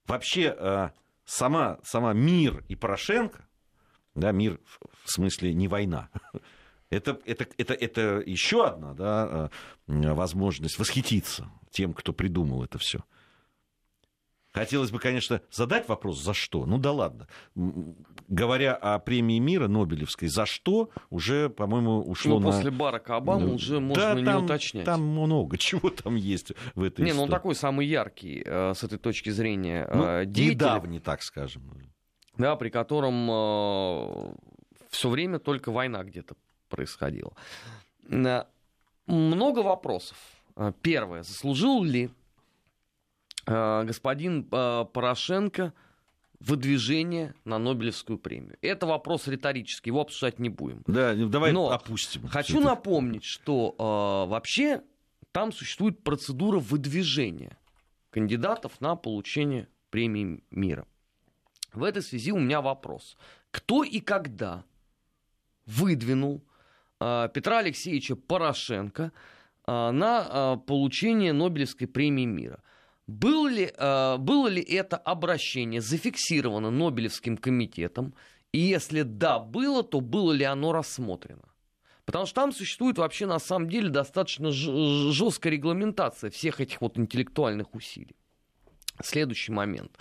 Вообще, 0.07 0.55
а, 0.57 0.93
сама, 1.25 1.79
сама 1.83 2.13
мир 2.13 2.63
и 2.67 2.75
Порошенко, 2.75 3.47
да, 4.13 4.31
мир 4.31 4.59
в 5.03 5.11
смысле 5.11 5.53
не 5.53 5.67
война, 5.67 6.09
это, 6.95 7.19
это, 7.25 7.47
это, 7.57 7.73
это 7.73 8.23
еще 8.25 8.65
одна 8.65 8.93
да, 8.93 9.49
э, 9.87 10.13
возможность 10.13 10.79
восхититься 10.79 11.49
тем, 11.71 11.93
кто 11.93 12.13
придумал 12.13 12.63
это 12.63 12.77
все. 12.77 13.03
Хотелось 14.55 14.89
бы, 14.89 14.99
конечно, 14.99 15.41
задать 15.51 15.89
вопрос, 15.89 16.23
за 16.23 16.33
что? 16.33 16.65
Ну 16.65 16.77
да 16.77 16.93
ладно. 16.93 17.27
Говоря 18.29 18.73
о 18.73 18.99
премии 18.99 19.37
мира 19.37 19.67
Нобелевской, 19.67 20.29
за 20.29 20.45
что 20.45 20.89
уже, 21.09 21.49
по-моему, 21.49 22.01
ушло 22.01 22.39
ну, 22.39 22.47
на... 22.47 22.51
после 22.53 22.71
Барака 22.71 23.17
Обамы 23.17 23.47
ну, 23.47 23.55
уже 23.55 23.81
можно 23.81 24.15
да, 24.15 24.15
там, 24.15 24.23
не 24.23 24.45
уточнять. 24.45 24.85
Там 24.85 25.01
много 25.01 25.57
чего 25.57 25.89
там 25.89 26.15
есть 26.15 26.53
в 26.73 26.83
этой 26.83 27.01
Не, 27.01 27.07
истории. 27.07 27.17
ну 27.17 27.23
он 27.23 27.29
такой 27.29 27.53
самый 27.53 27.85
яркий 27.85 28.43
э, 28.45 28.73
с 28.73 28.81
этой 28.81 28.97
точки 28.97 29.29
зрения 29.29 29.89
ну, 29.93 30.05
э, 30.05 30.25
деятель. 30.25 30.53
Недавний, 30.53 30.99
так 31.01 31.21
скажем. 31.21 31.63
Да, 32.37 32.55
при 32.55 32.69
котором 32.69 34.35
все 34.89 35.09
время 35.09 35.39
только 35.39 35.73
война 35.73 36.01
где-то 36.05 36.35
происходило. 36.69 37.33
Много 39.07 39.59
вопросов. 39.59 40.17
А, 40.55 40.71
первое. 40.81 41.23
Заслужил 41.23 41.83
ли 41.83 42.09
а, 43.45 43.83
господин 43.83 44.43
Порошенко 44.43 45.73
выдвижение 46.39 47.35
на 47.43 47.59
Нобелевскую 47.59 48.17
премию? 48.17 48.57
Это 48.61 48.85
вопрос 48.85 49.27
риторический, 49.27 49.89
его 49.89 50.01
обсуждать 50.01 50.39
не 50.39 50.49
будем. 50.49 50.83
Да, 50.87 51.13
давай 51.13 51.51
Но 51.51 51.71
опустим. 51.71 52.27
Хочу 52.27 52.59
напомнить, 52.59 53.23
что 53.23 53.75
э, 53.77 54.29
вообще 54.29 54.81
там 55.31 55.51
существует 55.51 56.03
процедура 56.03 56.59
выдвижения 56.59 57.57
кандидатов 58.09 58.79
на 58.79 58.95
получение 58.95 59.67
премии 59.89 60.43
мира. 60.49 60.87
В 61.73 61.83
этой 61.83 62.01
связи 62.01 62.31
у 62.31 62.39
меня 62.39 62.61
вопрос. 62.61 63.17
Кто 63.51 63.83
и 63.83 63.99
когда 63.99 64.63
выдвинул 65.65 66.41
Э, 66.41 66.54
Петра 66.99 67.59
Алексеевича 67.59 68.15
Порошенко 68.15 69.11
э, 69.67 69.91
на 69.91 70.27
э, 70.27 70.57
получение 70.65 71.33
Нобелевской 71.33 71.87
премии 71.87 72.25
мира. 72.25 72.61
Было 73.07 73.47
ли, 73.47 73.71
было 73.77 74.47
ли 74.47 74.63
это 74.63 74.97
обращение 74.97 75.79
зафиксировано 75.79 76.71
Нобелевским 76.71 77.37
комитетом? 77.37 78.15
И 78.51 78.57
если 78.57 79.03
да, 79.03 79.37
было, 79.37 79.83
то 79.83 80.01
было 80.01 80.31
ли 80.31 80.43
оно 80.43 80.71
рассмотрено? 80.71 81.47
Потому 82.05 82.25
что 82.25 82.35
там 82.35 82.51
существует 82.51 82.97
вообще 82.97 83.25
на 83.25 83.39
самом 83.39 83.69
деле 83.69 83.89
достаточно 83.89 84.51
жесткая 84.51 85.53
регламентация 85.53 86.29
всех 86.29 86.61
этих 86.61 86.81
вот 86.81 86.97
интеллектуальных 86.97 87.75
усилий. 87.75 88.15
Следующий 89.03 89.51
момент. 89.51 89.97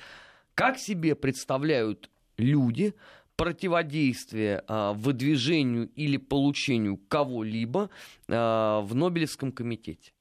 Как 0.55 0.79
себе 0.79 1.15
представляют 1.15 2.11
люди 2.37 2.95
противодействие 3.37 4.63
а, 4.67 4.93
выдвижению 4.93 5.89
или 5.95 6.17
получению 6.17 6.97
кого-либо 6.97 7.91
а, 8.29 8.81
в 8.83 8.95
Нобелевском 8.95 9.53
комитете. 9.53 10.13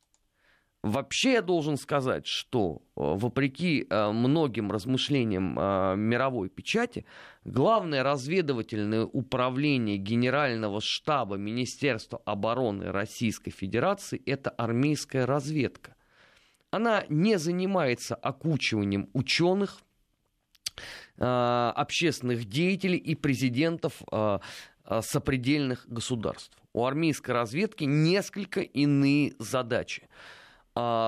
Вообще 0.82 1.34
я 1.34 1.41
должен 1.41 1.78
сказать, 1.78 2.26
что 2.26 2.82
а, 2.95 3.16
вопреки 3.16 3.88
многим 3.89 4.72
размышлениям 4.72 5.53
мировой 5.53 6.49
печати, 6.49 7.05
главное 7.45 8.03
разведывательное 8.03 9.05
управление 9.05 9.97
Генерального 9.97 10.82
штаба 10.82 11.36
Министерства 11.36 12.22
обороны 12.26 12.91
Российской 12.91 13.51
Федерации– 13.51 14.22
это 14.26 14.49
армейская 14.49 15.26
разведка. 15.26 15.95
Она 16.72 17.05
не 17.07 17.38
занимается 17.38 18.16
окучиванием 18.16 19.07
ученых, 19.14 19.84
общественных 21.20 22.45
деятелей 22.45 22.97
и 22.97 23.16
президентов 23.16 24.01
э, 24.11 24.39
э, 24.86 25.01
сопредельных 25.01 25.86
государств. 25.88 26.57
У 26.74 26.86
армейской 26.86 27.34
разведки 27.34 27.84
несколько 27.84 28.61
иные 28.61 29.34
задачи. 29.38 30.07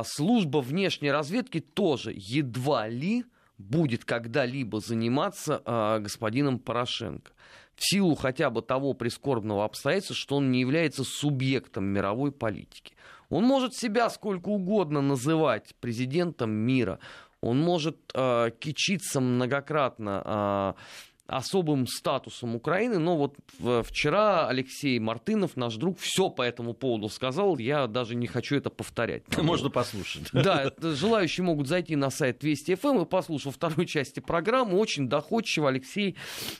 Служба 0.03 0.59
внешней 0.59 1.09
разведки 1.09 1.59
тоже 1.59 2.13
едва 2.15 2.87
ли 2.87 3.25
будет 3.57 4.05
когда-либо 4.05 4.79
заниматься 4.79 5.63
господином 6.03 6.59
Порошенко. 6.59 7.31
В 7.75 7.83
силу 7.83 8.13
хотя 8.13 8.51
бы 8.51 8.61
того 8.61 8.93
прискорбного 8.93 9.65
обстоятельства, 9.65 10.15
что 10.15 10.35
он 10.35 10.51
не 10.51 10.61
является 10.61 11.03
субъектом 11.03 11.85
мировой 11.85 12.31
политики. 12.31 12.93
Он 13.29 13.43
может 13.43 13.73
себя 13.73 14.09
сколько 14.09 14.49
угодно 14.49 15.01
называть 15.01 15.75
президентом 15.79 16.51
мира, 16.51 16.99
он 17.45 17.59
может 17.59 17.97
э, 18.13 18.51
кичиться 18.59 19.21
многократно 19.21 20.75
э, 20.77 20.81
особым 21.27 21.87
статусом 21.87 22.55
Украины, 22.55 22.99
но 22.99 23.17
вот 23.17 23.35
вчера 23.83 24.47
Алексей 24.47 24.99
Мартынов, 24.99 25.55
наш 25.57 25.75
друг, 25.75 25.97
все 25.99 26.29
по 26.29 26.41
этому 26.41 26.73
поводу 26.73 27.09
сказал, 27.09 27.57
я 27.57 27.87
даже 27.87 28.15
не 28.15 28.27
хочу 28.27 28.55
это 28.55 28.69
повторять. 28.69 29.23
Можно 29.37 29.69
послушать. 29.69 30.29
Да, 30.33 30.71
желающие 30.79 31.43
могут 31.43 31.67
зайти 31.67 31.95
на 31.95 32.09
сайт 32.09 32.43
Вести 32.43 32.75
ФМ 32.75 33.01
и 33.01 33.05
послушать 33.05 33.45
во 33.45 33.51
второй 33.51 33.85
части 33.85 34.19
программы, 34.19 34.77
очень 34.77 35.09
доходчиво 35.09 35.69
Алексей, 35.69 36.15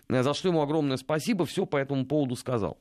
э, 0.10 0.24
за 0.24 0.34
что 0.34 0.50
ему 0.50 0.62
огромное 0.62 0.98
спасибо, 0.98 1.46
все 1.46 1.66
по 1.66 1.78
этому 1.78 2.06
поводу 2.06 2.36
сказал. 2.36 2.78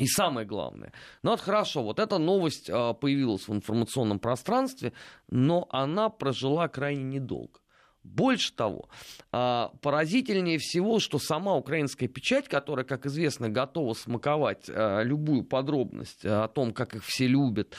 И 0.00 0.06
самое 0.06 0.46
главное, 0.46 0.94
ну 1.22 1.32
вот 1.32 1.40
хорошо, 1.40 1.82
вот 1.82 1.98
эта 1.98 2.16
новость 2.16 2.70
а, 2.70 2.94
появилась 2.94 3.46
в 3.46 3.52
информационном 3.52 4.18
пространстве, 4.18 4.94
но 5.28 5.68
она 5.70 6.08
прожила 6.08 6.68
крайне 6.68 7.04
недолго. 7.04 7.60
Больше 8.02 8.54
того, 8.54 8.88
а, 9.30 9.72
поразительнее 9.82 10.56
всего, 10.56 11.00
что 11.00 11.18
сама 11.18 11.54
украинская 11.54 12.08
печать, 12.08 12.48
которая, 12.48 12.86
как 12.86 13.04
известно, 13.04 13.50
готова 13.50 13.92
смаковать 13.92 14.70
а, 14.70 15.02
любую 15.02 15.44
подробность 15.44 16.24
о 16.24 16.48
том, 16.48 16.72
как 16.72 16.94
их 16.94 17.04
все 17.04 17.26
любят, 17.26 17.76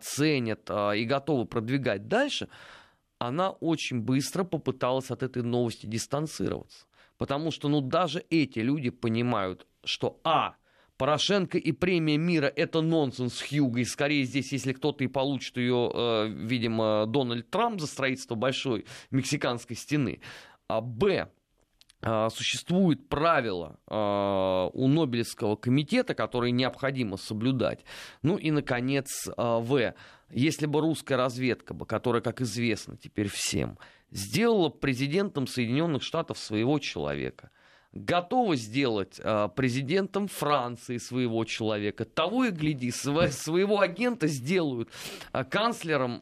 ценят 0.00 0.70
и 0.70 1.04
готова 1.04 1.44
продвигать 1.44 2.08
дальше, 2.08 2.48
она 3.18 3.50
очень 3.50 4.00
быстро 4.00 4.42
попыталась 4.42 5.10
от 5.10 5.22
этой 5.22 5.42
новости 5.42 5.84
дистанцироваться. 5.84 6.86
Потому 7.18 7.50
что 7.50 7.68
ну, 7.68 7.82
даже 7.82 8.24
эти 8.30 8.60
люди 8.60 8.88
понимают, 8.88 9.66
что 9.84 10.18
А– 10.24 10.54
Порошенко 10.98 11.58
и 11.58 11.70
премия 11.70 12.18
мира– 12.18 12.52
это 12.56 12.80
нонсенс 12.80 13.40
Хьюга. 13.40 13.80
И 13.80 13.84
скорее 13.84 14.24
здесь, 14.24 14.52
если 14.52 14.72
кто-то 14.72 15.04
и 15.04 15.06
получит 15.06 15.56
ее, 15.56 15.90
э, 15.94 16.28
видимо, 16.28 17.06
Дональд 17.06 17.48
Трамп 17.50 17.80
за 17.80 17.86
строительство 17.86 18.34
большой 18.34 18.84
мексиканской 19.12 19.76
стены. 19.76 20.20
А 20.66 20.80
Б. 20.80 21.30
а, 22.02 22.28
существует 22.30 23.08
правило 23.08 23.78
а, 23.86 24.68
у 24.72 24.88
Нобелевского 24.88 25.54
комитета, 25.54 26.14
которые 26.14 26.50
необходимо 26.50 27.16
соблюдать. 27.16 27.84
Ну 28.22 28.36
и, 28.36 28.50
наконец, 28.50 29.28
а, 29.36 29.60
В. 29.60 29.94
Если 30.30 30.66
бы 30.66 30.80
русская 30.80 31.16
разведка, 31.16 31.74
которая, 31.74 32.20
как 32.22 32.40
известно 32.40 32.96
теперь 32.96 33.28
всем, 33.28 33.78
сделала 34.10 34.68
президентом 34.68 35.46
Соединенных 35.46 36.02
Штатов 36.02 36.38
своего 36.38 36.78
человека, 36.80 37.50
готова 37.98 38.56
сделать 38.56 39.20
президентом 39.54 40.28
Франции 40.28 40.98
своего 40.98 41.44
человека, 41.44 42.04
того 42.04 42.44
и 42.44 42.50
гляди, 42.50 42.90
своего 42.92 43.80
агента 43.80 44.26
сделают 44.26 44.90
канцлером 45.50 46.18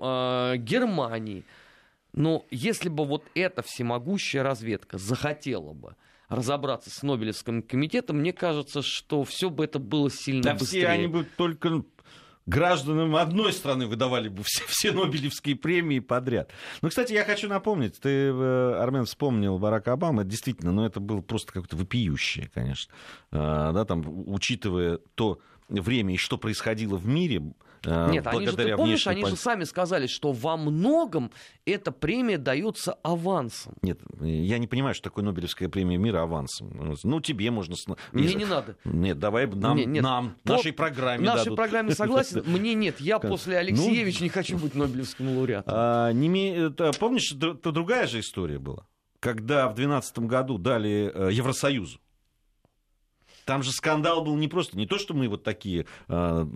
Германии– 0.59 1.45
но 2.17 2.47
если 2.51 2.89
бы 2.89 3.05
вот 3.05 3.25
эта 3.35 3.63
всемогущая 3.63 4.43
разведка 4.43 4.97
захотела 4.97 5.75
бы 5.75 5.97
разобраться 6.29 6.91
с 6.91 7.03
Нобелевским 7.03 7.63
комитетом, 7.63 8.19
мне 8.19 8.33
кажется, 8.33 8.83
что 8.83 9.23
все 9.23 9.51
бы 9.51 9.65
это 9.65 9.79
было 9.79 10.11
сильно 10.11 10.43
да 10.43 10.55
быстрее. 10.55 10.81
Все 10.81 10.89
они 10.89 11.07
бы 11.07 11.25
только 11.37 11.85
гражданам 12.47 13.17
одной 13.17 13.53
страны 13.53 13.87
выдавали 13.87 14.29
бы 14.29 14.43
все, 14.45 14.65
все 14.69 14.93
Нобелевские 14.93 15.57
премии 15.57 15.99
подряд. 15.99 16.51
Ну, 16.83 16.89
кстати, 16.89 17.13
я 17.13 17.25
хочу 17.25 17.49
напомнить, 17.49 18.01
ты, 18.01 18.09
э, 18.09 18.75
Армен, 18.81 19.05
вспомнил 19.05 19.59
Барака 19.59 19.93
Обама, 19.93 20.25
действительно, 20.25 20.73
но 20.73 20.87
это 20.87 21.01
было 21.01 21.21
просто 21.21 21.53
как-то 21.53 21.77
вопиющее, 21.77 22.51
конечно. 22.55 22.93
А, 23.33 23.73
да, 23.73 23.85
там, 23.85 24.05
учитывая 24.29 24.99
то 25.15 25.41
время 25.69 26.15
и 26.15 26.17
что 26.17 26.39
происходило 26.39 26.97
в 26.97 27.07
мире, 27.07 27.43
Э, 27.85 28.11
Нет, 28.11 28.27
они 28.27 28.47
же, 28.47 28.57
ты 28.57 28.77
помнишь, 28.77 29.07
они 29.07 29.25
же 29.25 29.37
сами 29.37 29.65
сказали, 29.65 30.07
что 30.07 30.33
во 30.33 30.57
многом 30.57 31.31
эта 31.65 31.93
премия 31.93 32.39
дается 32.39 32.95
авансом. 33.03 33.75
Нет, 33.83 34.01
я 34.21 34.59
не 34.59 34.67
понимаю, 34.67 34.95
что 34.95 35.05
такое 35.05 35.25
Нобелевская 35.25 35.69
премия 35.69 35.97
мира 35.97 36.23
авансом. 36.23 36.97
Ну, 37.03 37.21
тебе 37.21 37.51
можно... 37.51 37.77
Мне 38.13 38.35
не 38.35 38.45
надо. 38.45 38.77
Нет, 38.85 39.19
давай 39.19 39.47
нам, 39.47 39.77
нет, 39.77 39.87
нет. 39.87 40.03
нам 40.03 40.37
По... 40.45 40.53
нашей 40.53 40.73
программе 40.73 41.25
Нашей 41.25 41.45
дадут. 41.45 41.57
программе 41.57 41.91
согласен, 41.95 42.43
мне 42.47 42.75
нет. 42.75 43.01
Я 43.01 43.19
после 43.19 43.59
Алексеевича 43.59 44.19
ну... 44.21 44.25
не 44.25 44.31
хочу 44.31 44.59
быть 44.59 44.75
Нобелевским 44.75 45.37
лауреатом. 45.37 45.75
А, 45.77 46.13
помнишь, 46.99 47.33
другая 47.33 48.07
же 48.07 48.21
история 48.21 48.59
была? 48.59 48.87
Когда 49.21 49.69
в 49.69 49.75
2012 49.75 50.19
году 50.21 50.59
дали 50.59 51.11
э, 51.13 51.31
Евросоюзу 51.33 51.99
там 53.47 53.63
же 53.63 53.73
скандал 53.73 54.23
был 54.23 54.37
не 54.37 54.49
просто, 54.49 54.77
не 54.77 54.87
то, 54.87 54.99
что 54.99 55.15
мы 55.15 55.29
вот 55.29 55.43
такие 55.43 55.87
э, 56.09 56.47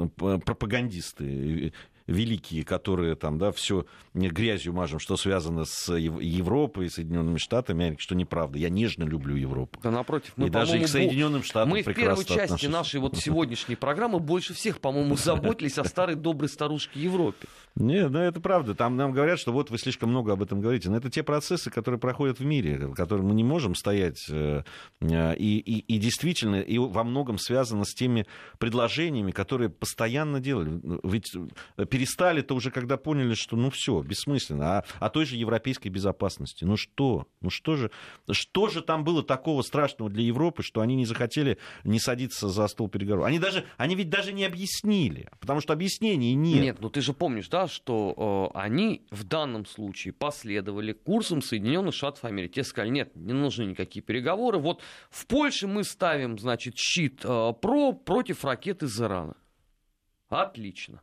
пропагандисты 0.45 1.73
великие, 2.11 2.65
которые 2.65 3.15
там, 3.15 3.39
да, 3.39 3.53
все 3.53 3.87
грязью 4.15 4.73
мажем, 4.73 4.99
что 4.99 5.17
связано 5.17 5.65
с 5.65 5.95
Европой, 5.95 6.91
Соединенными 6.91 7.39
Штатами, 7.39 7.97
что 7.99 8.15
неправда. 8.15 8.59
Я 8.59 8.69
нежно 8.69 9.05
люблю 9.05 9.37
Европу. 9.37 9.79
Да 9.83 9.91
напротив, 9.91 10.33
мы, 10.37 10.49
и 10.49 10.51
даже 10.51 10.79
и 10.79 10.85
к 10.85 10.89
Соединенным 10.89 11.43
Штатам 11.43 11.71
Мы 11.71 11.83
в 11.83 11.95
первой 11.95 12.25
части 12.25 12.55
отношусь. 12.55 12.69
нашей 12.69 13.01
вот 13.01 13.17
сегодняшней 13.17 13.77
программы 13.77 14.19
больше 14.19 14.55
всех, 14.55 14.81
по-моему, 14.81 15.17
заботились 15.17 15.79
о 15.79 15.85
старой 15.85 16.17
доброй 16.17 16.49
старушке 16.49 17.01
Европе. 17.01 17.47
Нет, 17.77 18.11
ну 18.11 18.19
это 18.19 18.41
правда. 18.41 18.75
Там 18.75 18.97
нам 18.97 19.13
говорят, 19.13 19.39
что 19.39 19.53
вот 19.53 19.71
вы 19.71 19.79
слишком 19.79 20.11
много 20.11 20.33
об 20.33 20.43
этом 20.43 20.61
говорите. 20.61 20.91
Но 20.91 20.97
это 20.97 21.11
те 21.11 21.23
процессы, 21.23 21.71
которые 21.71 21.99
проходят 21.99 22.39
в 22.39 22.45
мире, 22.45 22.93
которые 22.95 23.27
мы 23.27 23.35
не 23.35 23.45
можем 23.45 23.75
стоять. 23.75 24.27
Э, 24.29 24.63
и, 25.01 25.59
и, 25.59 25.79
и 25.79 25.99
действительно, 25.99 26.61
и 26.61 26.79
во 26.79 27.05
многом 27.05 27.39
связано 27.39 27.85
с 27.85 27.95
теми 27.95 28.27
предложениями, 28.59 29.31
которые 29.31 29.71
постоянно 29.71 30.41
делали. 30.41 30.81
Ведь 31.05 31.33
перестали-то 31.89 32.55
уже, 32.55 32.71
когда 32.71 32.97
поняли, 32.97 33.35
что 33.35 33.57
ну 33.57 33.71
все, 33.71 34.03
бессмысленно. 34.03 34.79
А, 34.79 34.85
о 34.99 35.11
той 35.11 35.25
же 35.25 35.37
европейской 35.37 35.89
безопасности. 35.89 36.65
Ну 36.65 36.77
что? 36.77 37.27
Ну 37.41 37.51
что 37.51 37.77
же? 37.77 37.91
Что 38.31 38.69
же 38.69 38.83
там 38.83 39.05
было 39.05 39.23
такого 39.23 39.63
страшного 39.63 40.11
для 40.11 40.25
Европы, 40.25 40.63
что 40.63 40.81
они 40.81 40.97
не 40.97 41.07
захотели 41.07 41.59
не 41.85 42.01
садиться 42.01 42.49
за 42.49 42.67
стол 42.69 42.89
переговоров? 42.89 43.29
Они, 43.29 43.39
даже, 43.39 43.65
они 43.77 43.95
ведь 43.95 44.11
даже 44.11 44.33
не 44.33 44.45
объяснили, 44.45 45.31
потому 45.41 45.61
что 45.61 45.73
объяснений 45.73 46.35
нет. 46.35 46.63
Нет, 46.63 46.77
ну 46.81 46.91
ты 46.91 47.01
же 47.01 47.13
помнишь, 47.13 47.49
да, 47.49 47.60
что 47.69 48.51
э, 48.55 48.59
они 48.59 49.07
в 49.11 49.25
данном 49.25 49.67
случае 49.67 50.13
последовали 50.13 50.93
курсом 50.93 51.43
Соединенных 51.43 51.95
Штатов 51.95 52.25
Америки. 52.25 52.55
Те 52.55 52.65
сказали, 52.65 52.91
нет, 52.91 53.15
не 53.17 53.33
нужны 53.33 53.65
никакие 53.65 54.03
переговоры. 54.03 54.59
Вот 54.59 54.83
в 55.11 55.27
Польше 55.27 55.67
мы 55.67 55.85
ставим, 55.85 56.39
значит, 56.39 56.77
щит 56.77 57.21
э, 57.25 57.53
ПРО 57.61 57.93
против 57.93 58.45
ракет 58.45 58.83
из 58.83 59.01
Ирана. 59.01 59.37
Отлично. 60.29 61.03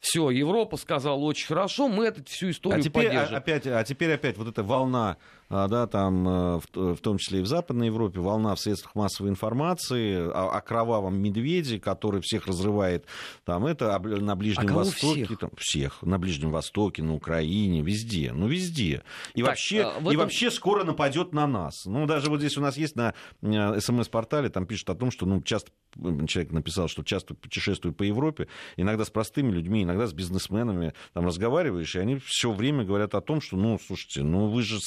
Все, 0.00 0.30
Европа 0.30 0.78
сказала 0.78 1.20
очень 1.20 1.46
хорошо, 1.46 1.86
мы 1.86 2.06
эту 2.06 2.24
всю 2.24 2.50
историю 2.50 2.80
а 2.80 2.82
теперь, 2.82 3.08
поддержим. 3.08 3.36
Опять, 3.36 3.66
а 3.66 3.84
теперь 3.84 4.12
опять 4.14 4.38
вот 4.38 4.48
эта 4.48 4.62
волна 4.62 5.10
а, 5.10 5.16
да, 5.50 5.88
там, 5.88 6.28
э, 6.28 6.60
в, 6.74 6.98
том 6.98 7.18
числе 7.18 7.40
и 7.40 7.42
в 7.42 7.46
Западной 7.46 7.86
Европе, 7.86 8.20
волна 8.20 8.54
в 8.54 8.60
средствах 8.60 8.94
массовой 8.94 9.30
информации 9.30 10.14
о, 10.16 10.50
о 10.50 10.60
кровавом 10.60 11.20
медведе, 11.20 11.80
который 11.80 12.20
всех 12.20 12.46
разрывает, 12.46 13.04
там, 13.44 13.66
это 13.66 13.98
на 13.98 14.36
Ближнем 14.36 14.70
а 14.70 14.74
Востоке, 14.74 15.24
всех? 15.24 15.38
Там, 15.40 15.50
всех, 15.56 16.02
на 16.02 16.18
Ближнем 16.20 16.52
Востоке, 16.52 17.02
на 17.02 17.14
Украине, 17.14 17.82
везде, 17.82 18.32
ну, 18.32 18.46
везде. 18.46 19.02
И, 19.34 19.40
так, 19.40 19.50
вообще, 19.50 19.82
а, 19.82 19.98
этом... 19.98 20.12
и 20.12 20.16
вообще 20.16 20.52
скоро 20.52 20.84
нападет 20.84 21.32
на 21.32 21.48
нас. 21.48 21.84
Ну, 21.84 22.06
даже 22.06 22.30
вот 22.30 22.38
здесь 22.38 22.56
у 22.56 22.60
нас 22.60 22.76
есть 22.76 22.94
на 22.94 23.14
э, 23.42 23.80
СМС-портале, 23.80 24.50
там 24.50 24.66
пишут 24.66 24.90
о 24.90 24.94
том, 24.94 25.10
что, 25.10 25.26
ну, 25.26 25.42
часто 25.42 25.72
человек 26.28 26.52
написал, 26.52 26.86
что 26.86 27.02
часто 27.02 27.34
путешествует 27.34 27.96
по 27.96 28.04
Европе, 28.04 28.46
иногда 28.76 29.04
с 29.04 29.10
простыми 29.10 29.50
людьми, 29.50 29.82
иногда 29.82 30.06
с 30.06 30.12
бизнесменами, 30.12 30.94
там 31.12 31.26
разговариваешь, 31.26 31.96
и 31.96 31.98
они 31.98 32.16
все 32.24 32.52
время 32.52 32.84
говорят 32.84 33.16
о 33.16 33.20
том, 33.20 33.40
что, 33.40 33.56
ну, 33.56 33.80
слушайте, 33.84 34.22
ну, 34.22 34.46
вы 34.46 34.62
же 34.62 34.78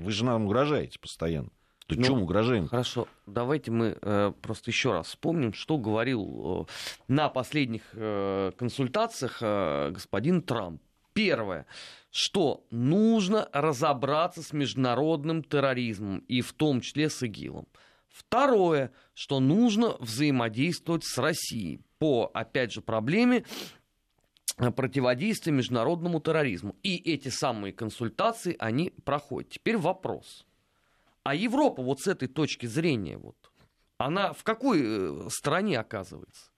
вы 0.00 0.10
же 0.10 0.24
нам 0.24 0.46
угрожаете 0.46 0.98
постоянно. 0.98 1.50
То 1.90 1.96
ну, 1.96 2.02
чем 2.04 2.22
угрожаем? 2.22 2.68
Хорошо, 2.68 3.08
давайте 3.26 3.72
мы 3.72 3.98
э, 4.00 4.32
просто 4.42 4.70
еще 4.70 4.92
раз 4.92 5.08
вспомним, 5.08 5.52
что 5.52 5.76
говорил 5.76 6.68
э, 6.68 6.72
на 7.08 7.28
последних 7.28 7.82
э, 7.94 8.52
консультациях 8.56 9.38
э, 9.40 9.90
господин 9.90 10.40
Трамп. 10.40 10.80
Первое, 11.14 11.66
что 12.12 12.64
нужно 12.70 13.48
разобраться 13.52 14.40
с 14.40 14.52
международным 14.52 15.42
терроризмом, 15.42 16.20
и 16.28 16.42
в 16.42 16.52
том 16.52 16.80
числе 16.80 17.10
с 17.10 17.24
ИГИЛом. 17.24 17.66
Второе, 18.08 18.92
что 19.14 19.40
нужно 19.40 19.96
взаимодействовать 19.98 21.04
с 21.04 21.18
Россией 21.18 21.80
по, 21.98 22.30
опять 22.32 22.72
же, 22.72 22.82
проблеме 22.82 23.44
противодействия 24.70 25.52
международному 25.52 26.20
терроризму. 26.20 26.76
И 26.82 26.96
эти 26.96 27.28
самые 27.28 27.72
консультации, 27.72 28.56
они 28.58 28.90
проходят. 29.04 29.50
Теперь 29.50 29.78
вопрос. 29.78 30.46
А 31.22 31.34
Европа 31.34 31.82
вот 31.82 32.00
с 32.00 32.06
этой 32.06 32.28
точки 32.28 32.66
зрения, 32.66 33.16
вот, 33.16 33.36
она 33.98 34.32
в 34.32 34.42
какой 34.42 34.80
э, 34.82 35.28
стране 35.30 35.78
оказывается? 35.78 36.50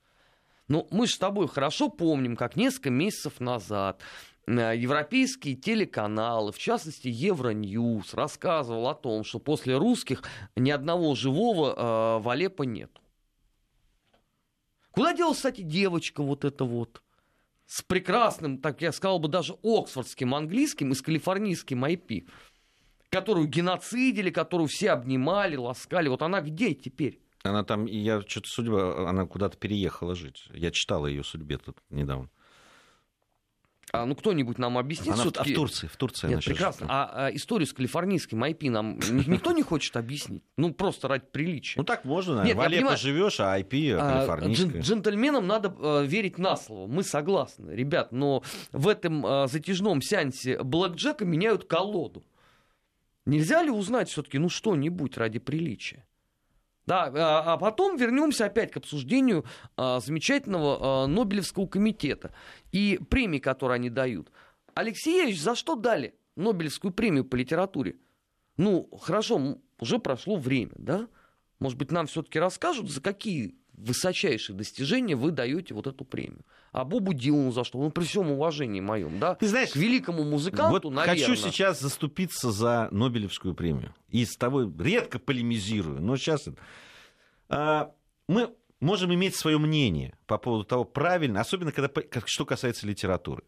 Ну, 0.69 0.87
мы 0.91 1.07
же 1.07 1.15
с 1.15 1.19
тобой 1.19 1.49
хорошо 1.49 1.89
помним, 1.89 2.37
как 2.37 2.57
несколько 2.57 2.91
месяцев 2.91 3.41
назад 3.41 4.01
э, 4.47 4.77
европейские 4.77 5.57
телеканалы, 5.57 6.53
в 6.53 6.59
частности 6.59 7.09
Евроньюз, 7.09 8.15
рассказывал 8.15 8.89
о 8.89 8.95
том, 8.95 9.25
что 9.25 9.39
после 9.39 9.77
русских 9.77 10.23
ни 10.57 10.71
одного 10.71 11.15
живого 11.15 11.75
э, 11.75 12.23
в 12.23 12.29
Алеппо 12.29 12.63
нет. 12.63 12.91
Куда 14.93 15.15
делась, 15.15 15.39
кстати, 15.39 15.63
девочка 15.63 16.23
вот 16.23 16.45
эта 16.45 16.65
вот? 16.65 17.03
С 17.73 17.81
прекрасным, 17.81 18.59
так 18.59 18.83
я 18.83 18.93
сказал 18.93 19.19
бы, 19.19 19.29
даже 19.29 19.55
оксфордским 19.63 20.35
английским 20.35 20.93
и 20.93 20.95
с 20.95 21.01
калифорнийским 21.01 21.83
IP, 21.87 22.29
которую 23.09 23.47
геноцидили, 23.47 24.29
которую 24.29 24.69
все 24.69 24.91
обнимали, 24.91 25.57
ласкали. 25.57 26.09
Вот 26.09 26.21
она 26.21 26.43
где 26.43 26.75
теперь? 26.75 27.19
Она 27.45 27.65
там, 27.65 27.87
я 27.87 28.21
что-то 28.21 28.49
судьба, 28.49 29.09
она 29.09 29.25
куда-то 29.25 29.57
переехала 29.57 30.15
жить. 30.15 30.49
Я 30.53 30.71
читала 30.71 31.07
ее 31.07 31.25
судьбе 31.25 31.57
тут 31.57 31.79
недавно. 31.89 32.29
А, 33.91 34.07
ну, 34.07 34.15
кто-нибудь 34.15 34.59
нам 34.59 34.79
объяснит 34.79 35.15
она 35.15 35.23
все-таки... 35.23 35.51
А 35.51 35.55
в 35.55 35.57
Турции, 35.57 35.87
в 35.87 35.97
Турции 35.97 36.29
Нет, 36.29 36.45
прекрасно. 36.45 36.87
А, 36.89 37.27
а 37.27 37.35
историю 37.35 37.67
с 37.67 37.73
калифорнийским 37.73 38.43
IP 38.43 38.71
нам 38.71 38.99
никто 39.27 39.53
не 39.53 39.63
хочет 39.63 39.97
объяснить? 39.97 40.45
Ну, 40.57 40.73
просто 40.73 41.09
ради 41.09 41.25
приличия. 41.31 41.79
Ну, 41.79 41.85
так 41.85 42.05
можно, 42.05 42.37
наверное. 42.37 42.69
Нет, 42.69 42.73
в 42.73 42.79
Алеппо 42.79 42.97
живешь, 42.97 43.41
а 43.41 43.59
IP. 43.59 43.97
А, 43.99 44.39
джентльменам 44.49 45.47
надо 45.47 45.75
а, 45.79 46.03
верить 46.03 46.39
на 46.39 46.57
слово. 46.57 46.87
Мы 46.87 47.03
согласны, 47.03 47.73
ребят. 47.73 48.13
Но 48.13 48.43
в 48.71 48.89
этом 48.89 49.27
а, 49.27 49.47
затяжном 49.47 50.01
сеансе 50.01 50.63
блэкджека 50.63 51.25
меняют 51.25 51.65
колоду. 51.65 52.25
Нельзя 53.27 53.63
ли 53.63 53.71
узнать 53.71 54.09
все-таки, 54.09 54.39
ну, 54.39 54.49
что-нибудь 54.49 55.17
ради 55.17 55.39
приличия? 55.39 56.07
Да, 56.87 57.05
а, 57.15 57.53
а 57.53 57.57
потом 57.59 57.97
вернемся 57.97 58.47
опять 58.47 58.73
к 58.73 58.77
обсуждению 58.77 59.45
а, 59.77 60.01
замечательного 60.01 61.05
а, 61.05 61.07
Нобелевского 61.07 61.67
комитета 61.67 62.35
и 62.73 62.99
премии, 63.09 63.39
которые 63.39 63.77
они 63.77 63.89
дают. 63.89 64.33
Алексеевич, 64.75 65.41
за 65.41 65.55
что 65.55 65.77
дали 65.77 66.15
Нобелевскую 66.35 66.93
премию 66.93 67.25
по 67.25 67.37
литературе? 67.37 67.97
Ну, 68.57 68.89
хорошо, 69.01 69.59
уже 69.79 69.99
прошло 69.99 70.37
время, 70.37 70.73
да? 70.77 71.09
Может 71.59 71.79
быть, 71.79 71.93
нам 71.93 72.07
все-таки 72.07 72.41
расскажут, 72.41 72.91
за 72.91 73.01
какие 73.01 73.55
высочайшие 73.75 74.57
достижения 74.57 75.17
вы 75.17 75.31
даете 75.31 75.75
вот 75.75 75.87
эту 75.87 76.05
премию. 76.05 76.45
А 76.73 76.85
Бобу 76.85 77.13
Дилану 77.13 77.53
за 77.53 77.65
что? 77.65 77.79
Ну, 77.79 77.91
при 77.91 78.05
всем 78.05 78.31
уважении 78.31 78.81
моем, 78.81 79.19
да? 79.19 79.35
Ты 79.35 79.49
знаешь, 79.49 79.71
К 79.71 79.77
великому 79.77 80.25
музыканту, 80.25 80.89
вот 80.89 80.95
наверное. 80.95 81.27
хочу 81.27 81.37
сейчас 81.37 81.81
заступиться 81.81 82.51
за 82.51 82.89
Нобелевскую 82.91 83.55
премию. 83.55 83.95
И 84.09 84.25
с 84.25 84.37
тобой 84.37 84.73
редко 84.79 85.19
полемизирую, 85.19 86.01
но 86.01 86.17
сейчас... 86.17 86.49
А, 87.49 87.93
мы 88.29 88.55
можем 88.81 89.13
иметь 89.15 89.37
свое 89.37 89.59
мнение 89.59 90.15
по 90.27 90.39
поводу 90.39 90.65
того, 90.65 90.85
правильно, 90.85 91.41
особенно 91.41 91.73
когда, 91.73 91.91
что 92.25 92.47
касается 92.47 92.87
литературы. 92.87 93.43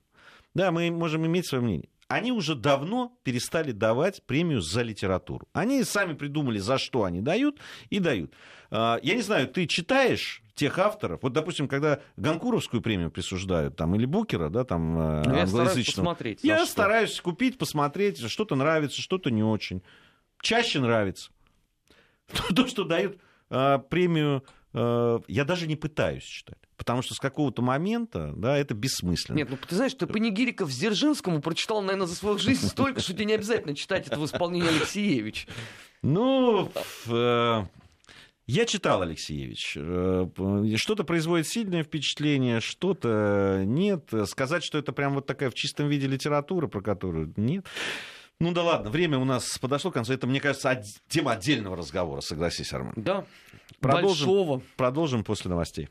Да, 0.54 0.70
мы 0.70 0.90
можем 0.90 1.26
иметь 1.26 1.48
свое 1.48 1.62
мнение. 1.64 1.88
Они 2.08 2.32
уже 2.32 2.54
давно 2.54 3.18
перестали 3.22 3.72
давать 3.72 4.22
премию 4.24 4.60
за 4.60 4.82
литературу. 4.82 5.48
Они 5.52 5.82
сами 5.84 6.12
придумали, 6.14 6.58
за 6.58 6.78
что 6.78 7.04
они 7.04 7.20
дают, 7.20 7.58
и 7.90 7.98
дают. 7.98 8.32
А, 8.70 8.98
я 9.02 9.14
не 9.14 9.22
знаю, 9.22 9.48
ты 9.48 9.66
читаешь 9.66 10.42
тех 10.54 10.78
авторов, 10.78 11.22
вот, 11.22 11.32
допустим, 11.32 11.66
когда 11.66 12.00
Ганкуровскую 12.16 12.80
премию 12.80 13.10
присуждают, 13.10 13.76
там, 13.76 13.94
или 13.96 14.06
Букера, 14.06 14.48
да, 14.50 14.64
там, 14.64 15.22
Ну, 15.24 15.34
я 15.34 15.46
стараюсь 15.46 15.86
посмотреть. 15.86 16.40
Я 16.44 16.58
за 16.58 16.64
что. 16.64 16.72
стараюсь 16.72 17.20
купить, 17.20 17.58
посмотреть, 17.58 18.20
что-то 18.28 18.54
нравится, 18.54 19.00
что-то 19.00 19.30
не 19.30 19.42
очень. 19.42 19.82
Чаще 20.40 20.78
нравится. 20.78 21.30
То, 22.54 22.66
что 22.66 22.84
дают 22.84 23.18
а, 23.50 23.78
премию, 23.78 24.44
а, 24.72 25.20
я 25.26 25.44
даже 25.44 25.66
не 25.66 25.76
пытаюсь 25.76 26.24
читать. 26.24 26.58
Потому 26.76 27.02
что 27.02 27.14
с 27.14 27.18
какого-то 27.20 27.62
момента, 27.62 28.32
да, 28.36 28.56
это 28.58 28.74
бессмысленно. 28.74 29.36
Нет, 29.36 29.48
ну 29.50 29.56
ты 29.56 29.74
знаешь, 29.76 29.94
ты 29.94 30.06
Панигириков 30.06 30.72
с 30.72 30.76
Дзержинскому 30.76 31.40
прочитал, 31.40 31.82
наверное, 31.82 32.06
за 32.08 32.16
свою 32.16 32.36
жизнь 32.38 32.66
столько, 32.66 33.00
что 33.00 33.12
тебе 33.12 33.26
не 33.26 33.34
обязательно 33.34 33.74
читать 33.76 34.06
это 34.08 34.18
в 34.18 34.24
исполнении 34.24 34.68
Алексеевич. 34.68 35.46
Ну, 36.02 36.70
э, 37.06 37.62
я 38.46 38.66
читал 38.66 39.02
Алексеевич. 39.02 39.74
Э, 39.76 40.26
Что-то 40.76 41.04
производит 41.04 41.46
сильное 41.46 41.82
впечатление, 41.84 42.60
что-то 42.60 43.62
нет. 43.64 44.10
Сказать, 44.26 44.64
что 44.64 44.76
это 44.76 44.92
прям 44.92 45.14
вот 45.14 45.26
такая 45.26 45.50
в 45.50 45.54
чистом 45.54 45.88
виде 45.88 46.06
литература, 46.08 46.66
про 46.66 46.80
которую 46.82 47.32
нет. 47.36 47.64
Ну 48.40 48.52
да 48.52 48.64
ладно, 48.64 48.90
время 48.90 49.18
у 49.18 49.24
нас 49.24 49.58
подошло 49.58 49.92
к 49.92 49.94
концу. 49.94 50.12
Это, 50.12 50.26
мне 50.26 50.40
кажется, 50.40 50.72
од- 50.72 50.84
тема 51.08 51.32
отдельного 51.32 51.76
разговора, 51.76 52.20
согласись, 52.20 52.72
Арман. 52.72 52.92
Да, 52.96 53.24
Продолжим. 53.78 54.08
большого. 54.26 54.62
Продолжим 54.76 55.22
после 55.24 55.50
новостей. 55.50 55.88